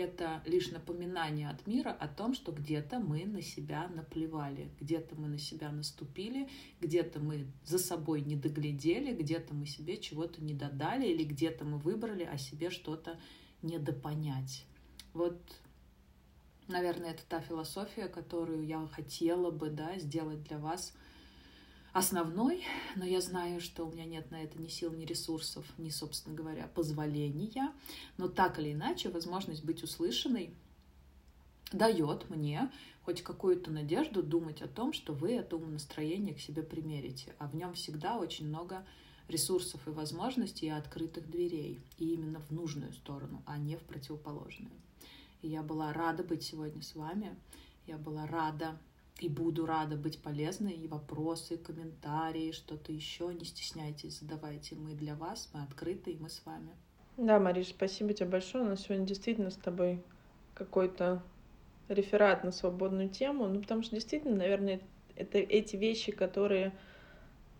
это 0.00 0.42
лишь 0.46 0.70
напоминание 0.70 1.48
от 1.50 1.66
мира 1.66 1.90
о 1.90 2.08
том, 2.08 2.34
что 2.34 2.52
где-то 2.52 2.98
мы 2.98 3.24
на 3.24 3.42
себя 3.42 3.88
наплевали, 3.88 4.70
где-то 4.80 5.14
мы 5.14 5.28
на 5.28 5.38
себя 5.38 5.70
наступили, 5.70 6.48
где-то 6.80 7.20
мы 7.20 7.46
за 7.64 7.78
собой 7.78 8.22
не 8.22 8.36
доглядели, 8.36 9.14
где-то 9.14 9.54
мы 9.54 9.66
себе 9.66 9.98
чего-то 9.98 10.42
не 10.42 10.54
додали 10.54 11.06
или 11.06 11.24
где-то 11.24 11.64
мы 11.64 11.78
выбрали 11.78 12.24
о 12.24 12.38
себе 12.38 12.70
что-то 12.70 13.20
недопонять. 13.62 14.64
Вот, 15.12 15.38
наверное, 16.66 17.10
это 17.10 17.22
та 17.28 17.40
философия, 17.40 18.08
которую 18.08 18.66
я 18.66 18.86
хотела 18.86 19.50
бы 19.50 19.70
да, 19.70 19.98
сделать 19.98 20.42
для 20.44 20.58
вас– 20.58 20.94
основной, 21.92 22.64
но 22.96 23.04
я 23.04 23.20
знаю, 23.20 23.60
что 23.60 23.84
у 23.84 23.92
меня 23.92 24.04
нет 24.04 24.30
на 24.30 24.42
это 24.42 24.60
ни 24.60 24.68
сил, 24.68 24.92
ни 24.92 25.04
ресурсов, 25.04 25.66
ни, 25.78 25.90
собственно 25.90 26.34
говоря, 26.34 26.68
позволения. 26.74 27.72
Но 28.16 28.28
так 28.28 28.58
или 28.58 28.72
иначе, 28.72 29.08
возможность 29.08 29.64
быть 29.64 29.82
услышанной 29.82 30.54
дает 31.72 32.28
мне 32.30 32.70
хоть 33.02 33.22
какую-то 33.22 33.70
надежду 33.70 34.22
думать 34.22 34.62
о 34.62 34.68
том, 34.68 34.92
что 34.92 35.12
вы 35.12 35.32
это 35.32 35.56
умонастроение 35.56 36.34
к 36.34 36.40
себе 36.40 36.62
примерите. 36.62 37.34
А 37.38 37.48
в 37.48 37.54
нем 37.54 37.74
всегда 37.74 38.18
очень 38.18 38.46
много 38.46 38.84
ресурсов 39.28 39.80
и 39.86 39.90
возможностей 39.90 40.66
и 40.66 40.70
открытых 40.70 41.30
дверей. 41.30 41.80
И 41.98 42.14
именно 42.14 42.40
в 42.40 42.50
нужную 42.50 42.92
сторону, 42.92 43.42
а 43.46 43.58
не 43.58 43.76
в 43.76 43.82
противоположную. 43.82 44.72
И 45.42 45.48
я 45.48 45.62
была 45.62 45.92
рада 45.92 46.22
быть 46.22 46.42
сегодня 46.42 46.82
с 46.82 46.94
вами. 46.94 47.36
Я 47.86 47.96
была 47.96 48.26
рада 48.26 48.78
и 49.20 49.28
буду 49.28 49.66
рада 49.66 49.96
быть 49.96 50.18
полезной. 50.18 50.72
И 50.72 50.88
вопросы, 50.88 51.56
комментарии, 51.56 52.52
что-то 52.52 52.92
еще. 52.92 53.32
Не 53.34 53.44
стесняйтесь, 53.44 54.20
задавайте. 54.20 54.76
Мы 54.76 54.94
для 54.94 55.14
вас, 55.14 55.50
мы 55.52 55.62
открыты, 55.62 56.12
и 56.12 56.18
мы 56.18 56.30
с 56.30 56.44
вами. 56.44 56.70
Да, 57.16 57.38
Мариш, 57.38 57.68
спасибо 57.68 58.14
тебе 58.14 58.30
большое. 58.30 58.64
У 58.64 58.68
нас 58.68 58.82
сегодня 58.82 59.06
действительно 59.06 59.50
с 59.50 59.56
тобой 59.56 60.02
какой-то 60.54 61.22
реферат 61.88 62.44
на 62.44 62.52
свободную 62.52 63.08
тему. 63.10 63.46
Ну, 63.46 63.60
потому 63.60 63.82
что 63.82 63.94
действительно, 63.94 64.36
наверное, 64.36 64.80
это 65.16 65.38
эти 65.38 65.76
вещи, 65.76 66.12
которые 66.12 66.72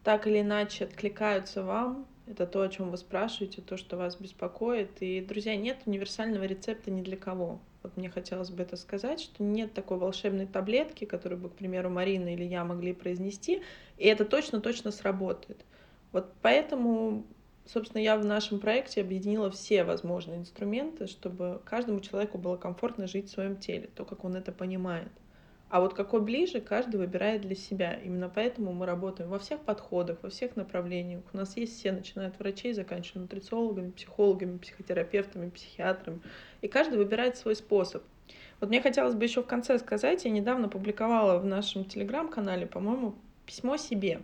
так 0.02 0.26
или 0.26 0.40
иначе 0.40 0.84
откликаются 0.84 1.62
вам, 1.62 2.06
это 2.30 2.46
то, 2.46 2.62
о 2.62 2.68
чем 2.68 2.90
вы 2.90 2.96
спрашиваете, 2.96 3.60
то, 3.60 3.76
что 3.76 3.96
вас 3.96 4.16
беспокоит. 4.16 4.90
И, 5.00 5.20
друзья, 5.20 5.56
нет 5.56 5.78
универсального 5.86 6.44
рецепта 6.44 6.90
ни 6.90 7.02
для 7.02 7.16
кого. 7.16 7.60
Вот 7.82 7.96
мне 7.96 8.10
хотелось 8.10 8.50
бы 8.50 8.62
это 8.62 8.76
сказать, 8.76 9.20
что 9.20 9.42
нет 9.42 9.72
такой 9.72 9.98
волшебной 9.98 10.46
таблетки, 10.46 11.04
которую 11.04 11.40
бы, 11.40 11.48
к 11.48 11.54
примеру, 11.54 11.90
Марина 11.90 12.32
или 12.32 12.44
я 12.44 12.64
могли 12.64 12.92
произнести, 12.92 13.62
и 13.96 14.06
это 14.06 14.24
точно-точно 14.24 14.90
сработает. 14.90 15.64
Вот 16.12 16.32
поэтому, 16.42 17.24
собственно, 17.66 18.02
я 18.02 18.16
в 18.16 18.24
нашем 18.24 18.60
проекте 18.60 19.00
объединила 19.00 19.50
все 19.50 19.84
возможные 19.84 20.38
инструменты, 20.38 21.06
чтобы 21.06 21.60
каждому 21.64 22.00
человеку 22.00 22.36
было 22.38 22.56
комфортно 22.56 23.06
жить 23.06 23.28
в 23.28 23.32
своем 23.32 23.56
теле, 23.56 23.88
то, 23.94 24.04
как 24.04 24.24
он 24.24 24.36
это 24.36 24.52
понимает. 24.52 25.10
А 25.70 25.80
вот 25.80 25.94
какой 25.94 26.20
ближе, 26.20 26.60
каждый 26.60 26.96
выбирает 26.96 27.42
для 27.42 27.54
себя. 27.54 27.94
Именно 27.94 28.28
поэтому 28.28 28.72
мы 28.72 28.86
работаем 28.86 29.30
во 29.30 29.38
всех 29.38 29.60
подходах, 29.60 30.18
во 30.20 30.28
всех 30.28 30.56
направлениях. 30.56 31.22
У 31.32 31.36
нас 31.36 31.56
есть 31.56 31.78
все, 31.78 31.92
начиная 31.92 32.28
от 32.28 32.38
врачей, 32.40 32.72
заканчивая 32.72 33.22
нутрициологами, 33.22 33.92
психологами, 33.92 34.58
психотерапевтами, 34.58 35.48
психиатрами. 35.50 36.20
И 36.60 36.66
каждый 36.66 36.98
выбирает 36.98 37.36
свой 37.36 37.54
способ. 37.54 38.02
Вот 38.60 38.68
мне 38.68 38.82
хотелось 38.82 39.14
бы 39.14 39.24
еще 39.24 39.42
в 39.42 39.46
конце 39.46 39.78
сказать, 39.78 40.24
я 40.24 40.30
недавно 40.32 40.68
публиковала 40.68 41.38
в 41.38 41.46
нашем 41.46 41.84
телеграм-канале, 41.84 42.66
по-моему, 42.66 43.14
письмо 43.46 43.76
себе. 43.76 44.22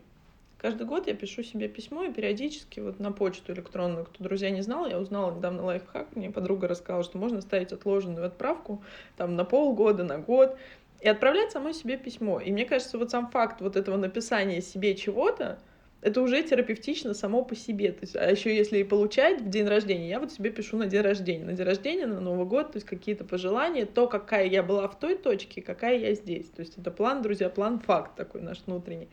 Каждый 0.58 0.86
год 0.86 1.06
я 1.06 1.14
пишу 1.14 1.42
себе 1.42 1.68
письмо 1.68 2.04
и 2.04 2.12
периодически 2.12 2.80
вот 2.80 2.98
на 2.98 3.12
почту 3.12 3.52
электронную, 3.52 4.06
кто 4.06 4.24
друзья 4.24 4.50
не 4.50 4.62
знал, 4.62 4.86
я 4.86 4.98
узнала 4.98 5.34
недавно 5.34 5.64
лайфхак, 5.64 6.16
мне 6.16 6.30
подруга 6.30 6.66
рассказала, 6.66 7.04
что 7.04 7.18
можно 7.18 7.42
ставить 7.42 7.72
отложенную 7.72 8.26
отправку 8.26 8.82
там 9.16 9.36
на 9.36 9.44
полгода, 9.44 10.02
на 10.02 10.18
год, 10.18 10.56
и 11.00 11.08
отправлять 11.08 11.52
самой 11.52 11.74
себе 11.74 11.96
письмо. 11.96 12.40
И 12.40 12.50
мне 12.50 12.64
кажется, 12.64 12.98
вот 12.98 13.10
сам 13.10 13.30
факт 13.30 13.60
вот 13.60 13.76
этого 13.76 13.96
написания 13.96 14.60
себе 14.60 14.94
чего-то, 14.94 15.58
это 16.02 16.20
уже 16.20 16.42
терапевтично 16.42 17.14
само 17.14 17.44
по 17.44 17.56
себе. 17.56 17.90
То 17.90 17.98
есть, 18.02 18.16
а 18.16 18.30
еще 18.30 18.54
если 18.54 18.78
и 18.78 18.84
получать 18.84 19.40
в 19.40 19.48
день 19.48 19.66
рождения, 19.66 20.08
я 20.08 20.20
вот 20.20 20.30
себе 20.30 20.50
пишу 20.50 20.76
на 20.76 20.86
день 20.86 21.00
рождения. 21.00 21.44
На 21.44 21.52
день 21.52 21.66
рождения, 21.66 22.06
на 22.06 22.20
Новый 22.20 22.46
год, 22.46 22.72
то 22.72 22.76
есть 22.76 22.86
какие-то 22.86 23.24
пожелания, 23.24 23.86
то, 23.86 24.06
какая 24.06 24.46
я 24.46 24.62
была 24.62 24.86
в 24.88 24.98
той 24.98 25.16
точке, 25.16 25.62
какая 25.62 25.98
я 25.98 26.14
здесь. 26.14 26.48
То 26.50 26.60
есть 26.60 26.78
это 26.78 26.90
план, 26.90 27.22
друзья, 27.22 27.48
план 27.48 27.80
факт 27.80 28.14
такой 28.14 28.40
наш 28.40 28.62
внутренний. 28.66 29.08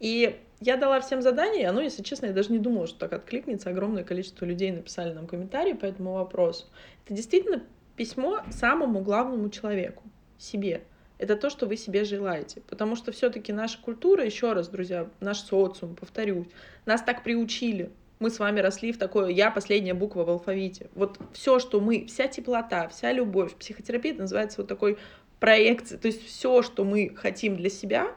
И 0.00 0.36
я 0.60 0.76
дала 0.76 1.00
всем 1.00 1.22
задания, 1.22 1.62
и 1.62 1.66
оно, 1.66 1.80
если 1.80 2.02
честно, 2.02 2.26
я 2.26 2.32
даже 2.32 2.50
не 2.50 2.58
думала, 2.58 2.86
что 2.86 2.98
так 2.98 3.12
откликнется. 3.12 3.70
Огромное 3.70 4.02
количество 4.02 4.44
людей 4.44 4.72
написали 4.72 5.12
нам 5.12 5.26
комментарии 5.26 5.74
по 5.74 5.84
этому 5.84 6.14
вопросу. 6.14 6.66
Это 7.04 7.14
действительно 7.14 7.62
письмо 7.96 8.40
самому 8.50 9.02
главному 9.02 9.50
человеку, 9.50 10.02
себе 10.36 10.82
это 11.18 11.36
то, 11.36 11.50
что 11.50 11.66
вы 11.66 11.76
себе 11.76 12.04
желаете. 12.04 12.62
Потому 12.68 12.96
что 12.96 13.12
все-таки 13.12 13.52
наша 13.52 13.78
культура, 13.80 14.24
еще 14.24 14.52
раз, 14.52 14.68
друзья, 14.68 15.08
наш 15.20 15.38
социум, 15.38 15.94
повторюсь, 15.94 16.46
нас 16.86 17.02
так 17.02 17.22
приучили. 17.22 17.90
Мы 18.18 18.30
с 18.30 18.38
вами 18.38 18.60
росли 18.60 18.92
в 18.92 18.98
такое 18.98 19.28
«я» 19.30 19.50
последняя 19.50 19.94
буква 19.94 20.24
в 20.24 20.30
алфавите. 20.30 20.88
Вот 20.94 21.18
все, 21.32 21.58
что 21.58 21.80
мы, 21.80 22.06
вся 22.06 22.28
теплота, 22.28 22.88
вся 22.88 23.12
любовь, 23.12 23.54
психотерапия 23.54 24.14
называется 24.14 24.60
вот 24.60 24.68
такой 24.68 24.98
проекцией. 25.40 26.00
То 26.00 26.08
есть 26.08 26.24
все, 26.26 26.62
что 26.62 26.84
мы 26.84 27.12
хотим 27.14 27.56
для 27.56 27.70
себя, 27.70 28.14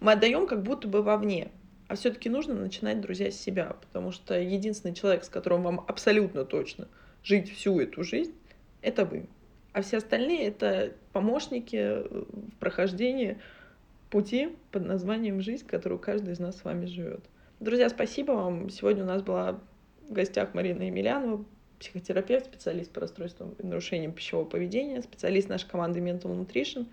мы 0.00 0.12
отдаем 0.12 0.46
как 0.46 0.62
будто 0.62 0.86
бы 0.86 1.02
вовне. 1.02 1.50
А 1.88 1.96
все-таки 1.96 2.28
нужно 2.28 2.54
начинать, 2.54 3.00
друзья, 3.00 3.30
с 3.30 3.36
себя, 3.36 3.76
потому 3.80 4.12
что 4.12 4.38
единственный 4.38 4.94
человек, 4.94 5.24
с 5.24 5.28
которым 5.28 5.62
вам 5.62 5.84
абсолютно 5.86 6.44
точно 6.44 6.88
жить 7.22 7.52
всю 7.52 7.80
эту 7.80 8.02
жизнь, 8.02 8.34
это 8.80 9.04
вы 9.04 9.26
а 9.72 9.82
все 9.82 9.98
остальные— 9.98 10.46
это 10.48 10.92
помощники 11.12 11.76
э, 11.76 12.02
в 12.02 12.56
прохождении 12.58 13.38
пути 14.10 14.50
под 14.70 14.84
названием 14.84 15.40
«Жизнь», 15.40 15.66
которую 15.66 15.98
каждый 15.98 16.34
из 16.34 16.38
нас 16.38 16.58
с 16.58 16.64
вами 16.64 16.86
живет. 16.86 17.24
Друзья, 17.60 17.88
спасибо 17.88 18.32
вам. 18.32 18.68
Сегодня 18.68 19.04
у 19.04 19.06
нас 19.06 19.22
была 19.22 19.60
в 20.08 20.12
гостях 20.12 20.52
Марина 20.52 20.82
Емельянова, 20.82 21.44
психотерапевт, 21.78 22.46
специалист 22.46 22.90
по 22.92 23.00
расстройствам 23.00 23.54
и 23.58 23.66
нарушениям 23.66 24.12
пищевого 24.12 24.44
поведения, 24.44 25.00
специалист 25.00 25.48
нашей 25.48 25.68
команды 25.68 26.00
Mental 26.00 26.24
Nutrition. 26.24 26.86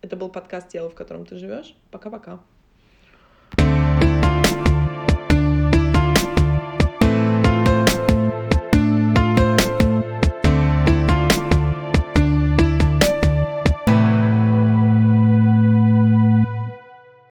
Это 0.00 0.16
был 0.16 0.30
подкаст 0.30 0.68
«Тело, 0.68 0.88
в 0.88 0.94
котором 0.94 1.26
ты 1.26 1.36
живешь». 1.36 1.76
Пока-пока. 1.90 2.40